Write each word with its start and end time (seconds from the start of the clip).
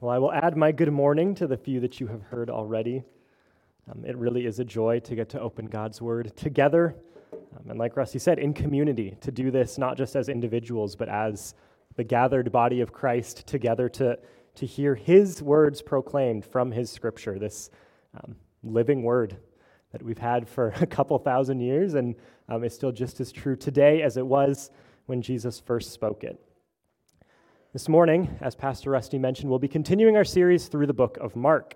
Well, 0.00 0.14
I 0.14 0.18
will 0.18 0.30
add 0.30 0.56
my 0.56 0.70
good 0.70 0.92
morning 0.92 1.34
to 1.34 1.48
the 1.48 1.56
few 1.56 1.80
that 1.80 1.98
you 1.98 2.06
have 2.06 2.22
heard 2.22 2.50
already. 2.50 3.02
Um, 3.90 4.04
it 4.04 4.16
really 4.16 4.46
is 4.46 4.60
a 4.60 4.64
joy 4.64 5.00
to 5.00 5.16
get 5.16 5.28
to 5.30 5.40
open 5.40 5.66
God's 5.66 6.00
Word 6.00 6.36
together. 6.36 6.94
Um, 7.32 7.70
and 7.70 7.80
like 7.80 7.96
Rusty 7.96 8.20
said, 8.20 8.38
in 8.38 8.54
community, 8.54 9.16
to 9.22 9.32
do 9.32 9.50
this 9.50 9.76
not 9.76 9.96
just 9.96 10.14
as 10.14 10.28
individuals, 10.28 10.94
but 10.94 11.08
as 11.08 11.56
the 11.96 12.04
gathered 12.04 12.52
body 12.52 12.80
of 12.80 12.92
Christ 12.92 13.48
together 13.48 13.88
to, 13.88 14.16
to 14.54 14.66
hear 14.66 14.94
His 14.94 15.42
words 15.42 15.82
proclaimed 15.82 16.44
from 16.44 16.70
His 16.70 16.92
Scripture, 16.92 17.36
this 17.36 17.68
um, 18.22 18.36
living 18.62 19.02
Word 19.02 19.36
that 19.90 20.00
we've 20.00 20.16
had 20.16 20.48
for 20.48 20.68
a 20.80 20.86
couple 20.86 21.18
thousand 21.18 21.58
years 21.58 21.94
and 21.94 22.14
um, 22.48 22.62
is 22.62 22.72
still 22.72 22.92
just 22.92 23.18
as 23.18 23.32
true 23.32 23.56
today 23.56 24.02
as 24.02 24.16
it 24.16 24.24
was 24.24 24.70
when 25.06 25.22
Jesus 25.22 25.58
first 25.58 25.90
spoke 25.90 26.22
it. 26.22 26.40
This 27.74 27.86
morning, 27.86 28.38
as 28.40 28.54
Pastor 28.54 28.92
Rusty 28.92 29.18
mentioned, 29.18 29.50
we'll 29.50 29.58
be 29.58 29.68
continuing 29.68 30.16
our 30.16 30.24
series 30.24 30.68
through 30.68 30.86
the 30.86 30.94
book 30.94 31.18
of 31.20 31.36
Mark. 31.36 31.74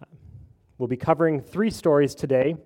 Uh, 0.00 0.06
we'll 0.78 0.88
be 0.88 0.96
covering 0.96 1.38
three 1.38 1.68
stories 1.68 2.14
today 2.14 2.56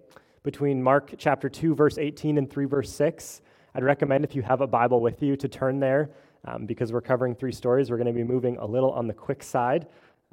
between 0.44 0.80
Mark 0.80 1.12
chapter 1.18 1.48
2, 1.48 1.74
verse 1.74 1.98
18, 1.98 2.38
and 2.38 2.48
3, 2.48 2.64
verse 2.66 2.92
6. 2.92 3.42
I'd 3.74 3.82
recommend 3.82 4.22
if 4.22 4.36
you 4.36 4.42
have 4.42 4.60
a 4.60 4.66
Bible 4.68 5.00
with 5.00 5.24
you 5.24 5.34
to 5.34 5.48
turn 5.48 5.80
there 5.80 6.10
um, 6.44 6.66
because 6.66 6.92
we're 6.92 7.00
covering 7.00 7.34
three 7.34 7.50
stories. 7.50 7.90
We're 7.90 7.96
going 7.96 8.06
to 8.06 8.12
be 8.12 8.22
moving 8.22 8.58
a 8.58 8.64
little 8.64 8.92
on 8.92 9.08
the 9.08 9.14
quick 9.14 9.42
side. 9.42 9.88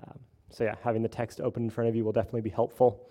Um, 0.07 0.19
so, 0.51 0.65
yeah, 0.65 0.75
having 0.83 1.01
the 1.01 1.09
text 1.09 1.41
open 1.41 1.63
in 1.63 1.71
front 1.71 1.89
of 1.89 1.95
you 1.95 2.05
will 2.05 2.11
definitely 2.11 2.41
be 2.41 2.51
helpful. 2.51 3.09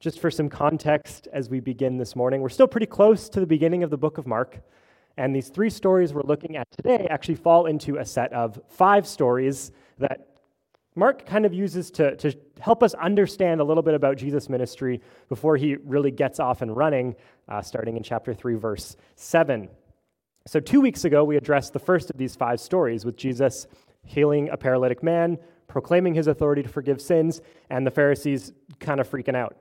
Just 0.00 0.18
for 0.18 0.32
some 0.32 0.48
context 0.48 1.28
as 1.32 1.48
we 1.48 1.60
begin 1.60 1.96
this 1.96 2.16
morning, 2.16 2.40
we're 2.40 2.48
still 2.48 2.66
pretty 2.66 2.86
close 2.86 3.28
to 3.28 3.38
the 3.38 3.46
beginning 3.46 3.84
of 3.84 3.90
the 3.90 3.96
book 3.96 4.18
of 4.18 4.26
Mark. 4.26 4.58
And 5.16 5.34
these 5.34 5.48
three 5.48 5.70
stories 5.70 6.12
we're 6.12 6.22
looking 6.22 6.56
at 6.56 6.70
today 6.70 7.06
actually 7.10 7.36
fall 7.36 7.66
into 7.66 7.96
a 7.96 8.04
set 8.04 8.32
of 8.32 8.60
five 8.68 9.06
stories 9.06 9.72
that 9.98 10.28
Mark 10.94 11.26
kind 11.26 11.44
of 11.44 11.52
uses 11.52 11.90
to, 11.92 12.16
to 12.16 12.34
help 12.58 12.82
us 12.82 12.94
understand 12.94 13.60
a 13.60 13.64
little 13.64 13.82
bit 13.82 13.94
about 13.94 14.16
Jesus' 14.16 14.48
ministry 14.48 15.00
before 15.28 15.56
he 15.56 15.76
really 15.76 16.10
gets 16.10 16.40
off 16.40 16.62
and 16.62 16.74
running, 16.74 17.14
uh, 17.48 17.60
starting 17.60 17.96
in 17.96 18.02
chapter 18.02 18.32
3, 18.32 18.54
verse 18.54 18.96
7. 19.14 19.68
So, 20.46 20.60
two 20.60 20.80
weeks 20.80 21.04
ago, 21.04 21.24
we 21.24 21.36
addressed 21.36 21.72
the 21.72 21.78
first 21.78 22.08
of 22.08 22.16
these 22.16 22.34
five 22.34 22.60
stories 22.60 23.04
with 23.04 23.16
Jesus 23.16 23.66
healing 24.04 24.48
a 24.50 24.56
paralytic 24.56 25.02
man, 25.02 25.38
proclaiming 25.66 26.14
his 26.14 26.28
authority 26.28 26.62
to 26.62 26.68
forgive 26.68 27.00
sins, 27.00 27.42
and 27.68 27.86
the 27.86 27.90
Pharisees 27.90 28.52
kind 28.78 29.00
of 29.00 29.10
freaking 29.10 29.34
out. 29.34 29.56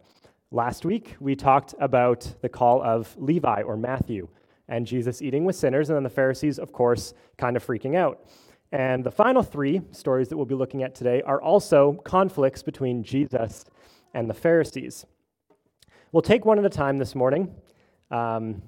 Last 0.52 0.86
week, 0.86 1.16
we 1.20 1.36
talked 1.36 1.74
about 1.80 2.32
the 2.42 2.50
call 2.50 2.82
of 2.82 3.14
Levi 3.18 3.64
or 3.64 3.76
Matthew 3.76 4.30
and 4.68 4.86
Jesus 4.86 5.22
eating 5.22 5.46
with 5.46 5.56
sinners, 5.56 5.90
and 5.90 5.96
then 5.96 6.04
the 6.04 6.10
Pharisees, 6.10 6.60
of 6.60 6.72
course, 6.72 7.14
kind 7.38 7.56
of 7.56 7.66
freaking 7.66 7.96
out. 7.96 8.26
And 8.72 9.04
the 9.04 9.12
final 9.12 9.44
three 9.44 9.82
stories 9.92 10.28
that 10.30 10.38
we'll 10.38 10.46
be 10.46 10.56
looking 10.56 10.84
at 10.84 10.96
today 10.96 11.22
are 11.22 11.42
also 11.42 11.94
conflicts 12.04 12.64
between 12.64 13.04
Jesus 13.04 13.66
and 14.14 14.30
the 14.30 14.34
Pharisees. 14.34 15.06
We'll 16.12 16.22
take 16.22 16.46
one 16.46 16.58
at 16.58 16.66
a 16.66 16.70
time 16.70 16.98
this 16.98 17.16
morning, 17.16 17.54
um, 18.12 18.62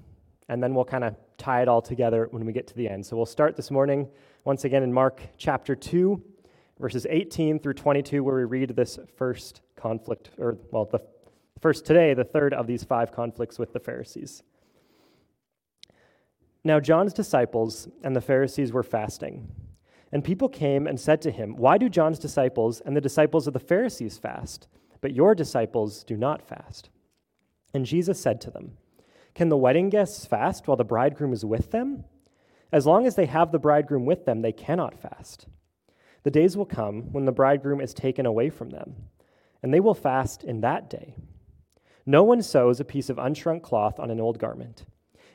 and 0.50 0.62
then 0.62 0.76
we'll 0.76 0.86
kind 0.86 1.04
of 1.04 1.16
tie 1.38 1.62
it 1.62 1.68
all 1.68 1.82
together 1.82 2.28
when 2.32 2.46
we 2.46 2.54
get 2.54 2.68
to 2.68 2.76
the 2.76 2.88
end. 2.90 3.06
So 3.06 3.16
we'll 3.16 3.26
start 3.26 3.56
this 3.56 3.72
morning 3.72 4.08
once 4.44 4.66
again 4.66 4.84
in 4.84 4.94
Mark 4.94 5.22
chapter 5.38 5.76
2, 5.76 6.22
verses 6.80 7.08
18 7.10 7.60
through 7.60 7.74
22, 7.74 8.24
where 8.24 8.36
we 8.36 8.44
read 8.44 8.76
this 8.76 9.00
first 9.16 9.62
conflict, 9.76 10.30
or, 10.38 10.58
well, 10.72 10.86
the 10.86 11.00
first 11.62 11.86
today, 11.86 12.14
the 12.14 12.24
third 12.24 12.54
of 12.54 12.68
these 12.68 12.84
five 12.84 13.12
conflicts 13.12 13.58
with 13.58 13.74
the 13.74 13.80
Pharisees. 13.80 14.44
Now, 16.68 16.82
John's 16.82 17.14
disciples 17.14 17.88
and 18.04 18.14
the 18.14 18.20
Pharisees 18.20 18.74
were 18.74 18.84
fasting. 18.84 19.48
And 20.12 20.22
people 20.22 20.50
came 20.50 20.86
and 20.86 21.00
said 21.00 21.22
to 21.22 21.32
him, 21.32 21.56
Why 21.56 21.78
do 21.78 21.88
John's 21.88 22.20
disciples 22.20 22.82
and 22.82 22.94
the 22.94 23.00
disciples 23.00 23.48
of 23.48 23.54
the 23.54 23.60
Pharisees 23.60 24.18
fast, 24.18 24.68
but 25.00 25.16
your 25.16 25.34
disciples 25.34 26.04
do 26.04 26.18
not 26.18 26.46
fast? 26.46 26.90
And 27.74 27.86
Jesus 27.86 28.20
said 28.20 28.42
to 28.42 28.52
them, 28.52 28.76
Can 29.34 29.48
the 29.48 29.56
wedding 29.56 29.90
guests 29.90 30.26
fast 30.26 30.68
while 30.68 30.76
the 30.76 30.84
bridegroom 30.84 31.32
is 31.32 31.46
with 31.46 31.72
them? 31.72 32.04
As 32.70 32.86
long 32.86 33.08
as 33.08 33.16
they 33.16 33.28
have 33.28 33.54
the 33.54 33.60
bridegroom 33.60 34.06
with 34.06 34.26
them, 34.26 34.42
they 34.42 34.52
cannot 34.52 35.00
fast. 35.00 35.48
The 36.24 36.32
days 36.32 36.58
will 36.58 36.66
come 36.66 37.14
when 37.14 37.24
the 37.24 37.32
bridegroom 37.32 37.80
is 37.80 37.94
taken 37.94 38.26
away 38.26 38.50
from 38.50 38.72
them, 38.72 38.94
and 39.64 39.74
they 39.74 39.80
will 39.80 39.94
fast 39.94 40.44
in 40.44 40.60
that 40.60 40.90
day. 40.90 41.16
No 42.06 42.24
one 42.24 42.42
sews 42.42 42.82
a 42.82 42.84
piece 42.84 43.10
of 43.10 43.16
unshrunk 43.16 43.62
cloth 43.62 44.02
on 44.02 44.12
an 44.12 44.20
old 44.20 44.38
garment. 44.38 44.84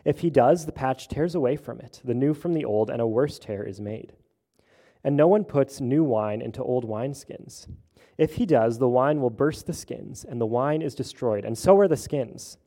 If 0.05 0.21
he 0.21 0.31
does, 0.31 0.67
the 0.67 0.73
patch 0.73 1.09
tears 1.09 1.35
away 1.35 1.57
from 1.57 1.81
it, 1.81 2.01
the 2.05 2.15
new 2.15 2.35
from 2.35 2.55
the 2.55 2.65
old, 2.65 2.91
and 2.91 3.01
a 3.01 3.07
worse 3.07 3.39
tear 3.39 3.63
is 3.63 3.81
made. 3.81 4.13
And 5.05 5.17
no 5.17 5.29
one 5.29 5.45
puts 5.45 5.81
new 5.81 6.05
wine 6.05 6.41
into 6.41 6.63
old 6.63 6.89
wineskins. 6.89 7.69
If 8.19 8.35
he 8.35 8.47
does, 8.47 8.79
the 8.79 8.89
wine 8.89 9.21
will 9.21 9.31
burst 9.31 9.67
the 9.67 9.73
skins, 9.73 10.25
and 10.25 10.41
the 10.41 10.47
wine 10.47 10.83
is 10.83 10.95
destroyed, 10.95 11.45
and 11.45 11.57
so 11.57 11.79
are 11.79 11.89
the 11.89 11.97
skins. 11.97 12.59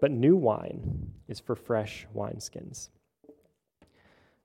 But 0.00 0.10
new 0.10 0.36
wine 0.36 1.12
is 1.28 1.40
for 1.40 1.54
fresh 1.54 2.06
wineskins. 2.14 2.90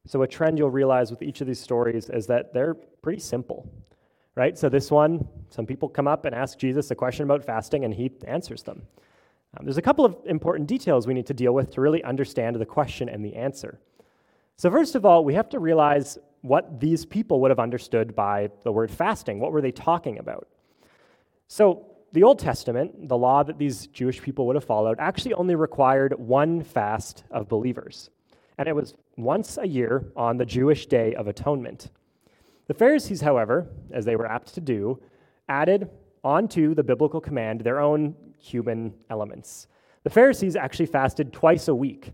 So, 0.08 0.24
a 0.24 0.28
trend 0.28 0.58
you'll 0.58 0.72
realize 0.72 1.12
with 1.12 1.22
each 1.22 1.42
of 1.42 1.48
these 1.48 1.60
stories 1.60 2.10
is 2.10 2.26
that 2.28 2.54
they're 2.54 2.74
pretty 2.74 3.20
simple, 3.20 3.70
right? 4.36 4.58
So, 4.58 4.68
this 4.68 4.90
one, 4.90 5.28
some 5.50 5.68
people 5.68 5.90
come 5.90 6.08
up 6.08 6.26
and 6.26 6.34
ask 6.34 6.58
Jesus 6.58 6.90
a 6.90 6.96
question 6.96 7.24
about 7.24 7.46
fasting, 7.46 7.86
and 7.86 7.94
he 7.94 8.12
answers 8.26 8.64
them. 8.64 8.88
Um, 9.58 9.66
there's 9.66 9.78
a 9.78 9.82
couple 9.82 10.06
of 10.06 10.16
important 10.26 10.68
details 10.68 11.08
we 11.08 11.14
need 11.14 11.28
to 11.28 11.34
deal 11.34 11.54
with 11.54 11.72
to 11.72 11.82
really 11.82 12.04
understand 12.04 12.56
the 12.56 12.66
question 12.66 13.10
and 13.10 13.24
the 13.24 13.36
answer. 13.36 13.80
So, 14.56 14.70
first 14.70 14.96
of 14.96 15.06
all, 15.06 15.26
we 15.26 15.34
have 15.34 15.50
to 15.50 15.60
realize 15.60 16.18
what 16.42 16.80
these 16.80 17.06
people 17.06 17.42
would 17.42 17.52
have 17.52 17.60
understood 17.60 18.16
by 18.16 18.50
the 18.64 18.72
word 18.72 18.90
fasting. 18.90 19.40
What 19.40 19.52
were 19.52 19.62
they 19.62 19.72
talking 19.72 20.20
about? 20.20 20.48
So, 21.48 21.86
the 22.14 22.24
Old 22.24 22.40
Testament, 22.40 23.08
the 23.08 23.18
law 23.18 23.44
that 23.44 23.58
these 23.58 23.88
Jewish 23.88 24.22
people 24.22 24.46
would 24.48 24.56
have 24.56 24.66
followed, 24.66 24.98
actually 25.00 25.34
only 25.34 25.56
required 25.56 26.14
one 26.18 26.62
fast 26.62 27.24
of 27.32 27.48
believers. 27.48 28.10
And 28.58 28.68
it 28.68 28.76
was 28.76 28.96
once 29.18 29.58
a 29.58 29.68
year 29.68 30.12
on 30.16 30.38
the 30.38 30.46
Jewish 30.46 30.88
Day 30.88 31.16
of 31.16 31.28
Atonement. 31.28 31.90
The 32.68 32.74
Pharisees, 32.74 33.22
however, 33.22 33.68
as 33.92 34.06
they 34.06 34.16
were 34.16 34.28
apt 34.28 34.54
to 34.56 34.62
do, 34.62 35.02
added 35.48 35.90
onto 36.24 36.76
the 36.76 36.84
biblical 36.84 37.20
command 37.20 37.62
their 37.62 37.80
own 37.80 38.16
human 38.42 38.94
elements. 39.10 39.68
The 40.04 40.10
Pharisees 40.10 40.56
actually 40.56 40.88
fasted 40.88 41.32
twice 41.32 41.68
a 41.68 41.76
week. 41.76 42.12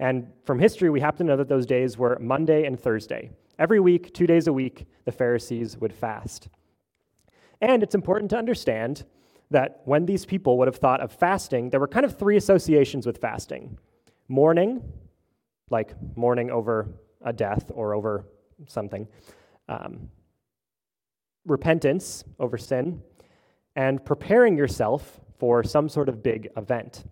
And 0.00 0.30
from 0.44 0.58
history, 0.58 0.90
we 0.90 1.00
happen 1.00 1.26
to 1.26 1.32
know 1.32 1.36
that 1.36 1.48
those 1.48 1.66
days 1.66 1.96
were 1.96 2.18
Monday 2.20 2.64
and 2.64 2.78
Thursday. 2.78 3.30
Every 3.58 3.80
week, 3.80 4.14
two 4.14 4.26
days 4.26 4.46
a 4.46 4.52
week, 4.52 4.86
the 5.04 5.12
Pharisees 5.12 5.76
would 5.78 5.92
fast. 5.92 6.48
And 7.60 7.82
it's 7.82 7.94
important 7.94 8.30
to 8.30 8.36
understand 8.36 9.04
that 9.50 9.80
when 9.84 10.06
these 10.06 10.24
people 10.24 10.58
would 10.58 10.68
have 10.68 10.76
thought 10.76 11.00
of 11.00 11.10
fasting, 11.10 11.70
there 11.70 11.80
were 11.80 11.88
kind 11.88 12.04
of 12.04 12.18
three 12.18 12.36
associations 12.36 13.06
with 13.06 13.18
fasting 13.18 13.78
mourning, 14.28 14.82
like 15.70 15.94
mourning 16.16 16.50
over 16.50 16.86
a 17.22 17.32
death 17.32 17.70
or 17.74 17.94
over 17.94 18.26
something, 18.66 19.08
um, 19.68 20.10
repentance 21.46 22.24
over 22.38 22.58
sin, 22.58 23.02
and 23.74 24.04
preparing 24.04 24.56
yourself 24.56 25.20
for 25.38 25.62
some 25.62 25.88
sort 25.88 26.08
of 26.08 26.22
big 26.22 26.48
event. 26.56 27.04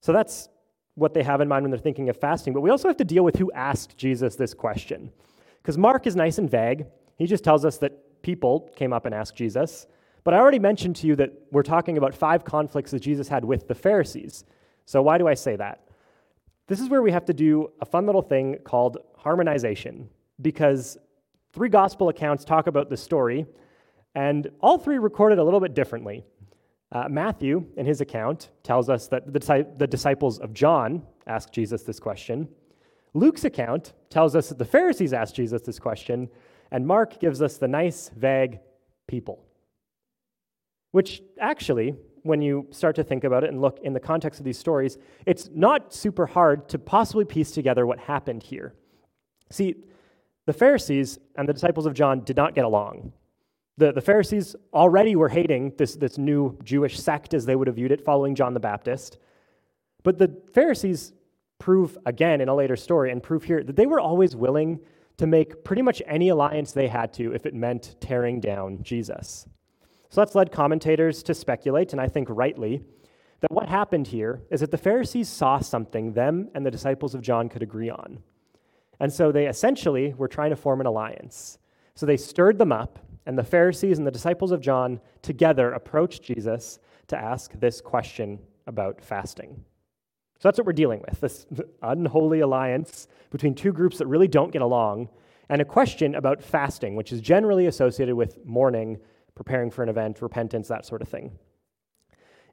So 0.00 0.12
that's 0.12 0.48
what 0.94 1.14
they 1.14 1.22
have 1.22 1.40
in 1.40 1.48
mind 1.48 1.62
when 1.62 1.70
they're 1.70 1.78
thinking 1.78 2.08
of 2.08 2.16
fasting. 2.16 2.52
But 2.52 2.60
we 2.60 2.70
also 2.70 2.88
have 2.88 2.96
to 2.96 3.04
deal 3.04 3.24
with 3.24 3.36
who 3.36 3.52
asked 3.52 3.96
Jesus 3.96 4.36
this 4.36 4.54
question. 4.54 5.12
Because 5.62 5.78
Mark 5.78 6.06
is 6.06 6.16
nice 6.16 6.38
and 6.38 6.50
vague. 6.50 6.86
He 7.16 7.26
just 7.26 7.44
tells 7.44 7.64
us 7.64 7.78
that 7.78 8.22
people 8.22 8.70
came 8.76 8.92
up 8.92 9.06
and 9.06 9.14
asked 9.14 9.36
Jesus. 9.36 9.86
But 10.24 10.34
I 10.34 10.38
already 10.38 10.58
mentioned 10.58 10.96
to 10.96 11.06
you 11.06 11.16
that 11.16 11.32
we're 11.50 11.62
talking 11.62 11.98
about 11.98 12.14
five 12.14 12.44
conflicts 12.44 12.90
that 12.90 13.00
Jesus 13.00 13.28
had 13.28 13.44
with 13.44 13.68
the 13.68 13.74
Pharisees. 13.74 14.44
So 14.86 15.02
why 15.02 15.18
do 15.18 15.28
I 15.28 15.34
say 15.34 15.56
that? 15.56 15.84
This 16.66 16.80
is 16.80 16.88
where 16.88 17.02
we 17.02 17.12
have 17.12 17.24
to 17.26 17.32
do 17.32 17.70
a 17.80 17.86
fun 17.86 18.06
little 18.06 18.22
thing 18.22 18.58
called 18.64 18.98
harmonization. 19.16 20.08
Because 20.40 20.98
three 21.52 21.68
gospel 21.68 22.08
accounts 22.08 22.44
talk 22.44 22.66
about 22.66 22.90
the 22.90 22.96
story, 22.96 23.46
and 24.14 24.50
all 24.60 24.78
three 24.78 24.98
recorded 24.98 25.38
a 25.38 25.44
little 25.44 25.60
bit 25.60 25.74
differently. 25.74 26.24
Uh, 26.90 27.06
Matthew, 27.08 27.66
in 27.76 27.84
his 27.84 28.00
account, 28.00 28.50
tells 28.62 28.88
us 28.88 29.08
that 29.08 29.32
the, 29.32 29.66
the 29.76 29.86
disciples 29.86 30.38
of 30.38 30.54
John 30.54 31.02
asked 31.26 31.52
Jesus 31.52 31.82
this 31.82 32.00
question. 32.00 32.48
Luke's 33.14 33.44
account 33.44 33.92
tells 34.10 34.34
us 34.34 34.48
that 34.48 34.58
the 34.58 34.64
Pharisees 34.64 35.12
asked 35.12 35.34
Jesus 35.34 35.62
this 35.62 35.78
question, 35.78 36.28
and 36.70 36.86
Mark 36.86 37.20
gives 37.20 37.42
us 37.42 37.58
the 37.58 37.68
nice, 37.68 38.10
vague 38.16 38.60
people. 39.06 39.44
Which 40.92 41.22
actually, 41.38 41.94
when 42.22 42.40
you 42.40 42.66
start 42.70 42.96
to 42.96 43.04
think 43.04 43.24
about 43.24 43.44
it 43.44 43.50
and 43.50 43.60
look 43.60 43.78
in 43.82 43.92
the 43.92 44.00
context 44.00 44.40
of 44.40 44.44
these 44.44 44.58
stories, 44.58 44.96
it's 45.26 45.50
not 45.54 45.92
super 45.92 46.26
hard 46.26 46.68
to 46.70 46.78
possibly 46.78 47.24
piece 47.24 47.50
together 47.50 47.86
what 47.86 47.98
happened 47.98 48.42
here. 48.42 48.74
See, 49.50 49.74
the 50.46 50.52
Pharisees 50.54 51.18
and 51.36 51.46
the 51.46 51.52
disciples 51.52 51.84
of 51.84 51.92
John 51.92 52.24
did 52.24 52.36
not 52.36 52.54
get 52.54 52.64
along. 52.64 53.12
The, 53.78 53.92
the 53.92 54.00
Pharisees 54.00 54.56
already 54.74 55.14
were 55.14 55.28
hating 55.28 55.72
this, 55.78 55.94
this 55.94 56.18
new 56.18 56.58
Jewish 56.64 56.98
sect 56.98 57.32
as 57.32 57.46
they 57.46 57.54
would 57.54 57.68
have 57.68 57.76
viewed 57.76 57.92
it, 57.92 58.04
following 58.04 58.34
John 58.34 58.52
the 58.52 58.60
Baptist. 58.60 59.18
But 60.02 60.18
the 60.18 60.36
Pharisees 60.52 61.12
prove 61.60 61.96
again 62.04 62.40
in 62.40 62.48
a 62.48 62.54
later 62.54 62.74
story 62.74 63.12
and 63.12 63.22
prove 63.22 63.44
here 63.44 63.62
that 63.62 63.76
they 63.76 63.86
were 63.86 64.00
always 64.00 64.34
willing 64.34 64.80
to 65.16 65.28
make 65.28 65.62
pretty 65.62 65.82
much 65.82 66.02
any 66.06 66.28
alliance 66.28 66.72
they 66.72 66.88
had 66.88 67.12
to 67.14 67.32
if 67.32 67.46
it 67.46 67.54
meant 67.54 67.94
tearing 68.00 68.40
down 68.40 68.82
Jesus. 68.82 69.46
So 70.08 70.20
that's 70.20 70.34
led 70.34 70.50
commentators 70.50 71.22
to 71.24 71.34
speculate, 71.34 71.92
and 71.92 72.00
I 72.00 72.08
think 72.08 72.28
rightly, 72.30 72.82
that 73.40 73.52
what 73.52 73.68
happened 73.68 74.08
here 74.08 74.42
is 74.50 74.60
that 74.60 74.72
the 74.72 74.78
Pharisees 74.78 75.28
saw 75.28 75.60
something 75.60 76.14
them 76.14 76.48
and 76.54 76.66
the 76.66 76.70
disciples 76.70 77.14
of 77.14 77.22
John 77.22 77.48
could 77.48 77.62
agree 77.62 77.90
on. 77.90 78.24
And 78.98 79.12
so 79.12 79.30
they 79.30 79.46
essentially 79.46 80.14
were 80.14 80.26
trying 80.26 80.50
to 80.50 80.56
form 80.56 80.80
an 80.80 80.86
alliance. 80.86 81.58
So 81.94 82.06
they 82.06 82.16
stirred 82.16 82.58
them 82.58 82.72
up, 82.72 82.98
and 83.28 83.38
the 83.38 83.44
Pharisees 83.44 83.98
and 83.98 84.06
the 84.06 84.10
disciples 84.10 84.52
of 84.52 84.62
John 84.62 85.00
together 85.20 85.72
approached 85.72 86.22
Jesus 86.22 86.78
to 87.08 87.16
ask 87.16 87.52
this 87.52 87.82
question 87.82 88.38
about 88.66 89.04
fasting. 89.04 89.64
So 90.38 90.48
that's 90.48 90.56
what 90.58 90.66
we're 90.66 90.72
dealing 90.72 91.04
with 91.06 91.20
this 91.20 91.46
unholy 91.82 92.40
alliance 92.40 93.06
between 93.30 93.54
two 93.54 93.70
groups 93.70 93.98
that 93.98 94.06
really 94.06 94.28
don't 94.28 94.50
get 94.50 94.62
along, 94.62 95.10
and 95.50 95.60
a 95.60 95.64
question 95.66 96.14
about 96.14 96.42
fasting, 96.42 96.96
which 96.96 97.12
is 97.12 97.20
generally 97.20 97.66
associated 97.66 98.14
with 98.14 98.44
mourning, 98.46 98.98
preparing 99.34 99.70
for 99.70 99.82
an 99.82 99.90
event, 99.90 100.22
repentance, 100.22 100.66
that 100.68 100.86
sort 100.86 101.02
of 101.02 101.08
thing. 101.08 101.32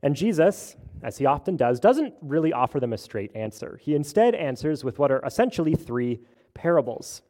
And 0.04 0.14
Jesus, 0.14 0.76
as 1.04 1.18
he 1.18 1.26
often 1.26 1.56
does, 1.56 1.80
doesn't 1.80 2.14
really 2.22 2.52
offer 2.52 2.82
them 2.82 2.92
a 2.92 2.98
straight 2.98 3.34
answer. 3.34 3.80
He 3.82 3.96
instead 3.96 4.36
answers 4.36 4.84
with 4.84 5.00
what 5.00 5.10
are 5.10 5.24
essentially 5.26 5.74
three 5.74 6.20
parables. 6.54 7.22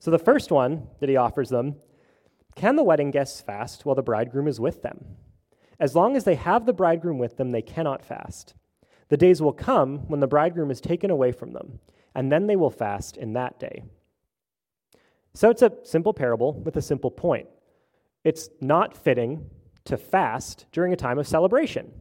So 0.00 0.10
the 0.10 0.18
first 0.18 0.50
one 0.50 0.86
that 1.00 1.08
he 1.08 1.16
offers 1.16 1.48
them 1.48 1.76
can 2.56 2.74
the 2.74 2.82
wedding 2.82 3.10
guests 3.10 3.40
fast 3.40 3.84
while 3.84 3.94
the 3.94 4.02
bridegroom 4.02 4.48
is 4.48 4.58
with 4.58 4.82
them? 4.82 5.04
As 5.78 5.94
long 5.94 6.16
as 6.16 6.24
they 6.24 6.34
have 6.34 6.64
the 6.64 6.72
bridegroom 6.72 7.18
with 7.18 7.36
them, 7.36 7.52
they 7.52 7.62
cannot 7.62 8.02
fast. 8.02 8.54
The 9.08 9.18
days 9.18 9.42
will 9.42 9.52
come 9.52 10.08
when 10.08 10.20
the 10.20 10.26
bridegroom 10.26 10.70
is 10.70 10.80
taken 10.80 11.10
away 11.10 11.32
from 11.32 11.52
them, 11.52 11.78
and 12.14 12.32
then 12.32 12.46
they 12.46 12.56
will 12.56 12.70
fast 12.70 13.18
in 13.18 13.34
that 13.34 13.60
day. 13.60 13.84
So 15.34 15.50
it's 15.50 15.60
a 15.60 15.72
simple 15.84 16.14
parable 16.14 16.54
with 16.54 16.76
a 16.76 16.82
simple 16.82 17.10
point. 17.10 17.46
It's 18.24 18.48
not 18.62 18.96
fitting 18.96 19.50
to 19.84 19.98
fast 19.98 20.64
during 20.72 20.94
a 20.94 20.96
time 20.96 21.18
of 21.18 21.28
celebration. 21.28 21.92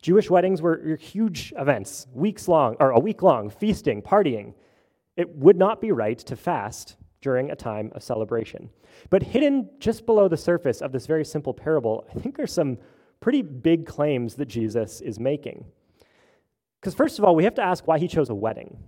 Jewish 0.00 0.30
weddings 0.30 0.62
were 0.62 0.96
huge 0.96 1.52
events, 1.58 2.06
weeks 2.14 2.46
long, 2.46 2.76
or 2.78 2.90
a 2.90 3.00
week 3.00 3.22
long, 3.22 3.50
feasting, 3.50 4.02
partying. 4.02 4.54
It 5.16 5.36
would 5.36 5.56
not 5.56 5.80
be 5.80 5.90
right 5.90 6.18
to 6.20 6.36
fast 6.36 6.96
during 7.20 7.50
a 7.50 7.56
time 7.56 7.92
of 7.94 8.02
celebration. 8.02 8.70
But 9.10 9.22
hidden 9.22 9.68
just 9.78 10.06
below 10.06 10.28
the 10.28 10.36
surface 10.36 10.80
of 10.80 10.92
this 10.92 11.06
very 11.06 11.24
simple 11.24 11.54
parable, 11.54 12.06
I 12.14 12.18
think 12.18 12.38
are 12.38 12.46
some 12.46 12.78
pretty 13.20 13.42
big 13.42 13.86
claims 13.86 14.34
that 14.36 14.46
Jesus 14.46 15.00
is 15.00 15.20
making. 15.20 15.64
Because, 16.80 16.94
first 16.94 17.18
of 17.18 17.24
all, 17.24 17.34
we 17.34 17.44
have 17.44 17.54
to 17.56 17.62
ask 17.62 17.86
why 17.86 17.98
he 17.98 18.08
chose 18.08 18.30
a 18.30 18.34
wedding. 18.34 18.78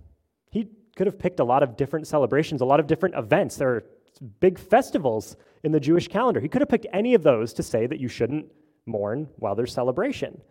He 0.49 0.69
could 0.95 1.07
have 1.07 1.19
picked 1.19 1.39
a 1.39 1.43
lot 1.43 1.63
of 1.63 1.77
different 1.77 2.07
celebrations, 2.07 2.61
a 2.61 2.65
lot 2.65 2.79
of 2.79 2.87
different 2.87 3.15
events. 3.15 3.55
There 3.55 3.69
are 3.69 3.83
big 4.39 4.57
festivals 4.57 5.35
in 5.63 5.71
the 5.71 5.79
Jewish 5.79 6.07
calendar. 6.07 6.39
He 6.39 6.47
could 6.47 6.61
have 6.61 6.69
picked 6.69 6.87
any 6.91 7.13
of 7.13 7.23
those 7.23 7.53
to 7.53 7.63
say 7.63 7.85
that 7.87 7.99
you 7.99 8.07
shouldn't 8.07 8.51
mourn 8.85 9.29
while 9.37 9.55
there's 9.55 9.73
celebration. 9.73 10.41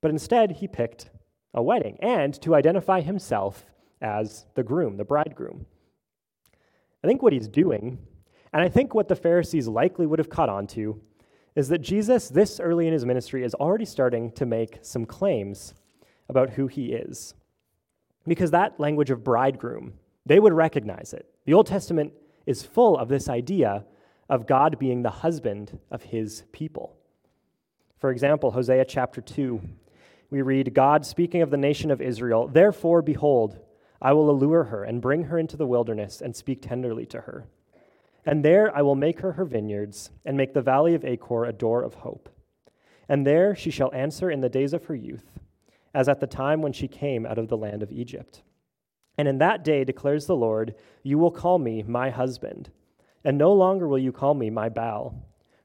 But 0.00 0.10
instead, 0.10 0.52
he 0.52 0.68
picked 0.68 1.10
a 1.54 1.62
wedding 1.62 1.98
and 2.00 2.40
to 2.42 2.54
identify 2.54 3.00
himself 3.00 3.64
as 4.00 4.46
the 4.54 4.62
groom, 4.62 4.96
the 4.96 5.04
bridegroom. 5.04 5.66
Think 7.08 7.22
what 7.22 7.32
he's 7.32 7.48
doing, 7.48 7.96
and 8.52 8.62
I 8.62 8.68
think 8.68 8.94
what 8.94 9.08
the 9.08 9.16
Pharisees 9.16 9.66
likely 9.66 10.04
would 10.04 10.18
have 10.18 10.28
caught 10.28 10.50
on 10.50 10.66
to, 10.66 11.00
is 11.56 11.68
that 11.68 11.78
Jesus, 11.78 12.28
this 12.28 12.60
early 12.60 12.86
in 12.86 12.92
his 12.92 13.06
ministry, 13.06 13.44
is 13.44 13.54
already 13.54 13.86
starting 13.86 14.30
to 14.32 14.44
make 14.44 14.80
some 14.82 15.06
claims 15.06 15.72
about 16.28 16.50
who 16.50 16.66
he 16.66 16.92
is. 16.92 17.32
Because 18.26 18.50
that 18.50 18.78
language 18.78 19.08
of 19.08 19.24
bridegroom, 19.24 19.94
they 20.26 20.38
would 20.38 20.52
recognize 20.52 21.14
it. 21.14 21.24
The 21.46 21.54
Old 21.54 21.66
Testament 21.66 22.12
is 22.44 22.62
full 22.62 22.98
of 22.98 23.08
this 23.08 23.30
idea 23.30 23.86
of 24.28 24.46
God 24.46 24.78
being 24.78 25.00
the 25.00 25.08
husband 25.08 25.78
of 25.90 26.02
his 26.02 26.42
people. 26.52 26.94
For 27.96 28.10
example, 28.10 28.50
Hosea 28.50 28.84
chapter 28.84 29.22
2, 29.22 29.62
we 30.28 30.42
read 30.42 30.74
God 30.74 31.06
speaking 31.06 31.40
of 31.40 31.48
the 31.48 31.56
nation 31.56 31.90
of 31.90 32.02
Israel, 32.02 32.48
Therefore, 32.48 33.00
behold, 33.00 33.60
I 34.00 34.12
will 34.12 34.30
allure 34.30 34.64
her 34.64 34.84
and 34.84 35.02
bring 35.02 35.24
her 35.24 35.38
into 35.38 35.56
the 35.56 35.66
wilderness 35.66 36.20
and 36.20 36.34
speak 36.34 36.62
tenderly 36.62 37.06
to 37.06 37.22
her. 37.22 37.46
And 38.24 38.44
there 38.44 38.74
I 38.76 38.82
will 38.82 38.94
make 38.94 39.20
her 39.20 39.32
her 39.32 39.44
vineyards 39.44 40.10
and 40.24 40.36
make 40.36 40.54
the 40.54 40.62
valley 40.62 40.94
of 40.94 41.04
Achor 41.04 41.44
a 41.44 41.52
door 41.52 41.82
of 41.82 41.94
hope. 41.94 42.28
And 43.08 43.26
there 43.26 43.56
she 43.56 43.70
shall 43.70 43.92
answer 43.94 44.30
in 44.30 44.40
the 44.40 44.48
days 44.48 44.72
of 44.72 44.84
her 44.84 44.94
youth, 44.94 45.38
as 45.94 46.08
at 46.08 46.20
the 46.20 46.26
time 46.26 46.60
when 46.60 46.72
she 46.72 46.88
came 46.88 47.24
out 47.24 47.38
of 47.38 47.48
the 47.48 47.56
land 47.56 47.82
of 47.82 47.90
Egypt. 47.90 48.42
And 49.16 49.26
in 49.26 49.38
that 49.38 49.64
day, 49.64 49.82
declares 49.82 50.26
the 50.26 50.36
Lord, 50.36 50.74
you 51.02 51.18
will 51.18 51.30
call 51.30 51.58
me 51.58 51.82
my 51.82 52.10
husband, 52.10 52.70
and 53.24 53.36
no 53.36 53.52
longer 53.52 53.88
will 53.88 53.98
you 53.98 54.12
call 54.12 54.34
me 54.34 54.50
my 54.50 54.68
Baal, 54.68 55.14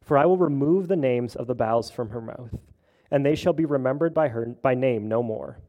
for 0.02 0.18
I 0.18 0.26
will 0.26 0.38
remove 0.38 0.88
the 0.88 0.96
names 0.96 1.36
of 1.36 1.48
the 1.48 1.56
Baals 1.56 1.92
from 1.92 2.10
her 2.10 2.22
mouth, 2.22 2.58
and 3.12 3.26
they 3.26 3.36
shall 3.36 3.54
be 3.54 3.66
remembered 3.66 4.14
by 4.14 4.30
her 4.30 4.46
by 4.62 4.74
name 4.74 5.08
no 5.08 5.22
more. 5.22 5.60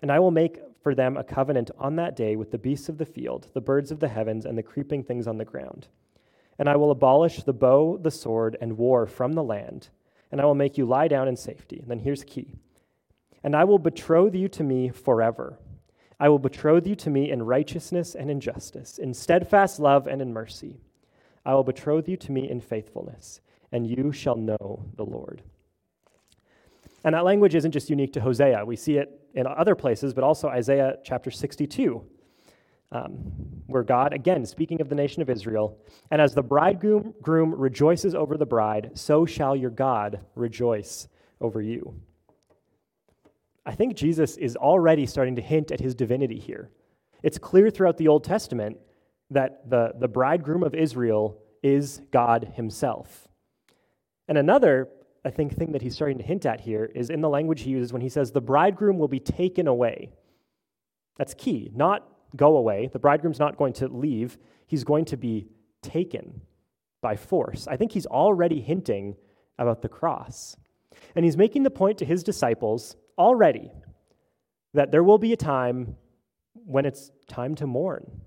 And 0.00 0.10
I 0.10 0.18
will 0.18 0.32
make 0.32 0.58
for 0.82 0.94
them 0.94 1.16
a 1.16 1.24
covenant 1.24 1.70
on 1.78 1.96
that 1.96 2.16
day 2.16 2.36
with 2.36 2.50
the 2.50 2.58
beasts 2.58 2.88
of 2.88 2.98
the 2.98 3.06
field, 3.06 3.48
the 3.54 3.60
birds 3.60 3.90
of 3.90 4.00
the 4.00 4.08
heavens, 4.08 4.44
and 4.44 4.58
the 4.58 4.62
creeping 4.62 5.02
things 5.02 5.26
on 5.26 5.38
the 5.38 5.44
ground. 5.44 5.88
And 6.58 6.68
I 6.68 6.76
will 6.76 6.90
abolish 6.90 7.42
the 7.42 7.52
bow, 7.52 7.98
the 7.98 8.10
sword, 8.10 8.56
and 8.60 8.76
war 8.76 9.06
from 9.06 9.32
the 9.32 9.42
land, 9.42 9.88
and 10.30 10.40
I 10.40 10.44
will 10.44 10.54
make 10.54 10.76
you 10.76 10.86
lie 10.86 11.08
down 11.08 11.28
in 11.28 11.36
safety. 11.36 11.78
And 11.78 11.90
then 11.90 11.98
here's 11.98 12.24
key. 12.24 12.54
And 13.44 13.56
I 13.56 13.64
will 13.64 13.78
betroth 13.78 14.34
you 14.34 14.48
to 14.48 14.62
me 14.62 14.88
forever. 14.90 15.58
I 16.20 16.28
will 16.28 16.38
betroth 16.38 16.86
you 16.86 16.94
to 16.96 17.10
me 17.10 17.30
in 17.30 17.42
righteousness 17.42 18.14
and 18.14 18.30
in 18.30 18.40
justice, 18.40 18.98
in 18.98 19.14
steadfast 19.14 19.80
love 19.80 20.06
and 20.06 20.22
in 20.22 20.32
mercy. 20.32 20.80
I 21.44 21.54
will 21.54 21.64
betroth 21.64 22.08
you 22.08 22.16
to 22.18 22.32
me 22.32 22.48
in 22.48 22.60
faithfulness, 22.60 23.40
and 23.72 23.86
you 23.86 24.12
shall 24.12 24.36
know 24.36 24.84
the 24.96 25.04
Lord. 25.04 25.42
And 27.04 27.14
that 27.14 27.24
language 27.24 27.54
isn't 27.54 27.72
just 27.72 27.90
unique 27.90 28.12
to 28.12 28.20
Hosea. 28.20 28.64
We 28.64 28.76
see 28.76 28.96
it 28.96 29.21
in 29.34 29.46
other 29.46 29.74
places, 29.74 30.14
but 30.14 30.24
also 30.24 30.48
Isaiah 30.48 30.96
chapter 31.04 31.30
62, 31.30 32.04
um, 32.90 33.14
where 33.66 33.82
God, 33.82 34.12
again, 34.12 34.44
speaking 34.44 34.80
of 34.80 34.88
the 34.88 34.94
nation 34.94 35.22
of 35.22 35.30
Israel, 35.30 35.78
and 36.10 36.20
as 36.20 36.34
the 36.34 36.42
bridegroom 36.42 37.14
groom 37.22 37.54
rejoices 37.54 38.14
over 38.14 38.36
the 38.36 38.46
bride, 38.46 38.90
so 38.94 39.24
shall 39.24 39.56
your 39.56 39.70
God 39.70 40.20
rejoice 40.34 41.08
over 41.40 41.62
you. 41.62 41.94
I 43.64 43.74
think 43.74 43.96
Jesus 43.96 44.36
is 44.36 44.56
already 44.56 45.06
starting 45.06 45.36
to 45.36 45.42
hint 45.42 45.70
at 45.70 45.80
his 45.80 45.94
divinity 45.94 46.38
here. 46.38 46.70
It's 47.22 47.38
clear 47.38 47.70
throughout 47.70 47.96
the 47.96 48.08
Old 48.08 48.24
Testament 48.24 48.76
that 49.30 49.70
the, 49.70 49.92
the 49.98 50.08
bridegroom 50.08 50.62
of 50.62 50.74
Israel 50.74 51.38
is 51.62 52.02
God 52.10 52.52
himself. 52.56 53.28
And 54.28 54.36
another 54.36 54.88
I 55.24 55.30
think, 55.30 55.56
thing 55.56 55.72
that 55.72 55.82
he's 55.82 55.94
starting 55.94 56.18
to 56.18 56.24
hint 56.24 56.46
at 56.46 56.60
here 56.60 56.90
is 56.94 57.10
in 57.10 57.20
the 57.20 57.28
language 57.28 57.62
he 57.62 57.70
uses 57.70 57.92
when 57.92 58.02
he 58.02 58.08
says, 58.08 58.32
the 58.32 58.40
bridegroom 58.40 58.98
will 58.98 59.08
be 59.08 59.20
taken 59.20 59.68
away. 59.68 60.10
That's 61.16 61.34
key, 61.34 61.70
not 61.74 62.08
go 62.34 62.56
away. 62.56 62.90
The 62.92 62.98
bridegroom's 62.98 63.38
not 63.38 63.56
going 63.56 63.74
to 63.74 63.88
leave, 63.88 64.38
he's 64.66 64.84
going 64.84 65.04
to 65.06 65.16
be 65.16 65.48
taken 65.82 66.40
by 67.02 67.16
force. 67.16 67.68
I 67.68 67.76
think 67.76 67.92
he's 67.92 68.06
already 68.06 68.60
hinting 68.60 69.16
about 69.58 69.82
the 69.82 69.88
cross. 69.88 70.56
And 71.14 71.24
he's 71.24 71.36
making 71.36 71.62
the 71.62 71.70
point 71.70 71.98
to 71.98 72.04
his 72.04 72.22
disciples 72.22 72.96
already 73.18 73.70
that 74.74 74.90
there 74.90 75.04
will 75.04 75.18
be 75.18 75.32
a 75.32 75.36
time 75.36 75.96
when 76.54 76.86
it's 76.86 77.10
time 77.28 77.54
to 77.56 77.66
mourn. 77.66 78.22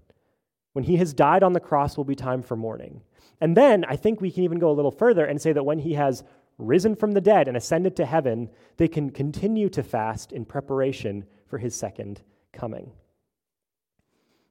When 0.74 0.84
he 0.84 0.98
has 0.98 1.14
died 1.14 1.42
on 1.42 1.54
the 1.54 1.60
cross 1.60 1.98
will 1.98 2.04
be 2.04 2.16
time 2.16 2.42
for 2.42 2.56
mourning. 2.56 3.02
And 3.42 3.56
then 3.56 3.86
I 3.86 3.96
think 3.96 4.22
we 4.22 4.32
can 4.32 4.44
even 4.44 4.60
go 4.60 4.70
a 4.70 4.74
little 4.74 4.92
further 4.92 5.25
and 5.25 5.42
say 5.42 5.54
that 5.54 5.64
when 5.64 5.80
he 5.80 5.94
has 5.94 6.24
risen 6.58 6.96
from 6.96 7.12
the 7.12 7.22
dead 7.22 7.48
and 7.48 7.58
ascended 7.58 7.96
to 7.98 8.06
heaven, 8.06 8.50
they 8.78 8.88
can 8.88 9.10
continue 9.10 9.70
to 9.70 9.84
fast 9.84 10.32
in 10.32 10.46
preparation 10.46 11.26
for 11.48 11.58
his 11.58 11.76
second 11.76 12.22
coming. 12.54 12.92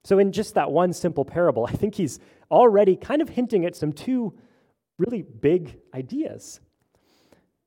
So, 0.04 0.18
in 0.18 0.32
just 0.32 0.54
that 0.54 0.70
one 0.70 0.92
simple 0.92 1.24
parable, 1.24 1.66
I 1.70 1.72
think 1.72 1.94
he's 1.94 2.18
already 2.50 2.96
kind 2.96 3.22
of 3.22 3.28
hinting 3.28 3.64
at 3.64 3.74
some 3.74 3.92
two 3.92 4.34
really 4.98 5.22
big 5.22 5.78
ideas. 5.94 6.60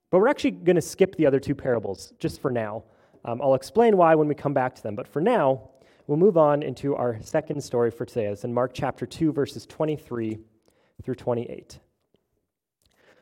But 0.09 0.19
we're 0.19 0.29
actually 0.29 0.51
going 0.51 0.77
to 0.77 0.81
skip 0.81 1.15
the 1.15 1.25
other 1.25 1.39
two 1.39 1.55
parables 1.55 2.13
just 2.19 2.41
for 2.41 2.49
now. 2.51 2.83
Um, 3.25 3.41
I'll 3.41 3.55
explain 3.55 3.97
why 3.97 4.15
when 4.15 4.27
we 4.27 4.35
come 4.35 4.53
back 4.53 4.73
to 4.75 4.83
them. 4.83 4.95
But 4.95 5.07
for 5.07 5.21
now, 5.21 5.69
we'll 6.05 6.17
move 6.17 6.37
on 6.37 6.63
into 6.63 6.95
our 6.95 7.17
second 7.21 7.61
story 7.61 7.91
for 7.91 8.05
today. 8.05 8.27
It's 8.27 8.45
in 8.45 8.53
Mark 8.53 8.71
chapter 8.73 9.05
2, 9.05 9.33
verses 9.33 9.65
23 9.65 10.37
through 11.03 11.15
28. 11.15 11.79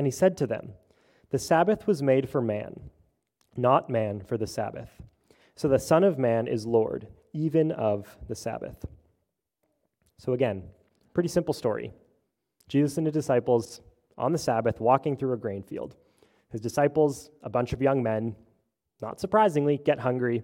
And 0.00 0.06
he 0.06 0.10
said 0.10 0.38
to 0.38 0.46
them, 0.46 0.72
The 1.28 1.38
Sabbath 1.38 1.86
was 1.86 2.02
made 2.02 2.26
for 2.26 2.40
man, 2.40 2.88
not 3.54 3.90
man 3.90 4.22
for 4.22 4.38
the 4.38 4.46
Sabbath. 4.46 4.88
So 5.56 5.68
the 5.68 5.78
Son 5.78 6.04
of 6.04 6.18
Man 6.18 6.48
is 6.48 6.66
Lord, 6.66 7.06
even 7.34 7.70
of 7.70 8.16
the 8.26 8.34
Sabbath. 8.34 8.86
So 10.16 10.32
again, 10.32 10.62
pretty 11.12 11.28
simple 11.28 11.52
story. 11.52 11.92
Jesus 12.66 12.96
and 12.96 13.06
his 13.06 13.12
disciples 13.12 13.82
on 14.16 14.32
the 14.32 14.38
Sabbath 14.38 14.80
walking 14.80 15.18
through 15.18 15.34
a 15.34 15.36
grain 15.36 15.62
field. 15.62 15.96
His 16.50 16.62
disciples, 16.62 17.28
a 17.42 17.50
bunch 17.50 17.74
of 17.74 17.82
young 17.82 18.02
men, 18.02 18.34
not 19.02 19.20
surprisingly, 19.20 19.76
get 19.84 20.00
hungry, 20.00 20.42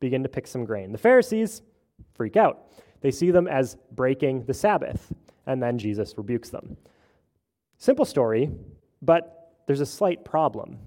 begin 0.00 0.22
to 0.22 0.28
pick 0.28 0.46
some 0.46 0.66
grain. 0.66 0.92
The 0.92 0.98
Pharisees 0.98 1.62
freak 2.12 2.36
out. 2.36 2.72
They 3.00 3.10
see 3.10 3.30
them 3.30 3.48
as 3.48 3.78
breaking 3.90 4.44
the 4.44 4.52
Sabbath, 4.52 5.14
and 5.46 5.62
then 5.62 5.78
Jesus 5.78 6.12
rebukes 6.18 6.50
them. 6.50 6.76
Simple 7.78 8.04
story, 8.04 8.50
but 9.02 9.54
there's 9.66 9.80
a 9.80 9.86
slight 9.86 10.24
problem. 10.24 10.78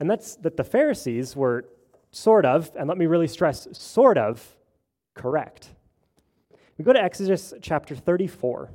And 0.00 0.10
that's 0.10 0.36
that 0.36 0.56
the 0.56 0.64
Pharisees 0.64 1.36
were 1.36 1.66
sort 2.10 2.44
of, 2.44 2.70
and 2.78 2.88
let 2.88 2.98
me 2.98 3.06
really 3.06 3.26
stress, 3.26 3.68
sort 3.72 4.18
of 4.18 4.44
correct. 5.14 5.74
We 6.78 6.84
go 6.84 6.92
to 6.92 7.02
Exodus 7.02 7.54
chapter 7.60 7.94
34. 7.94 8.70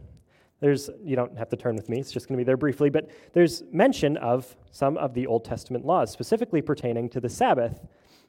There's, 0.60 0.90
you 1.04 1.16
don't 1.16 1.38
have 1.38 1.50
to 1.50 1.56
turn 1.56 1.76
with 1.76 1.88
me, 1.88 2.00
it's 2.00 2.12
just 2.12 2.28
going 2.28 2.38
to 2.38 2.44
be 2.44 2.46
there 2.46 2.58
briefly, 2.58 2.90
but 2.90 3.10
there's 3.34 3.64
mention 3.72 4.18
of 4.18 4.56
some 4.72 4.98
of 4.98 5.14
the 5.14 5.28
Old 5.28 5.46
Testament 5.46 5.86
laws, 5.86 6.12
specifically 6.12 6.62
pertaining 6.62 7.10
to 7.10 7.20
the 7.20 7.30
Sabbath. 7.30 7.80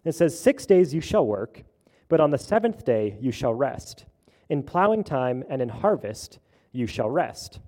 It 0.04 0.14
says, 0.14 0.38
Six 0.38 0.66
days 0.66 0.92
you 0.92 1.00
shall 1.00 1.26
work, 1.26 1.62
but 2.08 2.20
on 2.20 2.30
the 2.30 2.38
seventh 2.38 2.84
day 2.84 3.16
you 3.20 3.32
shall 3.32 3.54
rest. 3.54 4.04
In 4.50 4.62
plowing 4.62 5.04
time 5.04 5.44
and 5.48 5.62
in 5.62 5.68
harvest 5.68 6.38
you 6.72 6.86
shall 6.86 7.08
rest. 7.08 7.60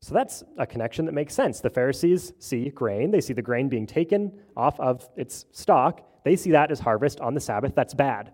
So 0.00 0.14
that's 0.14 0.42
a 0.56 0.66
connection 0.66 1.04
that 1.04 1.12
makes 1.12 1.34
sense. 1.34 1.60
The 1.60 1.70
Pharisees 1.70 2.32
see 2.38 2.70
grain, 2.70 3.10
they 3.10 3.20
see 3.20 3.34
the 3.34 3.42
grain 3.42 3.68
being 3.68 3.86
taken 3.86 4.32
off 4.56 4.80
of 4.80 5.08
its 5.16 5.44
stalk. 5.52 6.06
They 6.24 6.36
see 6.36 6.52
that 6.52 6.70
as 6.70 6.80
harvest 6.80 7.20
on 7.20 7.34
the 7.34 7.40
Sabbath. 7.40 7.74
That's 7.74 7.94
bad. 7.94 8.32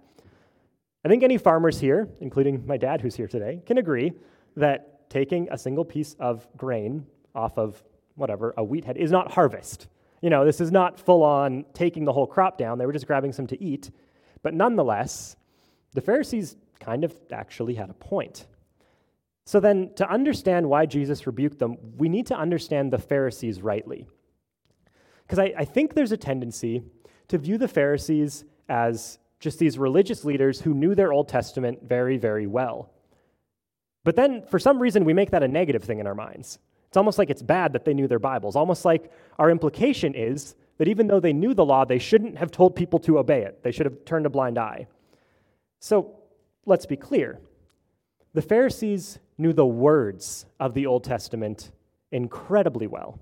I 1.05 1.09
think 1.09 1.23
any 1.23 1.39
farmers 1.39 1.81
here, 1.81 2.09
including 2.21 2.67
my 2.67 2.77
dad 2.77 3.01
who's 3.01 3.15
here 3.15 3.29
today, 3.29 3.63
can 3.67 3.79
agree 3.79 4.13
that 4.57 5.09
taking 5.11 5.49
a 5.51 5.59
single 5.59 5.85
piece 5.85 6.15
of 6.19 6.49
grain 6.57 7.07
off 7.35 7.59
of 7.59 7.83
whatever, 8.15 8.55
a 8.57 8.65
wheat 8.65 8.85
head, 8.85 8.97
is 8.97 9.11
not 9.11 9.33
harvest. 9.33 9.89
You 10.23 10.31
know, 10.31 10.45
this 10.45 10.61
is 10.61 10.73
not 10.73 10.99
full 10.99 11.23
on 11.23 11.65
taking 11.75 12.05
the 12.05 12.13
whole 12.13 12.27
crop 12.27 12.59
down. 12.59 12.79
They 12.79 12.87
were 12.87 12.93
just 12.93 13.07
grabbing 13.07 13.33
some 13.33 13.47
to 13.49 13.63
eat. 13.63 13.91
But 14.43 14.55
nonetheless, 14.55 15.37
the 15.93 16.01
Pharisees 16.01 16.57
kind 16.81 17.05
of 17.05 17.17
actually 17.31 17.75
had 17.75 17.91
a 17.91 17.95
point. 17.95 18.47
So 19.47 19.61
then, 19.61 19.93
to 19.95 20.11
understand 20.11 20.69
why 20.69 20.87
Jesus 20.87 21.25
rebuked 21.25 21.61
them, 21.61 21.77
we 21.97 22.09
need 22.09 22.27
to 22.27 22.37
understand 22.37 22.93
the 22.93 22.99
Pharisees 22.99 23.63
rightly. 23.63 24.09
Because 25.23 25.39
I, 25.39 25.55
I, 25.57 25.65
think 25.65 25.95
there's 25.95 26.11
a 26.11 26.17
tendency 26.17 26.83
to 27.29 27.39
view 27.39 27.57
the 27.57 27.69
Pharisees 27.69 28.45
as 28.69 29.19
just 29.39 29.61
these 29.61 29.79
religious 29.79 30.25
leaders 30.25 30.61
who 30.61 30.75
knew 30.75 30.97
their 30.97 31.13
Old 31.13 31.29
Testament 31.29 31.79
very, 31.85 32.17
very 32.17 32.49
well. 32.49 32.91
But 34.03 34.17
then, 34.17 34.43
for 34.49 34.59
some 34.59 34.81
reason, 34.81 35.05
we 35.05 35.15
make 35.15 35.31
that 35.31 35.45
a 35.45 35.49
negative 35.49 35.85
thing 35.85 36.01
in 36.01 36.09
our 36.09 36.15
minds. 36.15 36.59
It's 36.89 36.97
almost 36.97 37.17
like 37.17 37.31
it's 37.31 37.43
bad 37.43 37.73
that 37.75 37.85
they 37.85 37.95
knew 37.95 38.09
their 38.09 38.19
Bibles, 38.19 38.57
almost 38.57 38.85
like 38.85 39.13
our 39.39 39.51
implication 39.51 40.15
is 40.15 40.57
that 40.79 40.89
even 40.89 41.07
though 41.07 41.21
they 41.21 41.33
knew 41.33 41.55
the 41.55 41.65
law, 41.65 41.85
they 41.85 41.99
shouldn't 42.01 42.37
have 42.37 42.51
told 42.51 42.75
people 42.75 42.99
to 43.01 43.19
obey 43.19 43.43
it. 43.43 43.63
They 43.63 43.71
should 43.71 43.87
have 43.87 44.05
turned 44.05 44.27
a 44.27 44.31
blind 44.31 44.59
eye. 44.59 44.89
So 45.79 46.17
let's 46.65 46.87
be 46.87 46.97
clear 46.97 47.39
the 48.35 48.43
Pharisees 48.43 49.19
knew 49.39 49.53
the 49.53 49.67
words 49.67 50.47
of 50.59 50.75
the 50.75 50.87
Old 50.87 51.05
Testament 51.05 51.71
incredibly 52.13 52.87
well. 52.87 53.19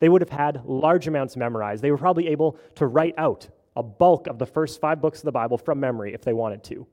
They 0.00 0.08
would 0.08 0.20
have 0.20 0.30
had 0.30 0.64
large 0.64 1.08
amounts 1.08 1.36
memorized. 1.36 1.82
They 1.82 1.90
were 1.90 1.98
probably 1.98 2.28
able 2.28 2.58
to 2.76 2.86
write 2.86 3.14
out 3.18 3.48
a 3.76 3.82
bulk 3.82 4.26
of 4.26 4.38
the 4.38 4.46
first 4.46 4.80
five 4.80 5.00
books 5.00 5.20
of 5.20 5.24
the 5.24 5.32
Bible 5.32 5.58
from 5.58 5.80
memory 5.80 6.14
if 6.14 6.22
they 6.22 6.32
wanted 6.32 6.62
to. 6.64 6.86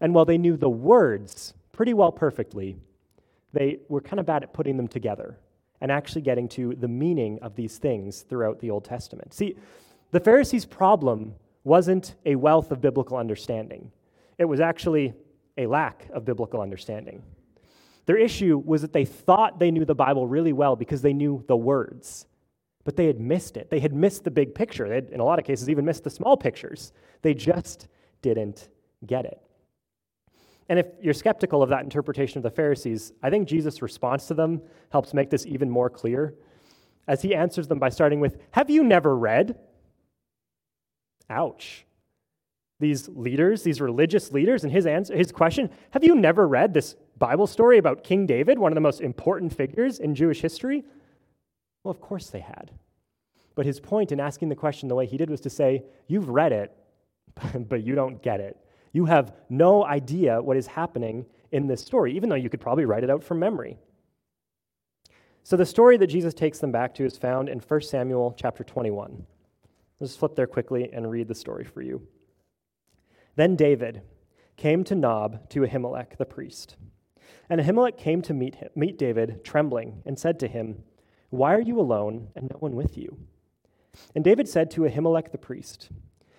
And 0.00 0.14
while 0.14 0.24
they 0.24 0.38
knew 0.38 0.56
the 0.56 0.68
words 0.68 1.54
pretty 1.72 1.94
well 1.94 2.12
perfectly, 2.12 2.76
they 3.52 3.78
were 3.88 4.00
kind 4.00 4.20
of 4.20 4.26
bad 4.26 4.42
at 4.42 4.52
putting 4.52 4.76
them 4.76 4.88
together 4.88 5.38
and 5.80 5.90
actually 5.90 6.22
getting 6.22 6.48
to 6.48 6.74
the 6.74 6.88
meaning 6.88 7.38
of 7.42 7.54
these 7.54 7.78
things 7.78 8.22
throughout 8.22 8.58
the 8.60 8.70
Old 8.70 8.84
Testament. 8.84 9.34
See, 9.34 9.56
the 10.10 10.20
Pharisees' 10.20 10.64
problem 10.64 11.34
wasn't 11.62 12.14
a 12.26 12.36
wealth 12.36 12.70
of 12.70 12.80
biblical 12.80 13.16
understanding, 13.16 13.90
it 14.38 14.44
was 14.44 14.60
actually 14.60 15.14
a 15.56 15.66
lack 15.66 16.08
of 16.12 16.24
biblical 16.24 16.60
understanding. 16.60 17.22
Their 18.06 18.18
issue 18.18 18.62
was 18.64 18.82
that 18.82 18.92
they 18.92 19.04
thought 19.04 19.58
they 19.58 19.70
knew 19.70 19.84
the 19.84 19.94
Bible 19.94 20.26
really 20.26 20.52
well 20.52 20.76
because 20.76 21.02
they 21.02 21.12
knew 21.12 21.42
the 21.48 21.56
words, 21.56 22.26
but 22.84 22.96
they 22.96 23.06
had 23.06 23.18
missed 23.18 23.56
it. 23.56 23.70
They 23.70 23.80
had 23.80 23.94
missed 23.94 24.24
the 24.24 24.30
big 24.30 24.54
picture. 24.54 24.88
They 24.88 24.96
had, 24.96 25.10
in 25.10 25.20
a 25.20 25.24
lot 25.24 25.38
of 25.38 25.44
cases, 25.44 25.70
even 25.70 25.84
missed 25.84 26.04
the 26.04 26.10
small 26.10 26.36
pictures. 26.36 26.92
They 27.22 27.34
just 27.34 27.88
didn't 28.20 28.68
get 29.06 29.24
it. 29.24 29.40
And 30.68 30.78
if 30.78 30.86
you're 31.00 31.14
skeptical 31.14 31.62
of 31.62 31.68
that 31.70 31.82
interpretation 31.82 32.38
of 32.38 32.42
the 32.42 32.50
Pharisees, 32.50 33.12
I 33.22 33.30
think 33.30 33.48
Jesus' 33.48 33.82
response 33.82 34.26
to 34.28 34.34
them 34.34 34.62
helps 34.90 35.12
make 35.12 35.30
this 35.30 35.46
even 35.46 35.70
more 35.70 35.90
clear 35.90 36.34
as 37.06 37.22
he 37.22 37.34
answers 37.34 37.68
them 37.68 37.78
by 37.78 37.90
starting 37.90 38.20
with, 38.20 38.38
Have 38.52 38.70
you 38.70 38.82
never 38.82 39.16
read? 39.16 39.58
Ouch. 41.28 41.84
These 42.80 43.08
leaders, 43.08 43.62
these 43.62 43.80
religious 43.80 44.32
leaders, 44.32 44.64
and 44.64 44.72
his, 44.72 44.86
answer, 44.86 45.16
his 45.16 45.32
question, 45.32 45.70
Have 45.90 46.04
you 46.04 46.14
never 46.14 46.48
read 46.48 46.74
this 46.74 46.96
Bible 47.18 47.46
story 47.46 47.78
about 47.78 48.04
King 48.04 48.26
David, 48.26 48.58
one 48.58 48.72
of 48.72 48.74
the 48.74 48.80
most 48.80 49.00
important 49.00 49.54
figures 49.54 49.98
in 49.98 50.14
Jewish 50.14 50.40
history? 50.40 50.84
Well, 51.82 51.90
of 51.90 52.00
course 52.00 52.30
they 52.30 52.40
had. 52.40 52.72
But 53.54 53.66
his 53.66 53.78
point 53.78 54.10
in 54.10 54.20
asking 54.20 54.48
the 54.48 54.56
question 54.56 54.88
the 54.88 54.94
way 54.94 55.06
he 55.06 55.16
did 55.16 55.30
was 55.30 55.40
to 55.42 55.50
say, 55.50 55.84
You've 56.08 56.28
read 56.28 56.52
it, 56.52 56.72
but 57.68 57.84
you 57.84 57.94
don't 57.94 58.22
get 58.22 58.40
it. 58.40 58.56
You 58.92 59.04
have 59.06 59.34
no 59.48 59.84
idea 59.84 60.40
what 60.40 60.56
is 60.56 60.66
happening 60.66 61.26
in 61.52 61.66
this 61.66 61.80
story, 61.80 62.14
even 62.16 62.28
though 62.28 62.36
you 62.36 62.50
could 62.50 62.60
probably 62.60 62.84
write 62.84 63.04
it 63.04 63.10
out 63.10 63.22
from 63.22 63.38
memory. 63.38 63.78
So 65.42 65.56
the 65.56 65.66
story 65.66 65.96
that 65.98 66.06
Jesus 66.06 66.32
takes 66.32 66.58
them 66.58 66.72
back 66.72 66.94
to 66.94 67.04
is 67.04 67.18
found 67.18 67.48
in 67.48 67.60
1 67.60 67.80
Samuel 67.82 68.34
chapter 68.36 68.64
21. 68.64 69.26
Let's 70.00 70.16
flip 70.16 70.34
there 70.34 70.46
quickly 70.46 70.90
and 70.92 71.10
read 71.10 71.28
the 71.28 71.34
story 71.34 71.64
for 71.64 71.82
you. 71.82 72.06
Then 73.36 73.56
David 73.56 74.02
came 74.56 74.84
to 74.84 74.94
Nob 74.94 75.48
to 75.50 75.60
Ahimelech 75.60 76.16
the 76.16 76.24
priest. 76.24 76.76
And 77.50 77.60
Ahimelech 77.60 77.98
came 77.98 78.22
to 78.22 78.34
meet, 78.34 78.56
him, 78.56 78.70
meet 78.74 78.98
David, 78.98 79.44
trembling, 79.44 80.02
and 80.06 80.18
said 80.18 80.38
to 80.40 80.48
him, 80.48 80.82
Why 81.30 81.54
are 81.54 81.60
you 81.60 81.78
alone 81.78 82.28
and 82.34 82.50
no 82.50 82.56
one 82.58 82.74
with 82.74 82.96
you? 82.96 83.18
And 84.14 84.24
David 84.24 84.48
said 84.48 84.70
to 84.72 84.82
Ahimelech 84.82 85.30
the 85.30 85.38
priest, 85.38 85.90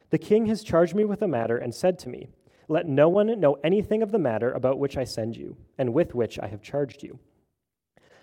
The 0.10 0.18
king 0.18 0.48
has 0.48 0.64
charged 0.64 0.96
me 0.96 1.06
with 1.06 1.22
a 1.22 1.28
matter 1.28 1.58
and 1.58 1.74
said 1.74 2.00
to 2.00 2.10
me, 2.10 2.30
let 2.68 2.88
no 2.88 3.10
one 3.10 3.40
know 3.40 3.58
anything 3.64 4.02
of 4.02 4.12
the 4.12 4.20
matter 4.20 4.52
about 4.52 4.80
which 4.80 4.98
I 4.98 5.04
send 5.04 5.38
you, 5.38 5.56
and 5.78 5.94
with 5.94 6.16
which 6.16 6.40
I 6.40 6.48
have 6.48 6.62
charged 6.62 7.04
you. 7.04 7.20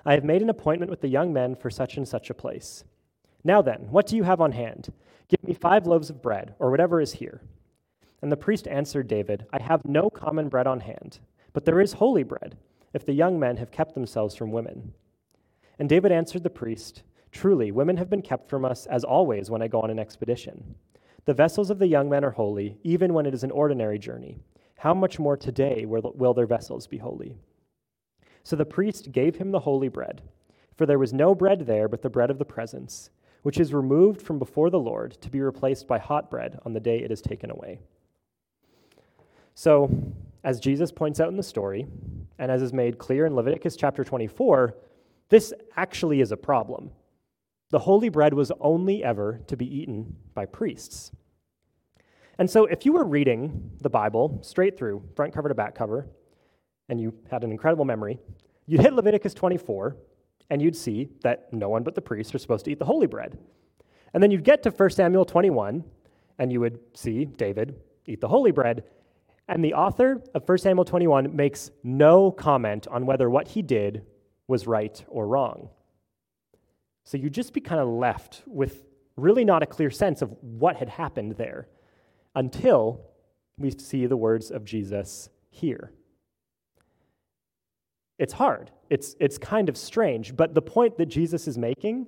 I 0.05 0.15
have 0.15 0.25
made 0.25 0.43
an 0.43 0.51
appointment 0.51 0.91
with 0.91 1.01
the 1.01 1.09
young 1.09 1.33
men 1.33 1.55
for 1.55 1.71
such 1.71 1.97
and 1.97 2.07
such 2.07 2.29
a 2.29 2.35
place. 2.35 2.85
Now 3.45 3.63
then, 3.63 3.87
what 3.91 4.07
do 4.07 4.17
you 4.17 4.25
have 4.25 4.41
on 4.41 4.53
hand? 4.53 4.93
Give 5.29 5.43
me 5.45 5.55
five 5.55 5.87
loaves 5.87 6.11
of 6.11 6.23
bread, 6.23 6.55
or 6.59 6.71
whatever 6.71 7.01
is 7.01 7.13
here. 7.13 7.41
And 8.21 8.33
the 8.33 8.37
priest 8.37 8.67
answered 8.67 9.07
David, 9.07 9.47
I 9.53 9.63
have 9.63 9.85
no 9.85 10.11
common 10.11 10.49
bread 10.49 10.67
on 10.67 10.81
hand, 10.81 11.21
but 11.53 11.65
there 11.65 11.81
is 11.81 11.95
holy 11.95 12.25
bread, 12.25 12.57
if 12.93 13.07
the 13.07 13.13
young 13.13 13.39
men 13.39 13.57
have 13.57 13.71
kept 13.71 13.95
themselves 13.95 14.35
from 14.35 14.53
women. 14.53 14.93
And 15.79 15.89
David 15.89 16.13
answered 16.13 16.43
the 16.43 16.51
priest, 16.51 17.03
Truly, 17.31 17.73
women 17.73 17.97
have 17.97 18.11
been 18.11 18.23
kept 18.23 18.51
from 18.51 18.65
us 18.65 18.87
as 18.87 19.05
always 19.05 19.51
when 19.51 19.63
I 19.63 19.69
go 19.69 19.81
on 19.81 19.91
an 19.91 19.99
expedition. 19.99 20.75
The 21.25 21.35
vessels 21.35 21.71
of 21.71 21.79
the 21.79 21.87
young 21.87 22.11
men 22.11 22.25
are 22.25 22.31
holy, 22.31 22.79
even 22.83 23.15
when 23.15 23.27
it 23.27 23.35
is 23.35 23.45
an 23.45 23.51
ordinary 23.51 23.99
journey. 23.99 24.39
How 24.79 24.93
much 24.93 25.19
more 25.19 25.37
today 25.37 25.87
will 25.87 26.35
their 26.35 26.47
vessels 26.47 26.87
be 26.87 26.99
holy? 26.99 27.37
So 28.43 28.57
the 28.57 28.65
priest 28.65 29.13
gave 29.13 29.37
him 29.37 29.53
the 29.53 29.61
holy 29.61 29.89
bread, 29.89 30.23
for 30.77 30.85
there 30.85 30.99
was 30.99 31.13
no 31.13 31.35
bread 31.35 31.67
there 31.67 31.89
but 31.89 32.03
the 32.03 32.11
bread 32.11 32.31
of 32.31 32.39
the 32.39 32.45
presence, 32.45 33.11
which 33.43 33.61
is 33.61 33.73
removed 33.73 34.21
from 34.21 34.39
before 34.39 34.71
the 34.71 34.81
Lord 34.81 35.13
to 35.21 35.31
be 35.31 35.41
replaced 35.41 35.87
by 35.87 35.99
hot 35.99 36.31
bread 36.31 36.59
on 36.65 36.73
the 36.73 36.81
day 36.81 36.99
it 36.99 37.13
is 37.13 37.23
taken 37.23 37.51
away. 37.51 37.79
So, 39.55 39.91
as 40.43 40.59
Jesus 40.59 40.91
points 40.91 41.21
out 41.21 41.29
in 41.29 41.37
the 41.37 41.43
story, 41.43 41.87
and 42.43 42.51
as 42.51 42.61
is 42.61 42.73
made 42.73 42.99
clear 42.99 43.25
in 43.25 43.37
Leviticus 43.37 43.77
chapter 43.77 44.03
24, 44.03 44.77
this 45.29 45.55
actually 45.77 46.21
is 46.21 46.33
a 46.33 46.37
problem 46.37 46.91
the 47.71 47.79
holy 47.79 48.11
bread 48.11 48.35
was 48.35 48.53
only 48.61 49.03
ever 49.03 49.41
to 49.47 49.57
be 49.57 49.65
eaten 49.65 50.15
by 50.35 50.45
priests. 50.45 51.11
And 52.39 52.51
so, 52.51 52.67
if 52.67 52.85
you 52.85 52.93
were 52.93 53.05
reading 53.05 53.71
the 53.81 53.89
Bible 53.89 54.41
straight 54.43 54.77
through, 54.77 55.03
front 55.17 55.33
cover 55.33 55.49
to 55.49 55.55
back 55.55 55.75
cover, 55.75 56.07
and 56.91 57.01
you 57.01 57.15
had 57.31 57.45
an 57.45 57.51
incredible 57.51 57.87
memory, 57.87 58.19
you'd 58.67 58.83
hit 58.83 58.93
Leviticus 58.93 59.33
24 59.33 59.97
and 60.51 60.61
you'd 60.61 60.77
see 60.77 61.09
that 61.23 61.51
no 61.51 61.71
one 61.71 61.83
but 61.83 61.95
the 61.95 62.03
priests 62.03 62.35
are 62.35 62.39
supposed 62.39 62.67
to 62.67 62.73
eat 62.73 62.79
the 62.79 62.85
holy 62.85 63.07
bread. 63.07 63.39
And 64.13 64.23
then 64.23 64.31
you'd 64.31 64.45
get 64.45 64.63
to 64.65 64.71
1 64.71 64.91
Samuel 64.91 65.25
21 65.25 65.83
and 66.39 66.53
you 66.53 66.61
would 66.61 66.79
see 66.93 67.25
David 67.25 67.77
eat 68.07 68.21
the 68.21 68.29
holy 68.29 68.51
bread. 68.51 68.85
And 69.49 69.65
the 69.65 69.75
author 69.75 70.23
of 70.35 70.49
1 70.49 70.59
Samuel 70.59 70.85
21 70.85 71.35
makes 71.35 71.71
no 71.83 72.31
comment 72.31 72.87
on 72.89 73.07
whether 73.07 73.29
what 73.29 73.49
he 73.49 73.63
did 73.63 74.05
was 74.47 74.67
right 74.67 75.05
or 75.09 75.27
wrong. 75.27 75.69
So 77.05 77.17
you'd 77.17 77.35
just 77.35 77.53
be 77.53 77.61
kind 77.61 77.81
of 77.81 77.89
left 77.89 78.43
with 78.47 78.85
really 79.17 79.45
not 79.45 79.63
a 79.63 79.67
clear 79.67 79.91
sense 79.91 80.23
of 80.23 80.35
what 80.41 80.77
had 80.77 80.89
happened 80.89 81.33
there 81.33 81.69
until 82.35 83.01
we 83.59 83.71
see 83.71 84.07
the 84.07 84.17
words 84.17 84.51
of 84.51 84.65
Jesus 84.65 85.29
here. 85.51 85.93
It's 88.19 88.33
hard. 88.33 88.71
It's, 88.89 89.17
it's 89.21 89.39
kind 89.39 89.69
of 89.69 89.77
strange. 89.77 90.37
But 90.37 90.55
the 90.55 90.63
point 90.63 90.97
that 90.99 91.07
Jesus 91.07 91.49
is 91.49 91.59
making 91.59 92.07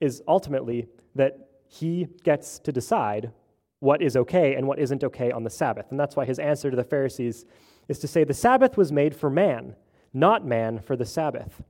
is 0.00 0.22
ultimately 0.26 0.88
that 1.14 1.50
he 1.68 2.08
gets 2.22 2.58
to 2.60 2.72
decide 2.72 3.32
what 3.80 4.02
is 4.02 4.16
okay 4.16 4.54
and 4.54 4.66
what 4.66 4.78
isn't 4.78 5.04
okay 5.04 5.30
on 5.30 5.44
the 5.44 5.50
Sabbath. 5.50 5.86
And 5.90 6.00
that's 6.00 6.16
why 6.16 6.24
his 6.24 6.38
answer 6.38 6.70
to 6.70 6.76
the 6.76 6.84
Pharisees 6.84 7.44
is 7.88 7.98
to 8.00 8.08
say 8.08 8.24
the 8.24 8.34
Sabbath 8.34 8.76
was 8.76 8.90
made 8.90 9.14
for 9.14 9.30
man, 9.30 9.76
not 10.12 10.44
man 10.46 10.78
for 10.78 10.96
the 10.96 11.04
Sabbath. 11.04 11.62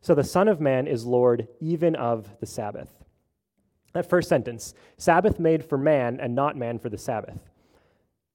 So 0.00 0.14
the 0.14 0.24
Son 0.24 0.48
of 0.48 0.60
Man 0.60 0.86
is 0.86 1.06
Lord 1.06 1.48
even 1.60 1.96
of 1.96 2.38
the 2.38 2.46
Sabbath. 2.46 2.90
That 3.94 4.08
first 4.08 4.28
sentence 4.28 4.74
Sabbath 4.98 5.40
made 5.40 5.64
for 5.64 5.78
man 5.78 6.20
and 6.20 6.34
not 6.34 6.56
man 6.56 6.78
for 6.78 6.90
the 6.90 6.98
Sabbath. 6.98 7.40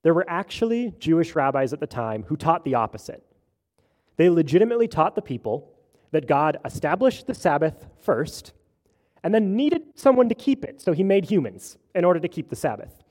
There 0.02 0.14
were 0.14 0.26
actually 0.28 0.94
Jewish 0.98 1.36
rabbis 1.36 1.74
at 1.74 1.80
the 1.80 1.88
time 1.88 2.24
who 2.24 2.38
taught 2.38 2.64
the 2.64 2.76
opposite. 2.76 3.24
They 4.18 4.30
legitimately 4.30 4.88
taught 4.88 5.16
the 5.16 5.22
people 5.22 5.72
that 6.12 6.28
God 6.28 6.58
established 6.66 7.28
the 7.28 7.34
Sabbath 7.34 7.86
first 8.02 8.54
and 9.24 9.34
then 9.34 9.56
needed 9.56 9.84
someone 9.96 10.30
to 10.30 10.36
keep 10.36 10.64
it, 10.64 10.82
so 10.82 10.94
he 10.94 11.04
made 11.04 11.26
humans 11.26 11.78
in 11.94 12.06
order 12.06 12.20
to 12.20 12.28
keep 12.28 12.50
the 12.50 12.56
Sabbath, 12.56 13.04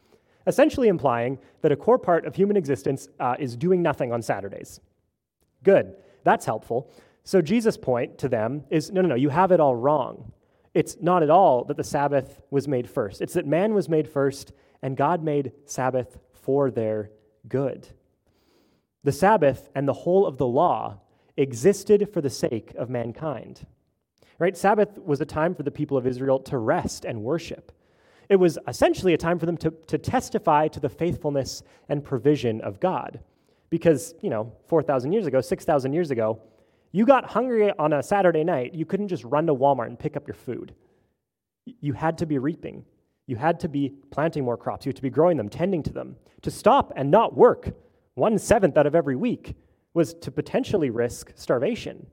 essentially 0.48 0.88
implying 0.88 1.38
that 1.62 1.70
a 1.70 1.76
core 1.76 1.98
part 1.98 2.26
of 2.26 2.34
human 2.34 2.56
existence 2.56 3.08
uh, 3.20 3.36
is 3.38 3.56
doing 3.56 3.82
nothing 3.82 4.12
on 4.12 4.22
Saturdays. 4.22 4.80
Good, 5.62 5.94
that's 6.24 6.46
helpful. 6.46 6.90
So 7.22 7.42
Jesus' 7.42 7.76
point 7.76 8.18
to 8.18 8.28
them 8.28 8.64
is 8.70 8.90
no, 8.90 9.02
no, 9.02 9.10
no, 9.10 9.14
you 9.14 9.28
have 9.28 9.52
it 9.52 9.60
all 9.60 9.76
wrong. 9.76 10.32
It's 10.74 10.96
not 11.00 11.22
at 11.22 11.30
all 11.30 11.64
that 11.64 11.76
the 11.76 11.84
Sabbath 11.84 12.40
was 12.50 12.66
made 12.66 12.88
first, 12.88 13.20
it's 13.20 13.34
that 13.34 13.46
man 13.46 13.74
was 13.74 13.88
made 13.88 14.08
first, 14.08 14.52
and 14.82 14.96
God 14.96 15.22
made 15.22 15.52
Sabbath 15.66 16.18
for 16.32 16.70
their 16.70 17.10
good. 17.48 17.86
The 19.04 19.12
Sabbath 19.12 19.68
and 19.74 19.86
the 19.86 19.92
whole 19.92 20.26
of 20.26 20.38
the 20.38 20.46
law 20.46 21.00
existed 21.36 22.08
for 22.12 22.20
the 22.20 22.30
sake 22.30 22.72
of 22.76 22.90
mankind. 22.90 23.66
Right? 24.38 24.56
Sabbath 24.56 24.98
was 24.98 25.20
a 25.20 25.26
time 25.26 25.54
for 25.54 25.62
the 25.62 25.70
people 25.70 25.96
of 25.96 26.06
Israel 26.06 26.38
to 26.40 26.58
rest 26.58 27.04
and 27.04 27.22
worship. 27.22 27.72
It 28.28 28.36
was 28.36 28.58
essentially 28.68 29.14
a 29.14 29.18
time 29.18 29.38
for 29.38 29.46
them 29.46 29.56
to, 29.58 29.70
to 29.86 29.98
testify 29.98 30.68
to 30.68 30.80
the 30.80 30.88
faithfulness 30.88 31.62
and 31.88 32.04
provision 32.04 32.60
of 32.60 32.78
God. 32.80 33.20
Because, 33.70 34.14
you 34.22 34.30
know, 34.30 34.52
4,000 34.66 35.12
years 35.12 35.26
ago, 35.26 35.40
6,000 35.40 35.92
years 35.92 36.10
ago, 36.10 36.40
you 36.92 37.04
got 37.04 37.24
hungry 37.24 37.70
on 37.78 37.92
a 37.92 38.02
Saturday 38.02 38.44
night, 38.44 38.74
you 38.74 38.86
couldn't 38.86 39.08
just 39.08 39.24
run 39.24 39.46
to 39.46 39.54
Walmart 39.54 39.86
and 39.86 39.98
pick 39.98 40.16
up 40.16 40.26
your 40.26 40.34
food. 40.34 40.74
You 41.80 41.92
had 41.92 42.16
to 42.18 42.26
be 42.26 42.38
reaping. 42.38 42.84
You 43.26 43.36
had 43.36 43.60
to 43.60 43.68
be 43.68 43.92
planting 44.10 44.44
more 44.44 44.56
crops. 44.56 44.86
You 44.86 44.90
had 44.90 44.96
to 44.96 45.02
be 45.02 45.10
growing 45.10 45.36
them, 45.36 45.50
tending 45.50 45.82
to 45.82 45.92
them. 45.92 46.16
To 46.42 46.50
stop 46.50 46.92
and 46.96 47.10
not 47.10 47.36
work 47.36 47.70
one 48.14 48.38
seventh 48.38 48.76
out 48.76 48.86
of 48.86 48.94
every 48.94 49.16
week 49.16 49.54
was 49.92 50.14
to 50.14 50.30
potentially 50.30 50.90
risk 50.90 51.32
starvation. 51.34 52.06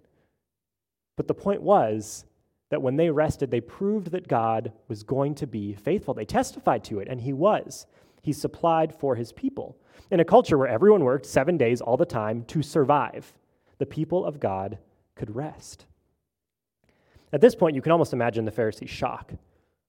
But 1.15 1.27
the 1.27 1.33
point 1.33 1.61
was 1.61 2.25
that 2.69 2.81
when 2.81 2.95
they 2.95 3.09
rested, 3.09 3.51
they 3.51 3.61
proved 3.61 4.11
that 4.11 4.27
God 4.27 4.71
was 4.87 5.03
going 5.03 5.35
to 5.35 5.47
be 5.47 5.73
faithful. 5.73 6.13
They 6.13 6.25
testified 6.25 6.83
to 6.85 6.99
it, 6.99 7.07
and 7.07 7.21
He 7.21 7.33
was. 7.33 7.85
He 8.21 8.33
supplied 8.33 8.93
for 8.93 9.15
His 9.15 9.31
people. 9.31 9.77
In 10.11 10.19
a 10.19 10.25
culture 10.25 10.57
where 10.57 10.67
everyone 10.67 11.03
worked 11.03 11.25
seven 11.25 11.57
days 11.57 11.81
all 11.81 11.97
the 11.97 12.05
time 12.05 12.43
to 12.45 12.61
survive, 12.61 13.33
the 13.77 13.85
people 13.85 14.25
of 14.25 14.39
God 14.39 14.77
could 15.15 15.35
rest. 15.35 15.85
At 17.33 17.41
this 17.41 17.55
point, 17.55 17.75
you 17.75 17.81
can 17.81 17.91
almost 17.91 18.13
imagine 18.13 18.45
the 18.45 18.51
Pharisees' 18.51 18.89
shock. 18.89 19.33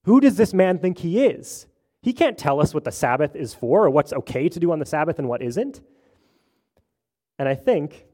Who 0.04 0.20
does 0.20 0.36
this 0.36 0.54
man 0.54 0.78
think 0.78 0.98
he 0.98 1.24
is? 1.24 1.66
He 2.02 2.12
can't 2.12 2.38
tell 2.38 2.60
us 2.60 2.72
what 2.72 2.84
the 2.84 2.92
Sabbath 2.92 3.34
is 3.34 3.54
for 3.54 3.84
or 3.84 3.90
what's 3.90 4.12
okay 4.12 4.48
to 4.48 4.60
do 4.60 4.72
on 4.72 4.78
the 4.78 4.86
Sabbath 4.86 5.18
and 5.18 5.28
what 5.28 5.42
isn't. 5.42 5.80
And 7.38 7.48
I 7.48 7.54
think, 7.54 8.06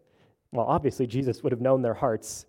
well, 0.51 0.67
obviously, 0.67 1.07
Jesus 1.07 1.43
would 1.43 1.53
have 1.53 1.61
known 1.61 1.83
their 1.83 1.95
hearts. 1.95 2.47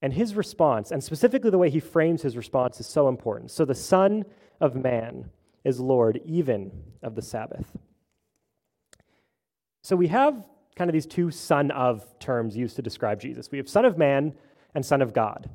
And 0.00 0.12
his 0.12 0.34
response, 0.34 0.90
and 0.92 1.02
specifically 1.02 1.50
the 1.50 1.58
way 1.58 1.70
he 1.70 1.80
frames 1.80 2.22
his 2.22 2.36
response, 2.36 2.78
is 2.80 2.86
so 2.86 3.08
important. 3.08 3.50
So 3.50 3.64
the 3.64 3.74
Son 3.74 4.24
of 4.60 4.76
Man 4.76 5.30
is 5.64 5.80
Lord 5.80 6.20
even 6.24 6.70
of 7.02 7.14
the 7.14 7.22
Sabbath. 7.22 7.76
So 9.82 9.96
we 9.96 10.08
have 10.08 10.46
kind 10.76 10.88
of 10.88 10.92
these 10.92 11.06
two 11.06 11.30
son 11.30 11.72
of 11.72 12.06
terms 12.20 12.56
used 12.56 12.76
to 12.76 12.82
describe 12.82 13.20
Jesus. 13.20 13.50
We 13.50 13.58
have 13.58 13.68
Son 13.68 13.84
of 13.84 13.98
Man 13.98 14.32
and 14.74 14.86
Son 14.86 15.02
of 15.02 15.12
God. 15.12 15.50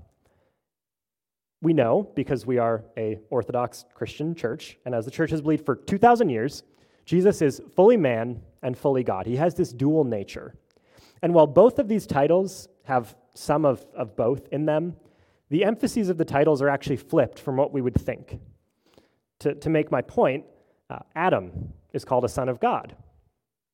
We 1.61 1.71
know, 1.71 2.11
because 2.13 2.45
we 2.45 2.57
are 2.57 2.83
a 2.97 3.19
Orthodox 3.29 3.85
Christian 3.93 4.35
church, 4.35 4.77
and 4.85 4.93
as 4.93 5.05
the 5.05 5.11
church 5.11 5.31
has 5.31 5.41
believed 5.41 5.65
for 5.65 5.77
2,000 5.77 6.29
years, 6.29 6.63
Jesus 7.05 7.41
is 7.41 7.61
fully 7.73 7.95
man 7.95 8.41
and 8.61 8.77
fully 8.77 9.03
God. 9.03 9.25
He 9.25 9.37
has 9.37 9.55
this 9.55 9.71
dual 9.71 10.03
nature. 10.03 10.55
And 11.21 11.33
while 11.33 11.47
both 11.47 11.79
of 11.79 11.87
these 11.87 12.05
titles 12.05 12.67
have 12.83 13.15
some 13.33 13.65
of, 13.65 13.85
of 13.95 14.15
both 14.15 14.47
in 14.51 14.65
them, 14.65 14.95
the 15.49 15.65
emphases 15.65 16.09
of 16.09 16.17
the 16.17 16.25
titles 16.25 16.61
are 16.61 16.69
actually 16.69 16.97
flipped 16.97 17.39
from 17.39 17.57
what 17.57 17.73
we 17.73 17.81
would 17.81 17.99
think. 17.99 18.39
To, 19.39 19.55
to 19.55 19.69
make 19.69 19.91
my 19.91 20.01
point, 20.01 20.45
uh, 20.89 20.99
Adam 21.15 21.73
is 21.93 22.05
called 22.05 22.25
a 22.25 22.29
son 22.29 22.49
of 22.49 22.59
God. 22.59 22.95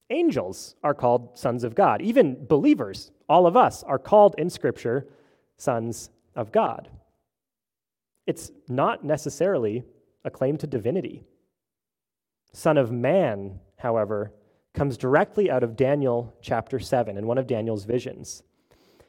Angels 0.09 0.75
are 0.83 0.93
called 0.93 1.37
sons 1.37 1.63
of 1.63 1.75
God. 1.75 2.01
Even 2.01 2.45
believers, 2.47 3.11
all 3.27 3.45
of 3.45 3.55
us, 3.55 3.83
are 3.83 3.99
called 3.99 4.35
in 4.37 4.49
Scripture 4.49 5.07
sons 5.57 6.09
of 6.35 6.51
God. 6.51 6.89
It's 8.25 8.51
not 8.67 9.03
necessarily 9.03 9.83
a 10.23 10.31
claim 10.31 10.57
to 10.57 10.67
divinity. 10.67 11.23
Son 12.51 12.77
of 12.77 12.91
Man, 12.91 13.59
however, 13.77 14.33
comes 14.73 14.97
directly 14.97 15.49
out 15.49 15.63
of 15.63 15.75
Daniel 15.75 16.33
chapter 16.41 16.79
7 16.79 17.17
in 17.17 17.27
one 17.27 17.37
of 17.37 17.47
Daniel's 17.47 17.85
visions. 17.85 18.43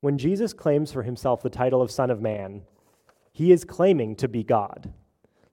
When 0.00 0.18
Jesus 0.18 0.52
claims 0.52 0.92
for 0.92 1.02
himself 1.02 1.42
the 1.42 1.50
title 1.50 1.82
of 1.82 1.90
Son 1.90 2.10
of 2.10 2.20
Man, 2.20 2.62
he 3.32 3.52
is 3.52 3.64
claiming 3.64 4.16
to 4.16 4.28
be 4.28 4.42
God, 4.42 4.92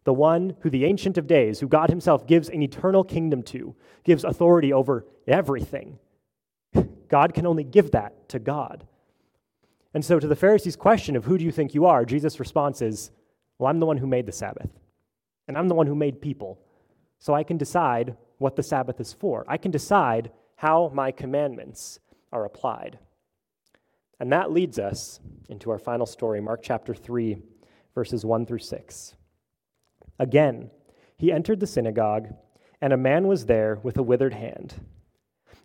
the 0.04 0.14
one 0.14 0.56
who 0.62 0.70
the 0.70 0.86
Ancient 0.86 1.18
of 1.18 1.28
Days, 1.28 1.60
who 1.60 1.68
God 1.68 1.90
himself 1.90 2.28
gives 2.28 2.50
an 2.50 2.62
eternal 2.62 3.04
kingdom 3.04 3.42
to, 3.44 3.76
gives 4.04 4.24
authority 4.24 4.72
over 4.72 5.06
everything. 5.28 5.98
God 7.08 7.34
can 7.34 7.48
only 7.48 7.64
give 7.64 7.92
that 7.92 8.30
to 8.30 8.40
God. 8.40 8.86
And 9.94 10.04
so, 10.04 10.20
to 10.20 10.28
the 10.28 10.36
Pharisees' 10.36 10.76
question 10.76 11.16
of 11.16 11.26
who 11.26 11.38
do 11.38 11.46
you 11.46 11.52
think 11.52 11.74
you 11.74 11.86
are, 11.86 12.06
Jesus' 12.06 12.40
response 12.40 12.82
is, 12.82 13.12
Well, 13.58 13.70
I'm 13.70 13.80
the 13.80 13.86
one 13.86 13.98
who 13.98 14.08
made 14.08 14.26
the 14.26 14.32
Sabbath 14.32 14.70
and 15.48 15.58
I'm 15.58 15.68
the 15.68 15.76
one 15.76 15.88
who 15.88 15.96
made 15.96 16.22
people. 16.22 16.60
So 17.20 17.34
I 17.34 17.44
can 17.44 17.58
decide 17.58 18.16
what 18.38 18.56
the 18.56 18.64
Sabbath 18.64 19.00
is 19.00 19.14
for. 19.14 19.46
I 19.48 19.58
can 19.58 19.72
decide 19.72 20.32
how 20.58 20.92
my 20.94 21.12
commandments 21.12 22.00
are 22.32 22.46
applied. 22.46 23.00
And 24.20 24.32
that 24.32 24.52
leads 24.52 24.80
us 24.80 25.20
into 25.50 25.72
our 25.72 25.80
final 25.80 26.06
story, 26.06 26.42
Mark 26.42 26.62
chapter 26.64 26.94
3, 26.94 27.38
verses 27.94 28.26
1 28.26 28.46
through 28.46 28.60
6. 28.60 29.16
Again, 30.20 30.70
he 31.18 31.32
entered 31.32 31.60
the 31.60 31.68
synagogue, 31.68 32.34
and 32.82 32.94
a 32.94 32.98
man 32.98 33.28
was 33.28 33.46
there 33.46 33.80
with 33.84 33.98
a 33.98 34.04
withered 34.04 34.34
hand. 34.34 34.76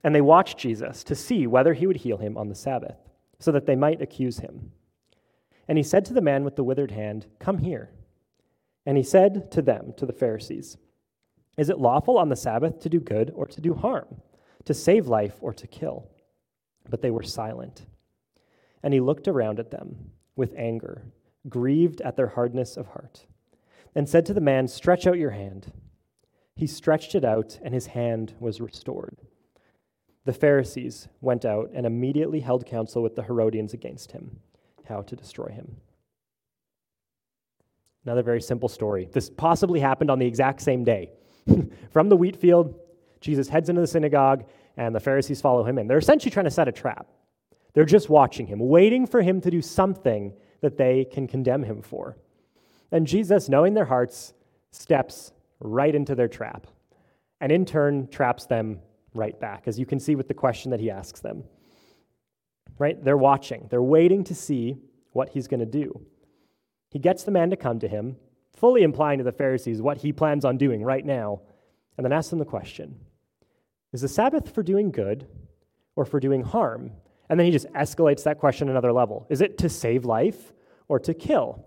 And 0.02 0.14
they 0.14 0.20
watched 0.20 0.58
Jesus 0.58 1.04
to 1.04 1.14
see 1.14 1.46
whether 1.46 1.74
he 1.74 1.86
would 1.86 1.98
heal 1.98 2.16
him 2.16 2.36
on 2.36 2.48
the 2.48 2.54
Sabbath, 2.54 2.96
so 3.38 3.52
that 3.52 3.66
they 3.66 3.76
might 3.76 4.02
accuse 4.02 4.38
him. 4.38 4.72
And 5.68 5.78
he 5.78 5.84
said 5.84 6.04
to 6.06 6.14
the 6.14 6.20
man 6.20 6.44
with 6.44 6.56
the 6.56 6.64
withered 6.64 6.90
hand, 6.90 7.26
Come 7.38 7.58
here. 7.58 7.90
And 8.86 8.96
he 8.96 9.02
said 9.02 9.50
to 9.52 9.62
them, 9.62 9.92
to 9.98 10.06
the 10.06 10.12
Pharisees, 10.12 10.76
Is 11.56 11.68
it 11.68 11.78
lawful 11.78 12.18
on 12.18 12.28
the 12.28 12.36
Sabbath 12.36 12.80
to 12.80 12.88
do 12.88 12.98
good 12.98 13.30
or 13.34 13.46
to 13.46 13.60
do 13.60 13.74
harm, 13.74 14.20
to 14.64 14.74
save 14.74 15.06
life 15.06 15.36
or 15.40 15.52
to 15.54 15.66
kill? 15.66 16.08
But 16.88 17.02
they 17.02 17.10
were 17.10 17.22
silent. 17.22 17.86
And 18.82 18.94
he 18.94 19.00
looked 19.00 19.28
around 19.28 19.58
at 19.58 19.70
them 19.70 20.10
with 20.36 20.54
anger, 20.56 21.04
grieved 21.48 22.00
at 22.00 22.16
their 22.16 22.28
hardness 22.28 22.76
of 22.76 22.88
heart, 22.88 23.26
and 23.94 24.08
said 24.08 24.24
to 24.26 24.34
the 24.34 24.40
man, 24.40 24.68
Stretch 24.68 25.06
out 25.06 25.18
your 25.18 25.30
hand. 25.30 25.72
He 26.54 26.66
stretched 26.66 27.14
it 27.14 27.24
out, 27.24 27.58
and 27.62 27.74
his 27.74 27.86
hand 27.86 28.34
was 28.40 28.60
restored. 28.60 29.18
the 30.26 30.32
Pharisees 30.34 31.08
went 31.22 31.44
out 31.44 31.70
and 31.74 31.86
immediately 31.86 32.40
held 32.40 32.66
counsel 32.66 33.02
with 33.02 33.16
the 33.16 33.22
Herodians 33.22 33.72
against 33.72 34.12
him, 34.12 34.38
how 34.86 35.00
to 35.02 35.16
destroy 35.16 35.48
him. 35.48 35.78
Another 38.04 38.22
very 38.22 38.40
simple 38.40 38.68
story. 38.68 39.08
This 39.12 39.30
possibly 39.30 39.80
happened 39.80 40.10
on 40.10 40.18
the 40.18 40.26
exact 40.26 40.62
same 40.62 40.84
day. 40.84 41.10
From 41.90 42.08
the 42.08 42.16
wheat 42.16 42.36
field, 42.36 42.74
Jesus 43.20 43.48
heads 43.48 43.68
into 43.68 43.80
the 43.80 43.86
synagogue, 43.86 44.44
and 44.76 44.94
the 44.94 45.00
Pharisees 45.00 45.40
follow 45.40 45.64
him 45.64 45.78
in. 45.78 45.86
They're 45.86 45.98
essentially 45.98 46.30
trying 46.30 46.44
to 46.44 46.50
set 46.50 46.68
a 46.68 46.72
trap. 46.72 47.06
They're 47.72 47.84
just 47.84 48.08
watching 48.08 48.46
him, 48.46 48.58
waiting 48.58 49.06
for 49.06 49.22
him 49.22 49.40
to 49.42 49.50
do 49.50 49.62
something 49.62 50.34
that 50.60 50.76
they 50.76 51.04
can 51.04 51.26
condemn 51.26 51.62
him 51.62 51.82
for. 51.82 52.16
And 52.92 53.06
Jesus, 53.06 53.48
knowing 53.48 53.74
their 53.74 53.84
hearts, 53.84 54.34
steps 54.72 55.32
right 55.60 55.94
into 55.94 56.14
their 56.14 56.28
trap, 56.28 56.66
and 57.40 57.52
in 57.52 57.64
turn 57.64 58.08
traps 58.08 58.46
them 58.46 58.80
right 59.14 59.38
back, 59.38 59.64
as 59.66 59.78
you 59.78 59.86
can 59.86 60.00
see 60.00 60.14
with 60.14 60.28
the 60.28 60.34
question 60.34 60.70
that 60.70 60.80
he 60.80 60.90
asks 60.90 61.20
them. 61.20 61.44
Right? 62.78 63.02
They're 63.02 63.16
watching, 63.16 63.66
they're 63.70 63.82
waiting 63.82 64.24
to 64.24 64.34
see 64.34 64.78
what 65.12 65.30
he's 65.30 65.48
going 65.48 65.60
to 65.60 65.66
do. 65.66 66.00
He 66.90 66.98
gets 66.98 67.24
the 67.24 67.30
man 67.30 67.50
to 67.50 67.56
come 67.56 67.78
to 67.80 67.88
him, 67.88 68.16
fully 68.56 68.82
implying 68.82 69.18
to 69.18 69.24
the 69.24 69.32
Pharisees 69.32 69.82
what 69.82 69.98
he 69.98 70.12
plans 70.12 70.44
on 70.44 70.56
doing 70.56 70.82
right 70.82 71.04
now, 71.04 71.40
and 71.96 72.04
then 72.04 72.12
asks 72.12 72.30
them 72.30 72.38
the 72.38 72.44
question 72.44 72.96
Is 73.92 74.00
the 74.00 74.08
Sabbath 74.08 74.52
for 74.54 74.62
doing 74.62 74.90
good 74.90 75.26
or 75.94 76.04
for 76.04 76.20
doing 76.20 76.42
harm? 76.42 76.92
And 77.30 77.38
then 77.38 77.46
he 77.46 77.52
just 77.52 77.72
escalates 77.72 78.24
that 78.24 78.38
question 78.38 78.68
another 78.68 78.92
level. 78.92 79.26
Is 79.30 79.40
it 79.40 79.56
to 79.58 79.68
save 79.68 80.04
life 80.04 80.52
or 80.88 80.98
to 80.98 81.14
kill? 81.14 81.64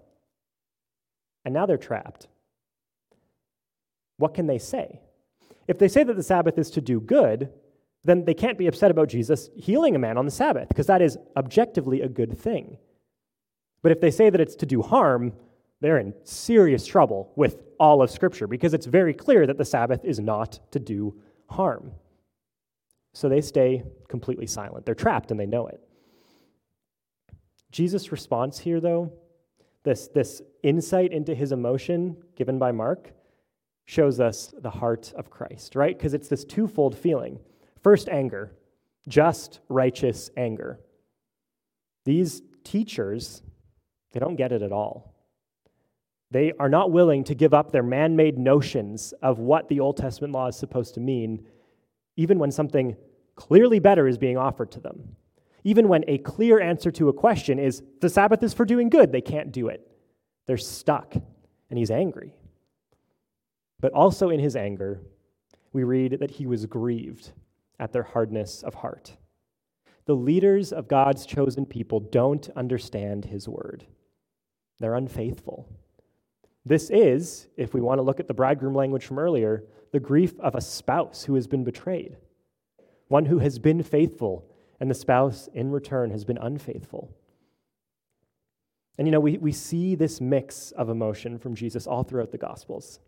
And 1.45 1.53
now 1.53 1.65
they're 1.65 1.77
trapped. 1.77 2.27
What 4.17 4.33
can 4.33 4.45
they 4.45 4.59
say? 4.59 4.99
If 5.67 5.79
they 5.79 5.87
say 5.87 6.03
that 6.03 6.15
the 6.17 6.21
Sabbath 6.21 6.57
is 6.57 6.69
to 6.71 6.81
do 6.81 6.99
good, 6.99 7.49
then 8.03 8.25
they 8.25 8.33
can't 8.33 8.57
be 8.57 8.67
upset 8.67 8.91
about 8.91 9.07
Jesus 9.07 9.49
healing 9.55 9.95
a 9.95 9.99
man 9.99 10.17
on 10.17 10.25
the 10.25 10.31
Sabbath, 10.31 10.67
because 10.67 10.87
that 10.87 11.01
is 11.01 11.17
objectively 11.37 12.01
a 12.01 12.09
good 12.09 12.37
thing. 12.37 12.77
But 13.81 13.93
if 13.93 14.01
they 14.01 14.11
say 14.11 14.29
that 14.29 14.41
it's 14.41 14.55
to 14.55 14.65
do 14.65 14.81
harm, 14.81 15.31
they're 15.79 15.97
in 15.97 16.13
serious 16.25 16.85
trouble 16.85 17.31
with 17.37 17.57
all 17.79 18.01
of 18.01 18.11
Scripture, 18.11 18.47
because 18.47 18.73
it's 18.73 18.85
very 18.85 19.13
clear 19.13 19.47
that 19.47 19.57
the 19.57 19.63
Sabbath 19.63 20.03
is 20.03 20.19
not 20.19 20.59
to 20.71 20.79
do 20.79 21.15
harm. 21.49 21.93
So 23.13 23.29
they 23.29 23.41
stay 23.41 23.83
completely 24.07 24.47
silent. 24.47 24.85
They're 24.85 24.95
trapped 24.95 25.31
and 25.31 25.39
they 25.39 25.45
know 25.45 25.67
it. 25.67 25.79
Jesus' 27.71 28.11
response 28.11 28.59
here, 28.59 28.79
though, 28.79 29.13
this, 29.83 30.07
this 30.07 30.41
insight 30.63 31.11
into 31.11 31.35
his 31.35 31.51
emotion 31.51 32.17
given 32.35 32.57
by 32.57 32.71
Mark, 32.71 33.11
shows 33.85 34.19
us 34.19 34.53
the 34.59 34.69
heart 34.69 35.13
of 35.15 35.29
Christ, 35.29 35.75
right? 35.75 35.97
Because 35.97 36.13
it's 36.13 36.29
this 36.29 36.45
twofold 36.45 36.97
feeling. 36.97 37.39
First, 37.81 38.07
anger, 38.07 38.53
just, 39.07 39.59
righteous 39.67 40.29
anger. 40.37 40.79
These 42.05 42.41
teachers, 42.63 43.41
they 44.13 44.19
don't 44.19 44.35
get 44.37 44.51
it 44.51 44.61
at 44.61 44.71
all. 44.71 45.13
They 46.31 46.53
are 46.59 46.69
not 46.69 46.91
willing 46.91 47.25
to 47.25 47.35
give 47.35 47.53
up 47.53 47.71
their 47.71 47.83
man 47.83 48.15
made 48.15 48.37
notions 48.37 49.13
of 49.21 49.39
what 49.39 49.67
the 49.67 49.79
Old 49.79 49.97
Testament 49.97 50.33
law 50.33 50.47
is 50.47 50.55
supposed 50.55 50.93
to 50.95 50.99
mean, 50.99 51.45
even 52.15 52.39
when 52.39 52.51
something 52.51 52.95
clearly 53.35 53.79
better 53.79 54.07
is 54.07 54.17
being 54.17 54.37
offered 54.37 54.71
to 54.71 54.79
them. 54.79 55.15
Even 55.63 55.87
when 55.87 56.03
a 56.07 56.17
clear 56.19 56.59
answer 56.59 56.91
to 56.91 57.09
a 57.09 57.13
question 57.13 57.57
is 57.57 57.81
the 58.01 58.09
Sabbath 58.09 58.43
is 58.43 58.53
for 58.53 58.65
doing 58.65 58.89
good, 58.89 59.11
they 59.11 59.21
can't 59.21 59.51
do 59.51 59.67
it. 59.69 59.87
They're 60.45 60.57
stuck, 60.57 61.15
and 61.69 61.79
he's 61.79 61.91
angry. 61.91 62.35
But 63.79 63.93
also 63.93 64.29
in 64.29 64.39
his 64.39 64.55
anger, 64.55 65.01
we 65.71 65.83
read 65.83 66.19
that 66.19 66.31
he 66.31 66.45
was 66.45 66.65
grieved 66.65 67.31
at 67.79 67.91
their 67.93 68.03
hardness 68.03 68.61
of 68.61 68.75
heart. 68.75 69.15
The 70.05 70.15
leaders 70.15 70.73
of 70.73 70.87
God's 70.87 71.25
chosen 71.25 71.65
people 71.65 71.99
don't 71.99 72.49
understand 72.55 73.25
his 73.25 73.47
word, 73.47 73.85
they're 74.79 74.95
unfaithful. 74.95 75.69
This 76.65 76.89
is, 76.89 77.47
if 77.57 77.73
we 77.73 77.81
want 77.81 77.99
to 77.99 78.03
look 78.03 78.19
at 78.19 78.27
the 78.27 78.33
bridegroom 78.33 78.73
language 78.73 79.05
from 79.05 79.19
earlier, 79.19 79.63
the 79.91 79.99
grief 79.99 80.39
of 80.39 80.55
a 80.55 80.61
spouse 80.61 81.23
who 81.23 81.35
has 81.35 81.45
been 81.45 81.63
betrayed, 81.63 82.15
one 83.09 83.25
who 83.25 83.39
has 83.39 83.59
been 83.59 83.83
faithful, 83.83 84.45
and 84.79 84.89
the 84.89 84.95
spouse 84.95 85.49
in 85.53 85.71
return 85.71 86.11
has 86.11 86.25
been 86.25 86.37
unfaithful. 86.37 87.15
And 88.97 89.07
you 89.07 89.11
know, 89.11 89.19
we, 89.19 89.37
we 89.37 89.51
see 89.51 89.95
this 89.95 90.21
mix 90.21 90.71
of 90.71 90.89
emotion 90.89 91.37
from 91.37 91.55
Jesus 91.55 91.87
all 91.87 92.03
throughout 92.03 92.31
the 92.31 92.37
Gospels. 92.37 92.99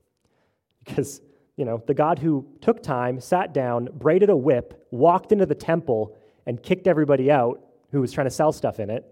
Because, 0.84 1.22
you 1.58 1.66
know, 1.66 1.82
the 1.88 1.94
God 1.94 2.20
who 2.20 2.46
took 2.62 2.84
time, 2.84 3.20
sat 3.20 3.54
down, 3.54 3.90
braided 3.94 4.30
a 4.30 4.36
whip, 4.36 4.88
walked 4.92 5.32
into 5.32 5.46
the 5.46 5.56
temple, 5.56 6.16
and 6.46 6.62
kicked 6.62 6.88
everybody 6.88 7.32
out 7.32 7.62
who 7.92 8.02
was 8.02 8.12
trying 8.12 8.28
to 8.28 8.32
sell 8.32 8.52
stuff 8.52 8.80
in 8.80 8.90
it, 8.90 9.06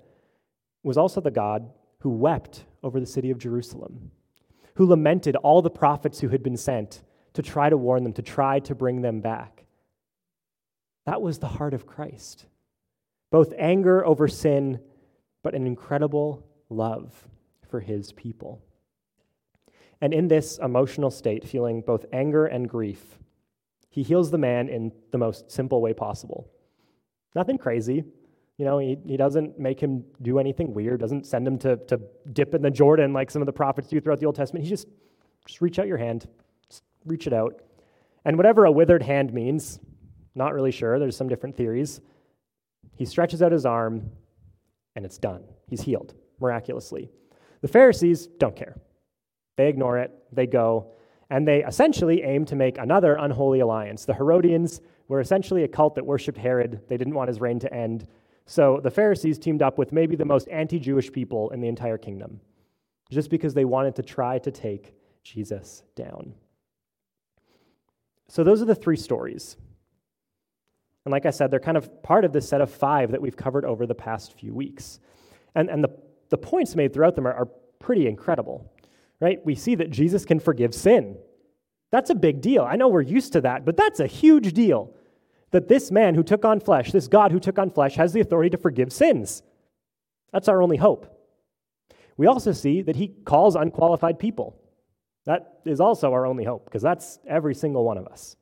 was 0.83 0.97
also 0.97 1.21
the 1.21 1.31
God 1.31 1.69
who 1.99 2.09
wept 2.09 2.65
over 2.83 2.99
the 2.99 3.05
city 3.05 3.31
of 3.31 3.37
Jerusalem, 3.37 4.11
who 4.75 4.85
lamented 4.85 5.35
all 5.37 5.61
the 5.61 5.69
prophets 5.69 6.19
who 6.19 6.29
had 6.29 6.43
been 6.43 6.57
sent 6.57 7.01
to 7.33 7.41
try 7.41 7.69
to 7.69 7.77
warn 7.77 8.03
them, 8.03 8.13
to 8.13 8.21
try 8.21 8.59
to 8.59 8.75
bring 8.75 9.01
them 9.01 9.21
back. 9.21 9.65
That 11.05 11.21
was 11.21 11.39
the 11.39 11.47
heart 11.47 11.73
of 11.73 11.85
Christ. 11.85 12.45
Both 13.31 13.53
anger 13.57 14.05
over 14.05 14.27
sin, 14.27 14.79
but 15.41 15.55
an 15.55 15.67
incredible 15.67 16.45
love 16.69 17.27
for 17.69 17.79
his 17.79 18.11
people. 18.13 18.61
And 19.99 20.13
in 20.13 20.27
this 20.27 20.59
emotional 20.59 21.11
state, 21.11 21.47
feeling 21.47 21.81
both 21.81 22.05
anger 22.11 22.45
and 22.45 22.69
grief, 22.69 23.17
he 23.89 24.03
heals 24.03 24.31
the 24.31 24.37
man 24.37 24.69
in 24.69 24.91
the 25.11 25.17
most 25.17 25.51
simple 25.51 25.81
way 25.81 25.93
possible. 25.93 26.49
Nothing 27.35 27.57
crazy. 27.57 28.03
You 28.57 28.65
know, 28.65 28.77
he, 28.77 28.97
he 29.05 29.17
doesn't 29.17 29.59
make 29.59 29.79
him 29.79 30.03
do 30.21 30.39
anything 30.39 30.73
weird, 30.73 30.99
doesn't 30.99 31.25
send 31.25 31.47
him 31.47 31.57
to, 31.59 31.77
to 31.87 31.99
dip 32.31 32.53
in 32.53 32.61
the 32.61 32.69
Jordan 32.69 33.11
like 33.13 33.31
some 33.31 33.41
of 33.41 33.45
the 33.47 33.53
prophets 33.53 33.87
do 33.87 33.99
throughout 33.99 34.19
the 34.19 34.25
Old 34.25 34.35
Testament. 34.35 34.63
He 34.63 34.69
just, 34.69 34.87
just 35.47 35.61
reach 35.61 35.79
out 35.79 35.87
your 35.87 35.97
hand, 35.97 36.27
just 36.69 36.83
reach 37.05 37.25
it 37.25 37.33
out. 37.33 37.61
And 38.25 38.37
whatever 38.37 38.65
a 38.65 38.71
withered 38.71 39.03
hand 39.03 39.33
means, 39.33 39.79
not 40.35 40.53
really 40.53 40.71
sure, 40.71 40.99
there's 40.99 41.17
some 41.17 41.27
different 41.27 41.57
theories. 41.57 41.99
He 42.95 43.05
stretches 43.05 43.41
out 43.41 43.51
his 43.51 43.65
arm, 43.65 44.11
and 44.95 45.03
it's 45.03 45.17
done. 45.17 45.43
He's 45.67 45.81
healed 45.81 46.13
miraculously. 46.39 47.09
The 47.61 47.67
Pharisees 47.67 48.27
don't 48.27 48.55
care. 48.55 48.75
They 49.57 49.67
ignore 49.67 49.97
it, 49.97 50.11
they 50.31 50.47
go, 50.47 50.91
and 51.29 51.47
they 51.47 51.63
essentially 51.63 52.21
aim 52.23 52.45
to 52.45 52.55
make 52.55 52.77
another 52.77 53.15
unholy 53.15 53.61
alliance. 53.61 54.05
The 54.05 54.13
Herodians 54.13 54.81
were 55.07 55.19
essentially 55.19 55.63
a 55.63 55.67
cult 55.67 55.95
that 55.95 56.05
worshiped 56.05 56.37
Herod, 56.37 56.81
they 56.87 56.97
didn't 56.97 57.15
want 57.15 57.29
his 57.29 57.39
reign 57.41 57.59
to 57.59 57.73
end. 57.73 58.07
So 58.45 58.79
the 58.83 58.91
Pharisees 58.91 59.39
teamed 59.39 59.61
up 59.61 59.77
with 59.77 59.91
maybe 59.91 60.15
the 60.15 60.25
most 60.25 60.47
anti 60.49 60.79
Jewish 60.79 61.11
people 61.11 61.49
in 61.51 61.61
the 61.61 61.67
entire 61.67 61.97
kingdom, 61.97 62.41
just 63.09 63.29
because 63.29 63.53
they 63.53 63.65
wanted 63.65 63.95
to 63.95 64.03
try 64.03 64.39
to 64.39 64.51
take 64.51 64.95
Jesus 65.23 65.83
down. 65.95 66.33
So 68.27 68.43
those 68.43 68.61
are 68.61 68.65
the 68.65 68.75
three 68.75 68.97
stories. 68.97 69.57
And 71.05 71.11
like 71.11 71.25
I 71.25 71.31
said, 71.31 71.51
they're 71.51 71.59
kind 71.59 71.77
of 71.77 72.01
part 72.01 72.23
of 72.25 72.31
this 72.31 72.47
set 72.47 72.61
of 72.61 72.71
five 72.71 73.11
that 73.11 73.21
we've 73.21 73.35
covered 73.35 73.65
over 73.65 73.85
the 73.85 73.95
past 73.95 74.33
few 74.33 74.53
weeks. 74.53 74.99
And, 75.53 75.69
and 75.69 75.83
the, 75.83 75.89
the 76.29 76.37
points 76.37 76.75
made 76.75 76.93
throughout 76.93 77.15
them 77.15 77.27
are, 77.27 77.33
are 77.33 77.47
pretty 77.79 78.07
incredible 78.07 78.73
right? 79.23 79.43
We 79.45 79.55
see 79.55 79.75
that 79.75 79.89
Jesus 79.89 80.25
can 80.25 80.41
forgive 80.41 80.75
sin. 80.75 81.15
That's 81.91 82.09
a 82.09 82.15
big 82.15 82.41
deal. 82.41 82.63
I 82.63 82.75
know 82.75 82.89
we're 82.89 83.01
used 83.01 83.31
to 83.33 83.41
that, 83.41 83.63
but 83.63 83.77
that's 83.77 84.01
a 84.01 84.05
huge 84.05 84.51
deal. 84.51 84.93
That 85.53 85.67
this 85.67 85.91
man 85.91 86.15
who 86.15 86.23
took 86.23 86.43
on 86.45 86.59
flesh, 86.59 86.91
this 86.91 87.07
God 87.07 87.31
who 87.31 87.39
took 87.39 87.59
on 87.59 87.69
flesh, 87.69 87.95
has 87.95 88.11
the 88.11 88.19
authority 88.19 88.49
to 88.49 88.57
forgive 88.57 88.91
sins. 88.91 89.43
That's 90.31 90.47
our 90.47 90.61
only 90.61 90.77
hope. 90.77 91.05
We 92.17 92.27
also 92.27 92.51
see 92.51 92.81
that 92.81 92.95
he 92.95 93.09
calls 93.23 93.55
unqualified 93.55 94.17
people. 94.17 94.59
That 95.25 95.59
is 95.63 95.79
also 95.79 96.11
our 96.11 96.25
only 96.25 96.43
hope, 96.43 96.65
because 96.65 96.81
that's 96.81 97.19
every 97.27 97.55
single 97.55 97.85
one 97.85 97.99
of 97.99 98.07
us. 98.07 98.35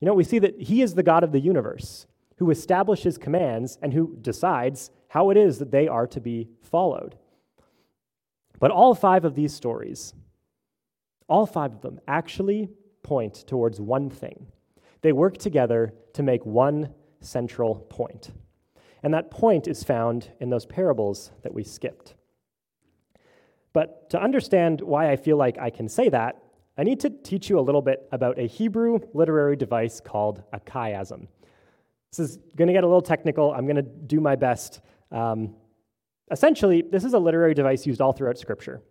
You 0.00 0.06
know, 0.06 0.14
we 0.14 0.24
see 0.24 0.40
that 0.40 0.60
he 0.60 0.82
is 0.82 0.94
the 0.94 1.02
God 1.02 1.22
of 1.22 1.32
the 1.32 1.40
universe 1.40 2.06
who 2.38 2.50
establishes 2.50 3.16
commands 3.16 3.78
and 3.80 3.94
who 3.94 4.16
decides 4.20 4.90
how 5.08 5.30
it 5.30 5.36
is 5.36 5.58
that 5.58 5.70
they 5.70 5.88
are 5.88 6.06
to 6.08 6.20
be 6.20 6.48
followed. 6.62 7.16
But 8.58 8.70
all 8.72 8.94
five 8.94 9.24
of 9.24 9.36
these 9.36 9.54
stories, 9.54 10.14
all 11.28 11.46
five 11.46 11.72
of 11.74 11.80
them 11.80 12.00
actually 12.06 12.70
point 13.02 13.46
towards 13.46 13.80
one 13.80 14.10
thing. 14.10 14.48
They 15.02 15.12
work 15.12 15.38
together 15.38 15.92
to 16.14 16.22
make 16.22 16.44
one 16.44 16.94
central 17.20 17.76
point. 17.90 18.30
And 19.02 19.14
that 19.14 19.30
point 19.30 19.68
is 19.68 19.84
found 19.84 20.30
in 20.40 20.50
those 20.50 20.66
parables 20.66 21.30
that 21.42 21.54
we 21.54 21.62
skipped. 21.62 22.14
But 23.72 24.10
to 24.10 24.20
understand 24.20 24.80
why 24.80 25.10
I 25.10 25.16
feel 25.16 25.36
like 25.36 25.58
I 25.58 25.70
can 25.70 25.88
say 25.88 26.08
that, 26.08 26.42
I 26.76 26.84
need 26.84 27.00
to 27.00 27.10
teach 27.10 27.48
you 27.50 27.58
a 27.58 27.60
little 27.60 27.82
bit 27.82 28.08
about 28.12 28.38
a 28.38 28.46
Hebrew 28.46 29.00
literary 29.14 29.56
device 29.56 30.00
called 30.00 30.42
a 30.52 30.60
chiasm. 30.60 31.28
This 32.10 32.18
is 32.18 32.38
going 32.56 32.68
to 32.68 32.72
get 32.72 32.84
a 32.84 32.86
little 32.86 33.02
technical. 33.02 33.52
I'm 33.52 33.66
going 33.66 33.76
to 33.76 33.82
do 33.82 34.20
my 34.20 34.36
best. 34.36 34.80
Um, 35.12 35.54
Essentially, 36.30 36.82
this 36.82 37.04
is 37.04 37.14
a 37.14 37.18
literary 37.18 37.54
device 37.54 37.86
used 37.86 38.00
all 38.00 38.12
throughout 38.12 38.38
Scripture. 38.38 38.82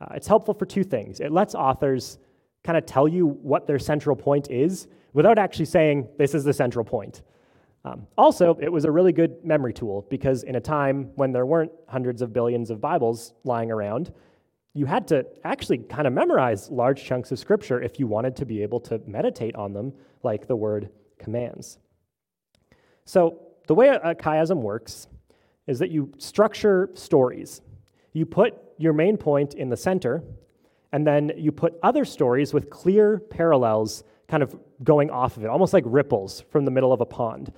Uh, 0.00 0.06
it's 0.14 0.26
helpful 0.26 0.54
for 0.54 0.64
two 0.64 0.84
things. 0.84 1.20
It 1.20 1.32
lets 1.32 1.54
authors 1.54 2.18
kind 2.64 2.76
of 2.76 2.86
tell 2.86 3.08
you 3.08 3.26
what 3.26 3.66
their 3.66 3.78
central 3.78 4.16
point 4.16 4.50
is 4.50 4.88
without 5.12 5.38
actually 5.38 5.64
saying, 5.64 6.08
this 6.18 6.34
is 6.34 6.44
the 6.44 6.52
central 6.52 6.84
point. 6.84 7.22
Um, 7.84 8.06
also, 8.16 8.58
it 8.60 8.70
was 8.70 8.84
a 8.84 8.90
really 8.90 9.12
good 9.12 9.44
memory 9.44 9.72
tool 9.72 10.06
because 10.10 10.42
in 10.42 10.56
a 10.56 10.60
time 10.60 11.10
when 11.14 11.32
there 11.32 11.46
weren't 11.46 11.72
hundreds 11.88 12.22
of 12.22 12.32
billions 12.32 12.70
of 12.70 12.80
Bibles 12.80 13.34
lying 13.44 13.70
around, 13.70 14.12
you 14.74 14.84
had 14.86 15.08
to 15.08 15.26
actually 15.44 15.78
kind 15.78 16.06
of 16.06 16.12
memorize 16.12 16.70
large 16.70 17.04
chunks 17.04 17.32
of 17.32 17.38
scripture 17.38 17.80
if 17.80 17.98
you 17.98 18.06
wanted 18.06 18.36
to 18.36 18.44
be 18.44 18.62
able 18.62 18.80
to 18.80 19.00
meditate 19.06 19.56
on 19.56 19.72
them, 19.72 19.92
like 20.22 20.46
the 20.46 20.56
word 20.56 20.90
commands. 21.18 21.78
So, 23.04 23.40
the 23.66 23.74
way 23.74 23.88
a, 23.88 23.96
a 24.10 24.14
chiasm 24.14 24.58
works 24.58 25.06
is 25.66 25.78
that 25.78 25.90
you 25.90 26.12
structure 26.18 26.90
stories. 26.94 27.60
You 28.12 28.24
put 28.26 28.54
your 28.78 28.92
main 28.92 29.16
point 29.16 29.54
in 29.54 29.68
the 29.68 29.76
center, 29.76 30.22
and 30.92 31.06
then 31.06 31.32
you 31.36 31.52
put 31.52 31.78
other 31.82 32.04
stories 32.04 32.54
with 32.54 32.70
clear 32.70 33.18
parallels 33.18 34.04
kind 34.28 34.42
of 34.42 34.58
going 34.82 35.10
off 35.10 35.36
of 35.36 35.44
it, 35.44 35.48
almost 35.48 35.72
like 35.72 35.84
ripples 35.86 36.42
from 36.50 36.64
the 36.64 36.70
middle 36.70 36.92
of 36.92 37.00
a 37.00 37.06
pond. 37.06 37.52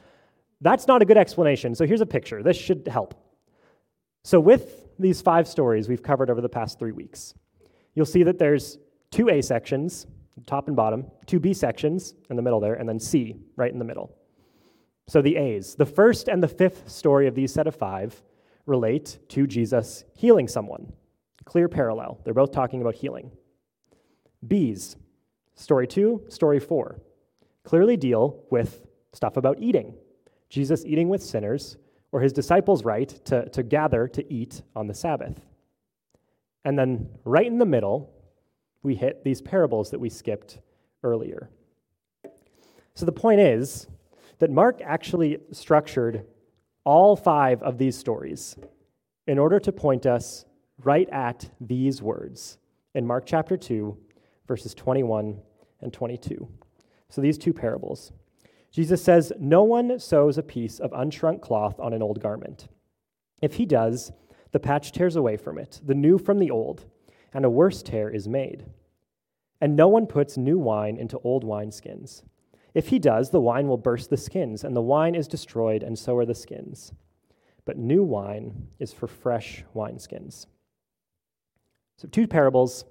That's 0.61 0.87
not 0.87 1.03
a 1.03 1.05
good 1.05 1.17
explanation. 1.17 1.75
So 1.75 1.87
here's 1.87 2.01
a 2.01 2.07
picture. 2.07 2.43
This 2.43 2.57
should 2.57 2.87
help. 2.89 3.15
So, 4.23 4.39
with 4.39 4.89
these 4.99 5.23
five 5.23 5.49
stories 5.49 5.89
we've 5.89 6.03
covered 6.03 6.29
over 6.29 6.43
the 6.43 6.49
past 6.49 6.79
three 6.79 6.93
weeks, 6.93 7.35
you'll 7.95 8.05
see 8.05 8.23
that 8.25 8.39
there's 8.39 8.79
two 9.11 9.31
A 9.31 9.41
sections, 9.41 10.07
top 10.47 10.69
and 10.69 10.77
bottom, 10.77 11.07
two 11.27 11.41
B 11.41 11.55
sections 11.55 12.15
in 12.29 12.37
the 12.37 12.43
middle 12.43 12.61
there, 12.61 12.75
and 12.75 12.87
then 12.87 13.01
C 13.01 13.37
right 13.57 13.73
in 13.73 13.79
the 13.79 13.85
middle. 13.85 14.15
So, 15.09 15.23
the 15.23 15.37
A's. 15.37 15.75
The 15.75 15.87
first 15.87 16.29
and 16.29 16.43
the 16.43 16.49
fifth 16.49 16.91
story 16.91 17.27
of 17.29 17.35
these 17.35 17.53
set 17.53 17.67
of 17.67 17.75
five 17.75 18.23
relate 18.67 19.19
to 19.31 19.47
Jesus 19.47 20.05
healing 20.15 20.47
someone. 20.47 20.93
Clear 21.51 21.69
parallel. 21.69 22.21
They're 22.23 22.33
both 22.33 22.53
talking 22.53 22.81
about 22.81 22.95
healing. 22.95 23.33
B's, 24.47 24.97
Story 25.57 25.89
two, 25.89 26.23
story 26.29 26.61
four 26.61 27.01
clearly 27.65 27.97
deal 27.97 28.45
with 28.53 28.87
stuff 29.13 29.37
about 29.37 29.59
eating. 29.61 29.95
Jesus 30.49 30.85
eating 30.87 31.09
with 31.09 31.21
sinners, 31.21 31.77
or 32.13 32.21
his 32.21 32.33
disciples' 32.33 32.85
right 32.85 33.09
to, 33.25 33.49
to 33.49 33.65
gather 33.65 34.07
to 34.07 34.33
eat 34.33 34.63
on 34.77 34.87
the 34.87 34.95
Sabbath. 34.95 35.41
And 36.65 36.79
then 36.79 37.09
right 37.25 37.49
in 37.49 37.59
the 37.59 37.67
middle, 37.67 38.13
we 38.85 38.95
hit 38.95 39.25
these 39.25 39.43
parables 39.43 39.91
that 39.91 39.99
we 39.99 40.09
skipped 40.09 40.61
earlier. 41.03 41.51
So 42.95 43.07
the 43.07 43.13
point 43.13 43.41
is 43.41 43.89
that 44.39 44.51
Mark 44.51 44.81
actually 44.85 45.39
structured 45.51 46.27
all 46.85 47.17
five 47.17 47.61
of 47.65 47.77
these 47.77 47.99
stories 47.99 48.57
in 49.27 49.37
order 49.37 49.59
to 49.59 49.73
point 49.73 50.07
us 50.07 50.45
right 50.85 51.09
at 51.11 51.51
these 51.61 52.03
words 52.03 52.59
in 52.95 53.07
Mark 53.07 53.25
chapter 53.27 53.57
2, 53.57 53.97
verses 54.47 54.75
21 54.75 55.41
and 55.81 55.93
22. 55.93 56.49
So 57.09 57.21
these 57.21 57.39
two 57.39 57.53
parables. 57.53 58.13
Jesus 58.71 59.03
says, 59.03 59.33
No 59.39 59.63
one 59.63 59.99
sews 59.99 60.39
a 60.39 60.43
piece 60.43 60.79
of 60.79 60.93
unshrunk 60.93 61.41
cloth 61.41 61.79
on 61.81 61.93
an 61.93 62.03
old 62.03 62.21
garment. 62.21 62.69
If 63.43 63.55
he 63.55 63.67
does, 63.67 64.13
the 64.53 64.61
patch 64.61 64.93
tears 64.93 65.17
away 65.17 65.37
from 65.37 65.59
it, 65.59 65.81
the 65.85 65.95
new 65.95 66.19
from 66.19 66.39
the 66.39 66.51
old, 66.51 66.85
and 67.33 67.45
a 67.45 67.51
worse 67.51 67.83
tear 67.83 68.11
is 68.11 68.29
made. 68.29 68.67
And 69.61 69.77
no 69.77 69.89
one 69.89 70.07
puts 70.07 70.37
new 70.37 70.59
wine 70.59 70.97
into 70.97 71.19
old 71.19 71.45
wineskins. 71.45 72.23
If 72.75 72.89
he 72.89 72.99
does, 72.99 73.31
the 73.31 73.41
wine 73.41 73.67
will 73.67 73.77
burst 73.77 74.11
the 74.11 74.17
skins, 74.17 74.65
and 74.65 74.77
the 74.77 74.81
wine 74.81 75.15
is 75.15 75.27
destroyed, 75.27 75.83
and 75.83 75.99
so 75.99 76.17
are 76.17 76.27
the 76.27 76.35
skins. 76.35 76.93
But 77.65 77.77
new 77.77 78.03
wine 78.03 78.69
is 78.79 78.93
for 78.93 79.07
fresh 79.07 79.65
wineskins. 79.75 80.47
So, 82.01 82.09
two 82.09 82.27
parables, 82.27 82.87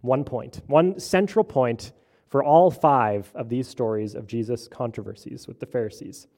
one 0.00 0.24
point, 0.24 0.62
one 0.66 0.98
central 0.98 1.44
point 1.44 1.92
for 2.30 2.42
all 2.42 2.70
five 2.70 3.30
of 3.34 3.50
these 3.50 3.68
stories 3.68 4.14
of 4.14 4.26
Jesus' 4.26 4.68
controversies 4.68 5.46
with 5.46 5.60
the 5.60 5.66
Pharisees. 5.66 6.28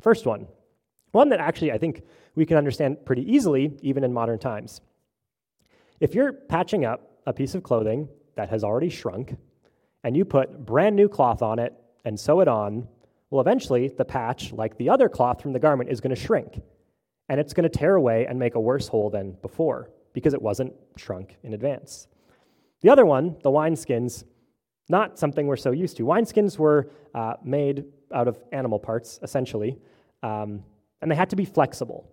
First 0.00 0.24
one, 0.24 0.46
one 1.10 1.30
that 1.30 1.40
actually 1.40 1.72
I 1.72 1.78
think 1.78 2.04
we 2.36 2.46
can 2.46 2.56
understand 2.56 3.04
pretty 3.04 3.28
easily, 3.28 3.76
even 3.82 4.04
in 4.04 4.12
modern 4.12 4.38
times. 4.38 4.82
If 5.98 6.14
you're 6.14 6.32
patching 6.32 6.84
up 6.84 7.10
a 7.26 7.32
piece 7.32 7.56
of 7.56 7.64
clothing 7.64 8.08
that 8.36 8.50
has 8.50 8.62
already 8.62 8.88
shrunk, 8.88 9.36
and 10.04 10.16
you 10.16 10.24
put 10.24 10.64
brand 10.64 10.94
new 10.94 11.08
cloth 11.08 11.42
on 11.42 11.58
it 11.58 11.74
and 12.04 12.20
sew 12.20 12.38
it 12.38 12.46
on, 12.46 12.86
well, 13.30 13.40
eventually 13.40 13.88
the 13.88 14.04
patch, 14.04 14.52
like 14.52 14.78
the 14.78 14.90
other 14.90 15.08
cloth 15.08 15.42
from 15.42 15.54
the 15.54 15.58
garment, 15.58 15.90
is 15.90 16.00
going 16.00 16.14
to 16.14 16.22
shrink. 16.22 16.62
And 17.28 17.40
it's 17.40 17.52
going 17.52 17.68
to 17.68 17.78
tear 17.78 17.96
away 17.96 18.26
and 18.26 18.38
make 18.38 18.54
a 18.54 18.60
worse 18.60 18.86
hole 18.86 19.10
than 19.10 19.32
before 19.42 19.90
because 20.12 20.34
it 20.34 20.42
wasn't 20.42 20.72
shrunk 20.96 21.36
in 21.42 21.54
advance. 21.54 22.08
The 22.82 22.90
other 22.90 23.06
one, 23.06 23.36
the 23.42 23.50
wineskins, 23.50 24.24
not 24.88 25.18
something 25.18 25.46
we're 25.46 25.56
so 25.56 25.70
used 25.70 25.96
to. 25.98 26.04
Wineskins 26.04 26.58
were 26.58 26.90
uh, 27.14 27.34
made 27.44 27.84
out 28.12 28.26
of 28.26 28.38
animal 28.52 28.78
parts, 28.78 29.20
essentially, 29.22 29.78
um, 30.22 30.64
and 31.00 31.10
they 31.10 31.14
had 31.14 31.30
to 31.30 31.36
be 31.36 31.44
flexible. 31.44 32.10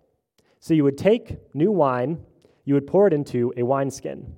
So 0.60 0.74
you 0.74 0.84
would 0.84 0.98
take 0.98 1.38
new 1.54 1.72
wine, 1.72 2.24
you 2.64 2.74
would 2.74 2.86
pour 2.86 3.06
it 3.06 3.12
into 3.12 3.52
a 3.56 3.62
wineskin. 3.62 4.36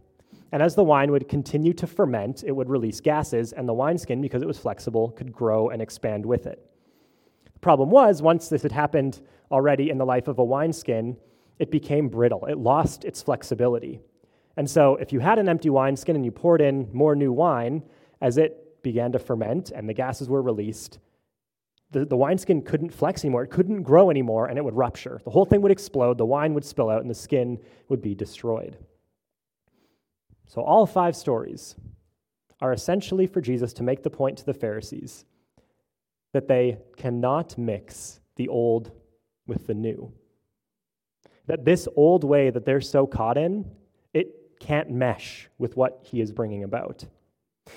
And 0.53 0.63
as 0.63 0.75
the 0.75 0.85
wine 0.85 1.13
would 1.13 1.29
continue 1.29 1.73
to 1.75 1.87
ferment, 1.87 2.45
it 2.45 2.53
would 2.53 2.69
release 2.69 3.01
gases, 3.01 3.53
and 3.53 3.69
the 3.69 3.75
wineskin, 3.75 4.21
because 4.21 4.43
it 4.43 4.49
was 4.49 4.59
flexible, 4.59 5.11
could 5.11 5.33
grow 5.33 5.69
and 5.69 5.81
expand 5.81 6.27
with 6.27 6.47
it. 6.47 6.65
The 7.53 7.61
problem 7.61 7.91
was, 7.91 8.23
once 8.23 8.49
this 8.49 8.63
had 8.63 8.73
happened 8.73 9.21
already 9.51 9.91
in 9.91 9.99
the 9.99 10.07
life 10.07 10.29
of 10.29 10.39
a 10.39 10.45
wineskin, 10.45 11.17
it 11.61 11.71
became 11.71 12.09
brittle. 12.09 12.47
It 12.47 12.59
lost 12.59 13.05
its 13.05 13.23
flexibility. 13.23 14.01
And 14.57 14.69
so, 14.69 14.97
if 14.97 15.13
you 15.13 15.21
had 15.21 15.39
an 15.39 15.49
empty 15.49 15.71
wineskin 15.71 16.17
and 16.17 16.25
you 16.25 16.33
poured 16.33 16.61
in 16.61 16.89
more 16.93 17.15
new 17.15 17.33
wine, 17.33 17.83
as 18.21 18.39
it 18.39 18.83
began 18.83 19.13
to 19.13 19.19
ferment 19.19 19.71
and 19.71 19.89
the 19.89 19.95
gases 19.95 20.29
were 20.29 20.43
released, 20.43 20.99
the, 21.91 22.07
the 22.07 22.17
wineskin 22.17 22.63
couldn't 22.63 22.95
flex 22.95 23.25
anymore. 23.25 23.45
It 23.45 23.51
couldn't 23.51 23.83
grow 23.83 24.11
anymore, 24.11 24.47
and 24.47 24.59
it 24.59 24.65
would 24.65 24.75
rupture. 24.75 25.21
The 25.25 25.31
whole 25.31 25.45
thing 25.45 25.61
would 25.61 25.71
explode, 25.71 26.19
the 26.19 26.27
wine 26.27 26.55
would 26.55 26.65
spill 26.65 26.89
out, 26.89 27.03
and 27.03 27.11
the 27.11 27.15
skin 27.15 27.59
would 27.89 28.01
be 28.01 28.15
destroyed. 28.15 28.79
So, 30.49 30.63
all 30.63 30.87
five 30.87 31.15
stories 31.15 31.75
are 32.63 32.73
essentially 32.73 33.27
for 33.27 33.43
Jesus 33.43 33.75
to 33.75 33.83
make 33.83 34.03
the 34.03 34.11
point 34.11 34.39
to 34.39 34.47
the 34.47 34.55
Pharisees 34.55 35.27
that 36.33 36.49
they 36.49 36.79
cannot 36.97 37.59
mix 37.59 38.21
the 38.37 38.49
old 38.49 38.93
with 39.47 39.67
the 39.67 39.75
new. 39.75 40.13
That 41.47 41.65
this 41.65 41.89
old 41.97 42.25
way 42.25 42.51
that 42.51 42.65
they're 42.65 42.81
so 42.81 43.07
caught 43.07 43.37
in, 43.37 43.71
it 44.15 44.59
can't 44.61 44.91
mesh 44.91 45.49
with 45.59 45.77
what 45.77 46.01
he 46.03 46.21
is 46.21 46.33
bringing 46.33 46.65
about. 46.65 47.05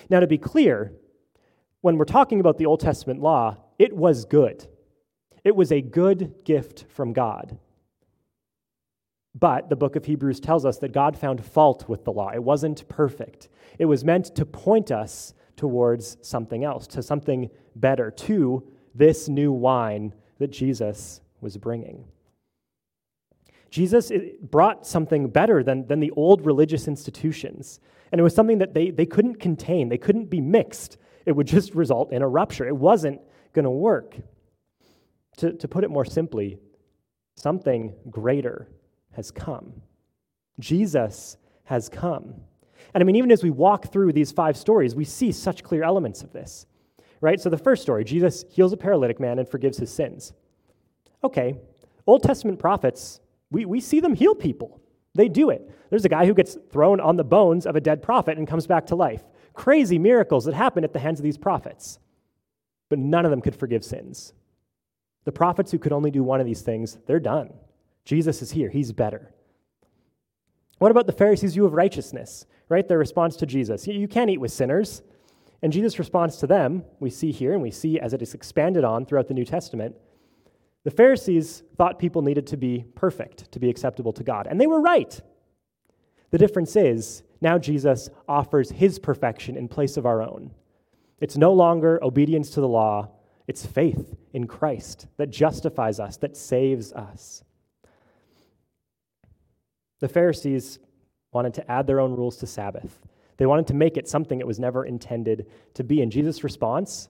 Now, 0.10 0.20
to 0.20 0.28
be 0.28 0.38
clear, 0.38 0.94
when 1.82 1.98
we're 1.98 2.06
talking 2.06 2.40
about 2.40 2.58
the 2.58 2.66
Old 2.66 2.80
Testament 2.80 3.22
law, 3.22 3.58
it 3.78 3.94
was 3.96 4.26
good. 4.26 4.68
It 5.44 5.56
was 5.56 5.72
a 5.72 5.82
good 5.82 6.34
gift 6.46 6.86
from 6.90 7.14
God. 7.14 7.58
But 9.36 9.70
the 9.70 9.76
book 9.76 9.96
of 9.96 10.06
Hebrews 10.06 10.40
tells 10.40 10.66
us 10.66 10.78
that 10.78 10.94
God 10.94 11.18
found 11.18 11.44
fault 11.44 11.90
with 11.90 12.06
the 12.06 12.12
law. 12.12 12.30
It 12.30 12.44
wasn't 12.44 12.88
perfect. 12.88 13.50
It 13.80 13.86
was 13.86 14.04
meant 14.04 14.36
to 14.36 14.46
point 14.46 14.92
us 14.92 15.34
towards 15.56 16.18
something 16.22 16.64
else, 16.64 16.88
to 16.88 17.02
something 17.02 17.50
better, 17.76 18.12
to 18.12 18.64
this 18.94 19.28
new 19.28 19.52
wine 19.52 20.14
that 20.38 20.52
Jesus 20.52 21.22
was 21.42 21.58
bringing. 21.58 22.06
Jesus 23.74 24.12
brought 24.40 24.86
something 24.86 25.30
better 25.30 25.64
than, 25.64 25.88
than 25.88 26.00
the 26.00 26.12
old 26.12 26.46
religious 26.46 26.88
institutions. 26.88 27.80
And 28.12 28.20
it 28.20 28.24
was 28.24 28.36
something 28.36 28.60
that 28.60 28.76
they, 28.76 28.92
they 28.92 29.08
couldn't 29.08 29.40
contain, 29.40 29.90
they 29.90 29.98
couldn't 29.98 30.30
be 30.30 30.42
mixed. 30.42 30.98
It 31.26 31.32
would 31.32 31.48
just 31.58 31.74
result 31.74 32.14
in 32.14 32.22
a 32.22 32.28
rupture. 32.28 32.68
It 32.68 32.76
wasn't 32.76 33.20
going 33.52 33.64
to 33.64 33.72
work. 33.72 34.16
To, 35.38 35.54
to 35.54 35.68
put 35.68 35.84
it 35.84 35.90
more 35.90 36.06
simply, 36.06 36.60
something 37.36 37.96
greater 38.12 38.68
has 39.14 39.32
come. 39.32 39.82
Jesus 40.60 41.38
has 41.64 41.90
come. 41.90 42.36
And 42.94 43.02
I 43.02 43.06
mean, 43.06 43.16
even 43.16 43.32
as 43.32 43.42
we 43.42 43.50
walk 43.50 43.92
through 43.92 44.14
these 44.14 44.32
five 44.32 44.56
stories, 44.56 44.94
we 44.94 45.04
see 45.04 45.32
such 45.32 45.64
clear 45.64 45.82
elements 45.82 46.22
of 46.22 46.32
this, 46.32 46.68
right? 47.22 47.42
So 47.42 47.50
the 47.50 47.58
first 47.58 47.82
story 47.82 48.04
Jesus 48.04 48.46
heals 48.52 48.72
a 48.72 48.78
paralytic 48.78 49.20
man 49.20 49.40
and 49.40 49.50
forgives 49.50 49.80
his 49.80 49.92
sins. 49.92 50.32
Okay, 51.24 51.56
Old 52.06 52.22
Testament 52.22 52.60
prophets, 52.60 53.20
we, 53.54 53.66
we 53.66 53.80
see 53.80 54.00
them 54.00 54.16
heal 54.16 54.36
people. 54.36 54.82
They 55.14 55.30
do 55.30 55.52
it. 55.52 55.70
There's 55.90 56.06
a 56.06 56.10
guy 56.10 56.26
who 56.26 56.34
gets 56.34 56.58
thrown 56.72 57.00
on 57.00 57.18
the 57.18 57.24
bones 57.24 57.68
of 57.68 57.76
a 57.76 57.82
dead 57.82 58.02
prophet 58.02 58.38
and 58.38 58.48
comes 58.48 58.66
back 58.66 58.88
to 58.88 58.96
life. 58.96 59.24
Crazy 59.54 60.00
miracles 60.00 60.46
that 60.46 60.56
happen 60.56 60.84
at 60.84 60.92
the 60.92 61.00
hands 61.00 61.20
of 61.20 61.24
these 61.24 61.38
prophets. 61.38 62.00
But 62.90 62.98
none 62.98 63.26
of 63.26 63.32
them 63.32 63.42
could 63.42 63.56
forgive 63.56 63.86
sins. 63.86 64.34
The 65.26 65.32
prophets 65.32 65.72
who 65.72 65.78
could 65.78 65.94
only 65.94 66.10
do 66.10 66.24
one 66.24 66.40
of 66.40 66.48
these 66.48 66.62
things, 66.62 66.98
they're 67.06 67.20
done. 67.20 67.54
Jesus 68.06 68.42
is 68.42 68.52
here, 68.52 68.70
he's 68.70 68.92
better. 68.92 69.32
What 70.80 70.92
about 70.92 71.06
the 71.06 71.14
Pharisees' 71.14 71.54
view 71.54 71.66
of 71.66 71.74
righteousness, 71.74 72.48
right? 72.68 72.88
Their 72.88 72.98
response 72.98 73.36
to 73.38 73.46
Jesus. 73.46 73.88
You 73.88 74.08
can't 74.08 74.32
eat 74.32 74.42
with 74.42 74.52
sinners. 74.52 75.04
And 75.62 75.72
Jesus' 75.72 76.00
response 76.00 76.38
to 76.38 76.48
them, 76.48 76.84
we 77.00 77.10
see 77.10 77.32
here, 77.32 77.54
and 77.54 77.62
we 77.62 77.72
see 77.72 78.00
as 78.00 78.14
it 78.14 78.22
is 78.22 78.34
expanded 78.34 78.84
on 78.84 79.06
throughout 79.06 79.28
the 79.28 79.34
New 79.34 79.46
Testament, 79.46 79.96
the 80.84 80.92
Pharisees 80.92 81.64
thought 81.78 82.00
people 82.00 82.22
needed 82.22 82.48
to 82.48 82.58
be 82.58 82.86
perfect 82.96 83.52
to 83.52 83.60
be 83.60 83.70
acceptable 83.70 84.14
to 84.14 84.24
God, 84.24 84.48
and 84.48 84.60
they 84.60 84.68
were 84.68 84.82
right. 84.82 85.20
The 86.32 86.38
difference 86.38 86.76
is 86.76 87.24
now 87.42 87.58
Jesus 87.58 88.10
offers 88.28 88.72
his 88.72 89.00
perfection 89.00 89.56
in 89.56 89.68
place 89.68 89.98
of 89.98 90.06
our 90.06 90.22
own. 90.22 90.52
It's 91.20 91.38
no 91.38 91.54
longer 91.54 92.04
obedience 92.04 92.50
to 92.52 92.62
the 92.62 92.68
law, 92.68 93.10
It's 93.48 93.66
faith 93.66 94.16
in 94.32 94.48
Christ 94.48 95.08
that 95.18 95.30
justifies 95.30 96.00
us, 96.00 96.18
that 96.18 96.38
saves 96.38 96.94
us. 96.94 97.44
The 100.00 100.08
Pharisees 100.08 100.80
wanted 101.32 101.54
to 101.56 101.72
add 101.72 101.88
their 101.88 102.00
own 102.00 102.14
rules 102.14 102.38
to 102.38 102.48
Sabbath. 102.48 103.00
They 103.38 103.46
wanted 103.46 103.68
to 103.68 103.74
make 103.74 103.98
it 103.98 104.08
something 104.08 104.40
it 104.40 104.48
was 104.48 104.60
never 104.60 104.86
intended 104.86 105.48
to 105.74 105.84
be. 105.84 106.02
And 106.02 106.12
Jesus' 106.12 106.44
response 106.44 107.10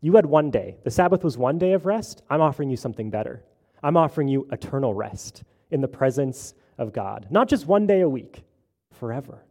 You 0.00 0.14
had 0.16 0.26
one 0.26 0.50
day. 0.50 0.76
The 0.84 0.90
Sabbath 0.90 1.24
was 1.24 1.38
one 1.38 1.58
day 1.58 1.72
of 1.72 1.86
rest. 1.86 2.22
I'm 2.28 2.40
offering 2.40 2.70
you 2.70 2.76
something 2.76 3.10
better. 3.10 3.42
I'm 3.82 3.96
offering 3.96 4.28
you 4.28 4.46
eternal 4.52 4.94
rest 4.94 5.42
in 5.70 5.80
the 5.80 5.88
presence 5.88 6.54
of 6.78 6.92
God. 6.92 7.26
Not 7.30 7.48
just 7.48 7.66
one 7.66 7.86
day 7.86 8.00
a 8.00 8.08
week, 8.08 8.44
forever. 8.92 9.44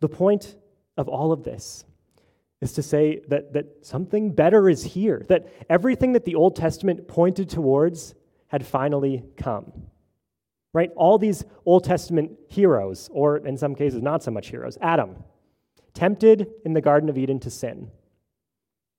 The 0.00 0.08
point 0.08 0.56
of 0.96 1.08
all 1.08 1.32
of 1.32 1.44
this 1.44 1.84
is 2.60 2.72
to 2.74 2.82
say 2.82 3.20
that, 3.28 3.52
that 3.52 3.66
something 3.84 4.32
better 4.32 4.68
is 4.68 4.84
here, 4.84 5.24
that 5.28 5.48
everything 5.68 6.12
that 6.12 6.24
the 6.24 6.34
Old 6.34 6.56
Testament 6.56 7.08
pointed 7.08 7.48
towards 7.48 8.14
had 8.48 8.66
finally 8.66 9.24
come. 9.36 9.72
Right? 10.72 10.90
All 10.96 11.18
these 11.18 11.44
Old 11.66 11.84
Testament 11.84 12.32
heroes, 12.48 13.10
or 13.12 13.36
in 13.38 13.56
some 13.56 13.74
cases, 13.74 14.00
not 14.00 14.22
so 14.22 14.30
much 14.30 14.48
heroes, 14.48 14.78
Adam, 14.80 15.16
tempted 15.92 16.48
in 16.64 16.72
the 16.72 16.80
Garden 16.80 17.08
of 17.08 17.18
Eden 17.18 17.40
to 17.40 17.50
sin, 17.50 17.90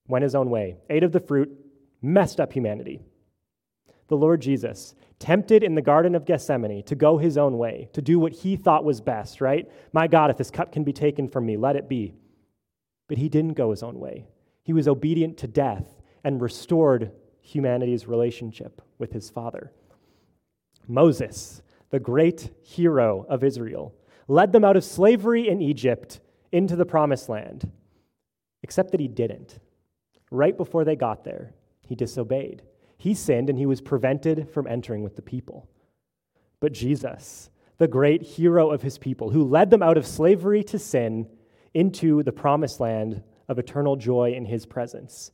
went 0.08 0.24
his 0.24 0.36
own 0.36 0.50
way, 0.50 0.78
ate 0.90 1.04
of 1.04 1.12
the 1.12 1.20
fruit, 1.20 1.50
messed 2.02 2.40
up 2.40 2.54
humanity. 2.54 3.02
The 4.10 4.18
Lord 4.18 4.42
Jesus, 4.42 4.96
tempted 5.20 5.64
in 5.64 5.76
the 5.76 5.82
Garden 5.82 6.16
of 6.16 6.26
Gethsemane 6.26 6.84
to 6.84 6.96
go 6.96 7.18
his 7.18 7.38
own 7.38 7.58
way, 7.58 7.90
to 7.94 8.02
do 8.02 8.20
what 8.20 8.34
he 8.34 8.56
thought 8.56 8.84
was 8.84 9.02
best, 9.02 9.40
right? 9.40 9.72
My 9.94 10.08
God, 10.08 10.30
if 10.30 10.38
this 10.38 10.52
cup 10.52 10.72
can 10.72 10.84
be 10.84 10.94
taken 10.94 11.28
from 11.30 11.46
me, 11.46 11.56
let 11.56 11.76
it 11.76 11.88
be. 11.88 12.14
But 13.08 13.18
he 13.18 13.30
didn't 13.30 13.54
go 13.54 13.72
his 13.72 13.84
own 13.84 14.00
way. 14.00 14.28
He 14.64 14.74
was 14.74 14.88
obedient 14.88 15.38
to 15.38 15.48
death 15.48 16.02
and 16.24 16.42
restored 16.42 17.12
humanity's 17.42 18.08
relationship 18.08 18.82
with 18.98 19.12
his 19.12 19.30
Father. 19.30 19.72
Moses, 20.88 21.62
the 21.90 22.00
great 22.00 22.52
hero 22.62 23.26
of 23.30 23.44
Israel, 23.44 23.96
led 24.28 24.52
them 24.52 24.64
out 24.64 24.78
of 24.78 24.84
slavery 24.84 25.48
in 25.48 25.62
Egypt 25.62 26.20
into 26.52 26.76
the 26.76 26.86
promised 26.86 27.30
land. 27.30 27.72
Except 28.62 28.92
that 28.92 29.00
he 29.00 29.08
didn't. 29.08 29.60
Right 30.34 30.58
before 30.58 30.84
they 30.84 30.96
got 30.96 31.24
there, 31.24 31.54
he 31.88 31.94
disobeyed. 31.94 32.64
He 32.98 33.14
sinned 33.14 33.50
and 33.50 33.60
he 33.60 33.68
was 33.68 33.82
prevented 33.82 34.50
from 34.50 34.66
entering 34.66 35.04
with 35.04 35.16
the 35.16 35.22
people. 35.22 35.70
But 36.60 36.74
Jesus, 36.74 37.52
the 37.78 37.88
great 37.88 38.24
hero 38.24 38.72
of 38.72 38.82
his 38.82 38.98
people, 38.98 39.30
who 39.30 39.44
led 39.44 39.70
them 39.70 39.84
out 39.84 39.96
of 39.96 40.08
slavery 40.08 40.64
to 40.64 40.80
sin 40.80 41.28
into 41.76 42.24
the 42.24 42.32
promised 42.32 42.80
land 42.80 43.22
of 43.48 43.60
eternal 43.60 43.96
joy 43.96 44.34
in 44.34 44.46
his 44.46 44.66
presence, 44.66 45.32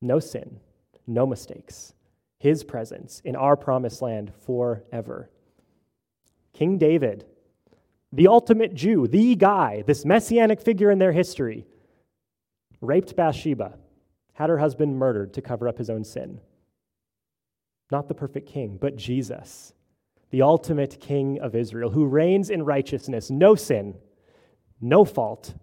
no 0.00 0.18
sin, 0.18 0.58
no 1.06 1.24
mistakes 1.24 1.94
his 2.42 2.64
presence 2.64 3.22
in 3.24 3.36
our 3.36 3.56
promised 3.56 4.02
land 4.02 4.32
forever. 4.34 5.30
King 6.52 6.76
David, 6.76 7.24
the 8.10 8.26
ultimate 8.26 8.74
Jew, 8.74 9.06
the 9.06 9.36
guy, 9.36 9.84
this 9.86 10.04
messianic 10.04 10.60
figure 10.60 10.90
in 10.90 10.98
their 10.98 11.12
history, 11.12 11.64
raped 12.80 13.14
Bathsheba, 13.14 13.78
had 14.34 14.50
her 14.50 14.58
husband 14.58 14.98
murdered 14.98 15.34
to 15.34 15.42
cover 15.42 15.68
up 15.68 15.78
his 15.78 15.90
own 15.90 16.04
sin. 16.04 16.40
Not 17.90 18.08
the 18.08 18.14
perfect 18.14 18.48
king, 18.48 18.78
but 18.80 18.96
Jesus, 18.96 19.74
the 20.30 20.42
ultimate 20.42 20.98
king 21.00 21.38
of 21.40 21.54
Israel, 21.54 21.90
who 21.90 22.06
reigns 22.06 22.48
in 22.48 22.64
righteousness, 22.64 23.30
no 23.30 23.54
sin, 23.54 23.94
no 24.80 25.04
fault, 25.04 25.54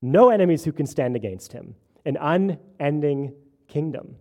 no 0.00 0.30
enemies 0.30 0.64
who 0.64 0.72
can 0.72 0.86
stand 0.86 1.16
against 1.16 1.52
him, 1.52 1.74
an 2.04 2.16
unending 2.20 3.34
kingdom. 3.66 4.16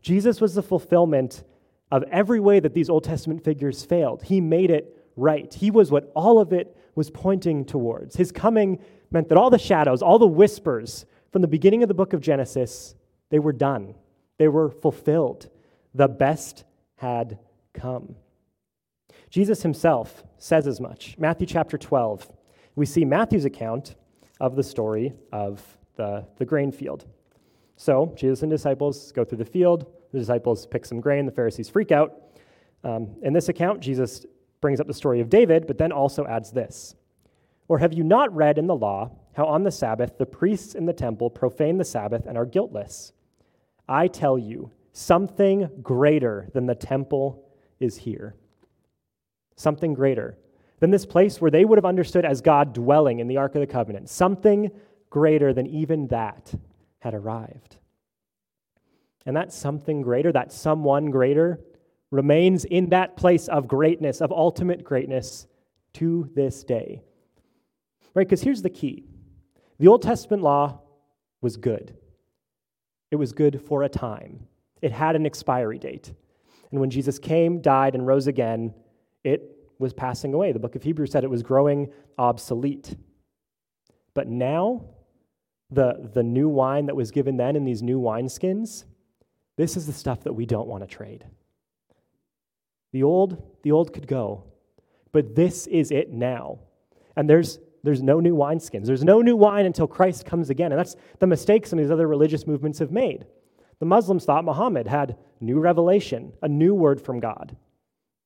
Jesus 0.00 0.40
was 0.40 0.54
the 0.54 0.62
fulfillment 0.62 1.44
of 1.90 2.04
every 2.10 2.40
way 2.40 2.60
that 2.60 2.74
these 2.74 2.88
Old 2.88 3.04
Testament 3.04 3.44
figures 3.44 3.84
failed. 3.84 4.22
He 4.22 4.40
made 4.40 4.70
it 4.70 4.96
right. 5.16 5.52
He 5.52 5.70
was 5.70 5.90
what 5.90 6.10
all 6.14 6.40
of 6.40 6.52
it 6.52 6.76
was 6.94 7.10
pointing 7.10 7.64
towards. 7.64 8.16
His 8.16 8.32
coming 8.32 8.78
meant 9.10 9.28
that 9.28 9.38
all 9.38 9.50
the 9.50 9.58
shadows, 9.58 10.02
all 10.02 10.18
the 10.18 10.26
whispers 10.26 11.06
from 11.36 11.42
the 11.42 11.48
beginning 11.48 11.82
of 11.82 11.88
the 11.88 11.94
book 11.94 12.14
of 12.14 12.22
Genesis, 12.22 12.94
they 13.28 13.38
were 13.38 13.52
done. 13.52 13.94
They 14.38 14.48
were 14.48 14.70
fulfilled. 14.70 15.50
The 15.94 16.08
best 16.08 16.64
had 16.94 17.38
come. 17.74 18.16
Jesus 19.28 19.60
himself 19.60 20.24
says 20.38 20.66
as 20.66 20.80
much. 20.80 21.14
Matthew 21.18 21.46
chapter 21.46 21.76
12. 21.76 22.32
We 22.74 22.86
see 22.86 23.04
Matthew's 23.04 23.44
account 23.44 23.96
of 24.40 24.56
the 24.56 24.62
story 24.62 25.12
of 25.30 25.62
the, 25.96 26.26
the 26.38 26.46
grain 26.46 26.72
field. 26.72 27.04
So 27.76 28.14
Jesus 28.16 28.40
and 28.40 28.50
disciples 28.50 29.12
go 29.12 29.22
through 29.22 29.36
the 29.36 29.44
field. 29.44 29.92
The 30.12 30.18
disciples 30.20 30.66
pick 30.66 30.86
some 30.86 31.02
grain. 31.02 31.26
The 31.26 31.32
Pharisees 31.32 31.68
freak 31.68 31.92
out. 31.92 32.14
Um, 32.82 33.14
in 33.20 33.34
this 33.34 33.50
account, 33.50 33.80
Jesus 33.80 34.24
brings 34.62 34.80
up 34.80 34.86
the 34.86 34.94
story 34.94 35.20
of 35.20 35.28
David, 35.28 35.66
but 35.66 35.76
then 35.76 35.92
also 35.92 36.26
adds 36.26 36.50
this 36.50 36.94
Or 37.68 37.78
have 37.78 37.92
you 37.92 38.04
not 38.04 38.34
read 38.34 38.58
in 38.58 38.66
the 38.66 38.76
law 38.76 39.10
how 39.34 39.46
on 39.46 39.64
the 39.64 39.70
Sabbath 39.70 40.18
the 40.18 40.26
priests 40.26 40.74
in 40.74 40.86
the 40.86 40.92
temple 40.92 41.30
profane 41.30 41.78
the 41.78 41.84
Sabbath 41.84 42.26
and 42.26 42.38
are 42.38 42.46
guiltless? 42.46 43.12
I 43.88 44.08
tell 44.08 44.38
you, 44.38 44.70
something 44.92 45.68
greater 45.82 46.48
than 46.54 46.66
the 46.66 46.74
temple 46.74 47.44
is 47.78 47.98
here. 47.98 48.34
Something 49.56 49.94
greater 49.94 50.38
than 50.80 50.90
this 50.90 51.06
place 51.06 51.40
where 51.40 51.50
they 51.50 51.64
would 51.64 51.78
have 51.78 51.84
understood 51.84 52.24
as 52.24 52.40
God 52.40 52.72
dwelling 52.72 53.18
in 53.18 53.28
the 53.28 53.36
Ark 53.36 53.54
of 53.54 53.60
the 53.60 53.66
Covenant. 53.66 54.08
Something 54.08 54.70
greater 55.10 55.52
than 55.52 55.66
even 55.66 56.08
that 56.08 56.54
had 57.00 57.14
arrived. 57.14 57.76
And 59.24 59.36
that 59.36 59.52
something 59.52 60.02
greater, 60.02 60.32
that 60.32 60.52
someone 60.52 61.10
greater, 61.10 61.60
remains 62.10 62.64
in 62.64 62.90
that 62.90 63.16
place 63.16 63.48
of 63.48 63.66
greatness, 63.66 64.20
of 64.20 64.30
ultimate 64.30 64.84
greatness 64.84 65.46
to 65.94 66.30
this 66.34 66.62
day. 66.62 67.02
Right? 68.16 68.26
Because 68.26 68.40
here's 68.40 68.62
the 68.62 68.70
key 68.70 69.04
the 69.78 69.88
Old 69.88 70.02
Testament 70.02 70.42
law 70.42 70.80
was 71.42 71.56
good, 71.58 71.94
it 73.12 73.16
was 73.16 73.32
good 73.32 73.62
for 73.62 73.84
a 73.84 73.88
time, 73.88 74.48
it 74.82 74.90
had 74.90 75.14
an 75.14 75.26
expiry 75.26 75.78
date. 75.78 76.12
And 76.72 76.80
when 76.80 76.90
Jesus 76.90 77.20
came, 77.20 77.60
died, 77.60 77.94
and 77.94 78.04
rose 78.04 78.26
again, 78.26 78.74
it 79.22 79.56
was 79.78 79.92
passing 79.92 80.34
away. 80.34 80.50
The 80.50 80.58
book 80.58 80.74
of 80.74 80.82
Hebrews 80.82 81.12
said 81.12 81.22
it 81.22 81.30
was 81.30 81.44
growing 81.44 81.92
obsolete. 82.18 82.96
But 84.14 84.26
now, 84.26 84.86
the, 85.70 86.10
the 86.12 86.24
new 86.24 86.48
wine 86.48 86.86
that 86.86 86.96
was 86.96 87.12
given 87.12 87.36
then 87.36 87.54
in 87.54 87.64
these 87.64 87.84
new 87.84 88.00
wineskins, 88.00 88.84
this 89.56 89.76
is 89.76 89.86
the 89.86 89.92
stuff 89.92 90.24
that 90.24 90.32
we 90.32 90.44
don't 90.44 90.66
want 90.66 90.82
to 90.82 90.92
trade. 90.92 91.24
The 92.92 93.04
old, 93.04 93.60
the 93.62 93.70
old 93.70 93.92
could 93.92 94.08
go, 94.08 94.42
but 95.12 95.36
this 95.36 95.68
is 95.68 95.92
it 95.92 96.12
now. 96.12 96.58
And 97.14 97.30
there's 97.30 97.60
there's 97.86 98.02
no 98.02 98.18
new 98.18 98.34
wineskins. 98.34 98.86
There's 98.86 99.04
no 99.04 99.22
new 99.22 99.36
wine 99.36 99.64
until 99.64 99.86
Christ 99.86 100.26
comes 100.26 100.50
again. 100.50 100.72
And 100.72 100.78
that's 100.78 100.96
the 101.20 101.26
mistake 101.26 101.66
some 101.66 101.78
of 101.78 101.84
these 101.84 101.92
other 101.92 102.08
religious 102.08 102.44
movements 102.44 102.80
have 102.80 102.90
made. 102.90 103.26
The 103.78 103.86
Muslims 103.86 104.24
thought 104.24 104.44
Muhammad 104.44 104.88
had 104.88 105.16
new 105.40 105.60
revelation, 105.60 106.32
a 106.42 106.48
new 106.48 106.74
word 106.74 107.00
from 107.00 107.20
God. 107.20 107.56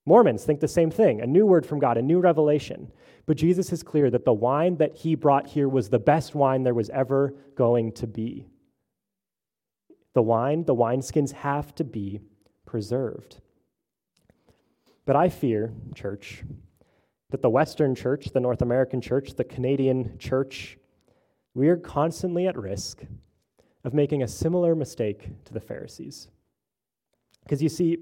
Mormons 0.06 0.44
think 0.44 0.60
the 0.60 0.66
same 0.66 0.90
thing 0.90 1.20
a 1.20 1.26
new 1.26 1.44
word 1.44 1.66
from 1.66 1.78
God, 1.78 1.98
a 1.98 2.02
new 2.02 2.20
revelation. 2.20 2.90
But 3.26 3.36
Jesus 3.36 3.70
is 3.70 3.82
clear 3.82 4.10
that 4.10 4.24
the 4.24 4.32
wine 4.32 4.78
that 4.78 4.96
he 4.96 5.14
brought 5.14 5.46
here 5.46 5.68
was 5.68 5.90
the 5.90 5.98
best 5.98 6.34
wine 6.34 6.62
there 6.62 6.72
was 6.72 6.88
ever 6.88 7.34
going 7.54 7.92
to 7.92 8.06
be. 8.06 8.46
The 10.14 10.22
wine, 10.22 10.64
the 10.64 10.74
wineskins 10.74 11.32
have 11.32 11.74
to 11.74 11.84
be 11.84 12.20
preserved. 12.64 13.42
But 15.04 15.16
I 15.16 15.28
fear, 15.28 15.74
church, 15.94 16.44
that 17.30 17.42
the 17.42 17.50
Western 17.50 17.94
church, 17.94 18.26
the 18.32 18.40
North 18.40 18.62
American 18.62 19.00
church, 19.00 19.34
the 19.34 19.44
Canadian 19.44 20.18
church, 20.18 20.78
we 21.54 21.68
are 21.68 21.76
constantly 21.76 22.46
at 22.46 22.56
risk 22.56 23.02
of 23.84 23.94
making 23.94 24.22
a 24.22 24.28
similar 24.28 24.74
mistake 24.74 25.28
to 25.44 25.52
the 25.52 25.60
Pharisees. 25.60 26.28
Because 27.42 27.62
you 27.62 27.68
see, 27.68 27.98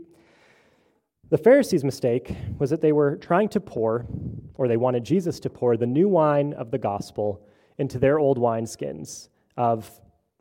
the 1.30 1.38
Pharisees' 1.38 1.84
mistake 1.84 2.34
was 2.58 2.70
that 2.70 2.80
they 2.80 2.92
were 2.92 3.16
trying 3.16 3.48
to 3.50 3.60
pour, 3.60 4.06
or 4.54 4.66
they 4.66 4.76
wanted 4.76 5.04
Jesus 5.04 5.38
to 5.40 5.50
pour, 5.50 5.76
the 5.76 5.86
new 5.86 6.08
wine 6.08 6.54
of 6.54 6.70
the 6.70 6.78
gospel 6.78 7.46
into 7.76 7.98
their 7.98 8.18
old 8.18 8.38
wineskins 8.38 9.28
of 9.56 9.90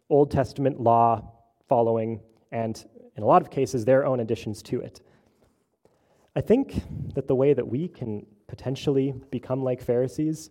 Old 0.10 0.32
Testament 0.32 0.80
law 0.80 1.34
following, 1.68 2.22
and 2.52 2.86
in 3.16 3.24
a 3.24 3.26
lot 3.26 3.42
of 3.42 3.50
cases, 3.50 3.84
their 3.84 4.06
own 4.06 4.22
additions 4.22 4.62
to 4.64 4.80
it. 4.80 5.02
I 6.36 6.42
think 6.42 6.82
that 7.16 7.28
the 7.28 7.36
way 7.36 7.54
that 7.54 7.68
we 7.68 7.88
can 7.88 8.26
potentially 8.48 9.14
become 9.32 9.64
like 9.64 9.82
Pharisees 9.82 10.50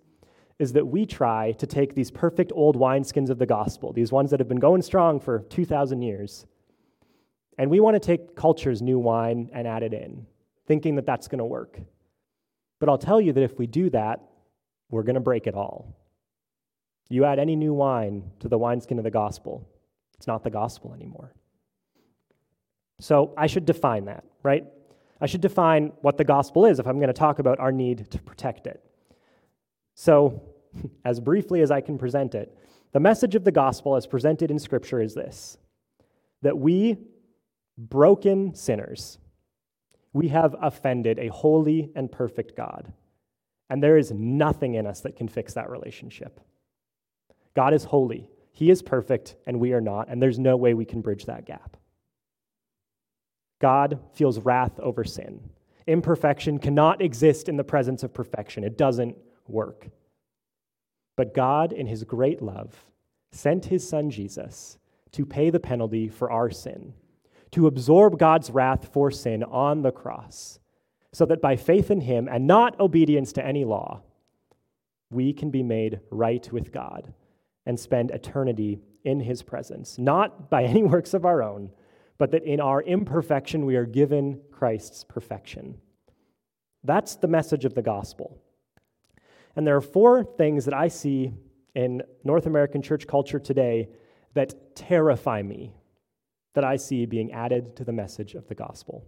is 0.58 0.72
that 0.72 0.86
we 0.86 1.04
try 1.04 1.52
to 1.52 1.66
take 1.66 1.94
these 1.94 2.10
perfect 2.10 2.50
old 2.54 2.76
wineskins 2.76 3.28
of 3.28 3.38
the 3.38 3.46
gospel, 3.46 3.92
these 3.92 4.12
ones 4.12 4.30
that 4.30 4.40
have 4.40 4.48
been 4.48 4.60
going 4.60 4.82
strong 4.82 5.20
for 5.20 5.40
2,000 5.40 6.00
years, 6.02 6.46
and 7.58 7.70
we 7.70 7.80
want 7.80 7.94
to 7.94 8.00
take 8.00 8.36
culture's 8.36 8.80
new 8.80 8.98
wine 8.98 9.50
and 9.52 9.66
add 9.66 9.82
it 9.82 9.92
in, 9.92 10.26
thinking 10.66 10.96
that 10.96 11.06
that's 11.06 11.28
going 11.28 11.38
to 11.38 11.44
work. 11.44 11.78
But 12.78 12.88
I'll 12.88 12.98
tell 12.98 13.20
you 13.20 13.32
that 13.32 13.42
if 13.42 13.58
we 13.58 13.66
do 13.66 13.90
that, 13.90 14.20
we're 14.90 15.02
going 15.02 15.14
to 15.14 15.20
break 15.20 15.46
it 15.46 15.54
all. 15.54 15.94
You 17.08 17.24
add 17.24 17.38
any 17.38 17.56
new 17.56 17.72
wine 17.72 18.24
to 18.40 18.48
the 18.48 18.58
wineskin 18.58 18.98
of 18.98 19.04
the 19.04 19.10
gospel, 19.10 19.66
It's 20.16 20.26
not 20.26 20.42
the 20.42 20.50
gospel 20.50 20.94
anymore. 20.94 21.32
So 22.98 23.34
I 23.36 23.46
should 23.46 23.66
define 23.66 24.06
that, 24.06 24.24
right? 24.42 24.64
I 25.20 25.26
should 25.26 25.40
define 25.40 25.92
what 26.02 26.18
the 26.18 26.24
gospel 26.24 26.66
is 26.66 26.78
if 26.78 26.86
I'm 26.86 26.98
going 26.98 27.08
to 27.08 27.14
talk 27.14 27.38
about 27.38 27.58
our 27.58 27.72
need 27.72 28.10
to 28.10 28.18
protect 28.18 28.66
it. 28.66 28.84
So, 29.94 30.42
as 31.04 31.20
briefly 31.20 31.62
as 31.62 31.70
I 31.70 31.80
can 31.80 31.98
present 31.98 32.34
it, 32.34 32.56
the 32.92 33.00
message 33.00 33.34
of 33.34 33.44
the 33.44 33.52
gospel 33.52 33.96
as 33.96 34.06
presented 34.06 34.50
in 34.50 34.58
Scripture 34.58 35.00
is 35.00 35.14
this 35.14 35.58
that 36.42 36.58
we, 36.58 36.98
broken 37.76 38.54
sinners, 38.54 39.18
we 40.12 40.28
have 40.28 40.54
offended 40.60 41.18
a 41.18 41.28
holy 41.28 41.90
and 41.94 42.12
perfect 42.12 42.56
God. 42.56 42.92
And 43.68 43.82
there 43.82 43.98
is 43.98 44.12
nothing 44.12 44.74
in 44.74 44.86
us 44.86 45.00
that 45.00 45.16
can 45.16 45.28
fix 45.28 45.54
that 45.54 45.70
relationship. 45.70 46.40
God 47.54 47.74
is 47.74 47.84
holy, 47.84 48.30
He 48.52 48.70
is 48.70 48.82
perfect, 48.82 49.36
and 49.46 49.58
we 49.58 49.72
are 49.72 49.80
not, 49.80 50.08
and 50.08 50.22
there's 50.22 50.38
no 50.38 50.56
way 50.56 50.74
we 50.74 50.84
can 50.84 51.00
bridge 51.00 51.26
that 51.26 51.46
gap. 51.46 51.76
God 53.60 53.98
feels 54.12 54.38
wrath 54.38 54.78
over 54.80 55.04
sin. 55.04 55.40
Imperfection 55.86 56.58
cannot 56.58 57.00
exist 57.00 57.48
in 57.48 57.56
the 57.56 57.64
presence 57.64 58.02
of 58.02 58.12
perfection, 58.12 58.64
it 58.64 58.76
doesn't 58.76 59.16
work. 59.46 59.88
But 61.16 61.34
God, 61.34 61.72
in 61.72 61.86
His 61.86 62.04
great 62.04 62.42
love, 62.42 62.84
sent 63.30 63.66
His 63.66 63.88
Son 63.88 64.10
Jesus 64.10 64.78
to 65.12 65.24
pay 65.24 65.50
the 65.50 65.60
penalty 65.60 66.08
for 66.08 66.30
our 66.30 66.50
sin, 66.50 66.92
to 67.52 67.66
absorb 67.66 68.18
God's 68.18 68.50
wrath 68.50 68.92
for 68.92 69.10
sin 69.10 69.42
on 69.44 69.82
the 69.82 69.92
cross, 69.92 70.58
so 71.12 71.24
that 71.26 71.40
by 71.40 71.56
faith 71.56 71.90
in 71.90 72.02
Him 72.02 72.28
and 72.30 72.46
not 72.46 72.78
obedience 72.78 73.32
to 73.34 73.46
any 73.46 73.64
law, 73.64 74.02
we 75.10 75.32
can 75.32 75.50
be 75.50 75.62
made 75.62 76.00
right 76.10 76.52
with 76.52 76.72
God 76.72 77.14
and 77.64 77.78
spend 77.78 78.10
eternity 78.10 78.80
in 79.04 79.20
His 79.20 79.42
presence, 79.42 79.98
not 79.98 80.50
by 80.50 80.64
any 80.64 80.82
works 80.94 81.14
of 81.14 81.24
our 81.24 81.42
own 81.42 81.70
but 82.18 82.30
that 82.30 82.44
in 82.44 82.60
our 82.60 82.82
imperfection 82.82 83.66
we 83.66 83.76
are 83.76 83.86
given 83.86 84.40
Christ's 84.50 85.04
perfection. 85.04 85.78
That's 86.84 87.16
the 87.16 87.28
message 87.28 87.64
of 87.64 87.74
the 87.74 87.82
gospel. 87.82 88.38
And 89.54 89.66
there 89.66 89.76
are 89.76 89.80
four 89.80 90.22
things 90.22 90.64
that 90.66 90.74
I 90.74 90.88
see 90.88 91.32
in 91.74 92.02
North 92.24 92.46
American 92.46 92.82
church 92.82 93.06
culture 93.06 93.38
today 93.38 93.88
that 94.34 94.76
terrify 94.76 95.42
me, 95.42 95.72
that 96.54 96.64
I 96.64 96.76
see 96.76 97.06
being 97.06 97.32
added 97.32 97.76
to 97.76 97.84
the 97.84 97.92
message 97.92 98.34
of 98.34 98.46
the 98.48 98.54
gospel. 98.54 99.04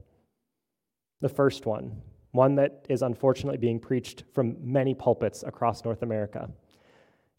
The 1.20 1.28
first 1.28 1.66
one, 1.66 2.00
one 2.32 2.54
that 2.56 2.86
is 2.88 3.02
unfortunately 3.02 3.58
being 3.58 3.78
preached 3.80 4.24
from 4.34 4.56
many 4.60 4.94
pulpits 4.94 5.42
across 5.42 5.84
North 5.84 6.02
America, 6.02 6.50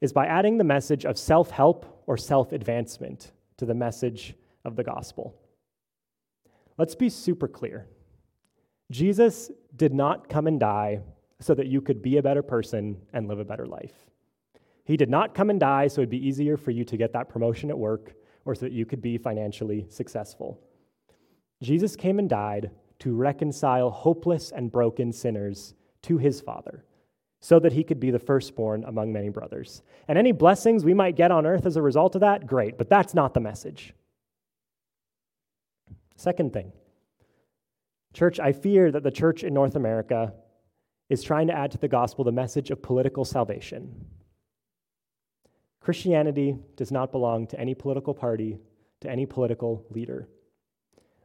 is 0.01 0.13
by 0.13 0.25
adding 0.27 0.57
the 0.57 0.63
message 0.63 1.05
of 1.05 1.17
self 1.17 1.49
help 1.51 2.03
or 2.07 2.17
self 2.17 2.51
advancement 2.51 3.31
to 3.57 3.65
the 3.65 3.73
message 3.73 4.35
of 4.65 4.75
the 4.75 4.83
gospel. 4.83 5.35
Let's 6.79 6.95
be 6.95 7.09
super 7.09 7.49
clear. 7.49 7.87
Jesus 8.89 9.51
did 9.75 9.93
not 9.93 10.29
come 10.29 10.47
and 10.47 10.57
die 10.57 11.01
so 11.41 11.53
that 11.53 11.67
you 11.67 11.81
could 11.81 12.01
be 12.01 12.15
a 12.15 12.23
better 12.23 12.41
person 12.41 12.97
and 13.11 13.27
live 13.27 13.39
a 13.39 13.43
better 13.43 13.65
life. 13.65 13.93
He 14.85 14.95
did 14.95 15.09
not 15.09 15.35
come 15.35 15.49
and 15.49 15.59
die 15.59 15.89
so 15.89 15.99
it'd 15.99 16.09
be 16.09 16.25
easier 16.25 16.55
for 16.55 16.71
you 16.71 16.85
to 16.85 16.95
get 16.95 17.11
that 17.11 17.27
promotion 17.27 17.69
at 17.69 17.77
work 17.77 18.13
or 18.45 18.55
so 18.55 18.61
that 18.61 18.71
you 18.71 18.85
could 18.85 19.01
be 19.01 19.17
financially 19.17 19.87
successful. 19.89 20.57
Jesus 21.61 21.97
came 21.97 22.17
and 22.17 22.29
died 22.29 22.71
to 22.99 23.13
reconcile 23.13 23.89
hopeless 23.89 24.51
and 24.51 24.71
broken 24.71 25.11
sinners 25.11 25.73
to 26.03 26.17
his 26.17 26.39
Father 26.39 26.85
so 27.41 27.59
that 27.59 27.73
he 27.73 27.83
could 27.83 27.99
be 27.99 28.09
the 28.09 28.19
firstborn 28.19 28.85
among 28.85 29.11
many 29.11 29.27
brothers. 29.27 29.83
And 30.07 30.17
any 30.17 30.31
blessings 30.31 30.85
we 30.85 30.93
might 30.93 31.17
get 31.17 31.29
on 31.29 31.45
earth 31.45 31.65
as 31.65 31.75
a 31.75 31.81
result 31.81 32.15
of 32.15 32.21
that, 32.21 32.47
great, 32.47 32.77
but 32.77 32.89
that's 32.89 33.13
not 33.13 33.33
the 33.33 33.41
message. 33.41 33.93
Second 36.19 36.51
thing, 36.51 36.73
church, 38.13 38.41
I 38.41 38.51
fear 38.51 38.91
that 38.91 39.03
the 39.03 39.09
church 39.09 39.45
in 39.45 39.53
North 39.53 39.77
America 39.77 40.33
is 41.07 41.23
trying 41.23 41.47
to 41.47 41.57
add 41.57 41.71
to 41.71 41.77
the 41.77 41.87
gospel 41.87 42.25
the 42.25 42.31
message 42.33 42.71
of 42.71 42.81
political 42.81 43.23
salvation. 43.23 44.05
Christianity 45.79 46.57
does 46.75 46.91
not 46.91 47.13
belong 47.13 47.47
to 47.47 47.57
any 47.57 47.73
political 47.73 48.13
party, 48.13 48.59
to 48.99 49.09
any 49.09 49.25
political 49.25 49.85
leader. 49.91 50.27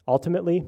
Ultimately, 0.06 0.64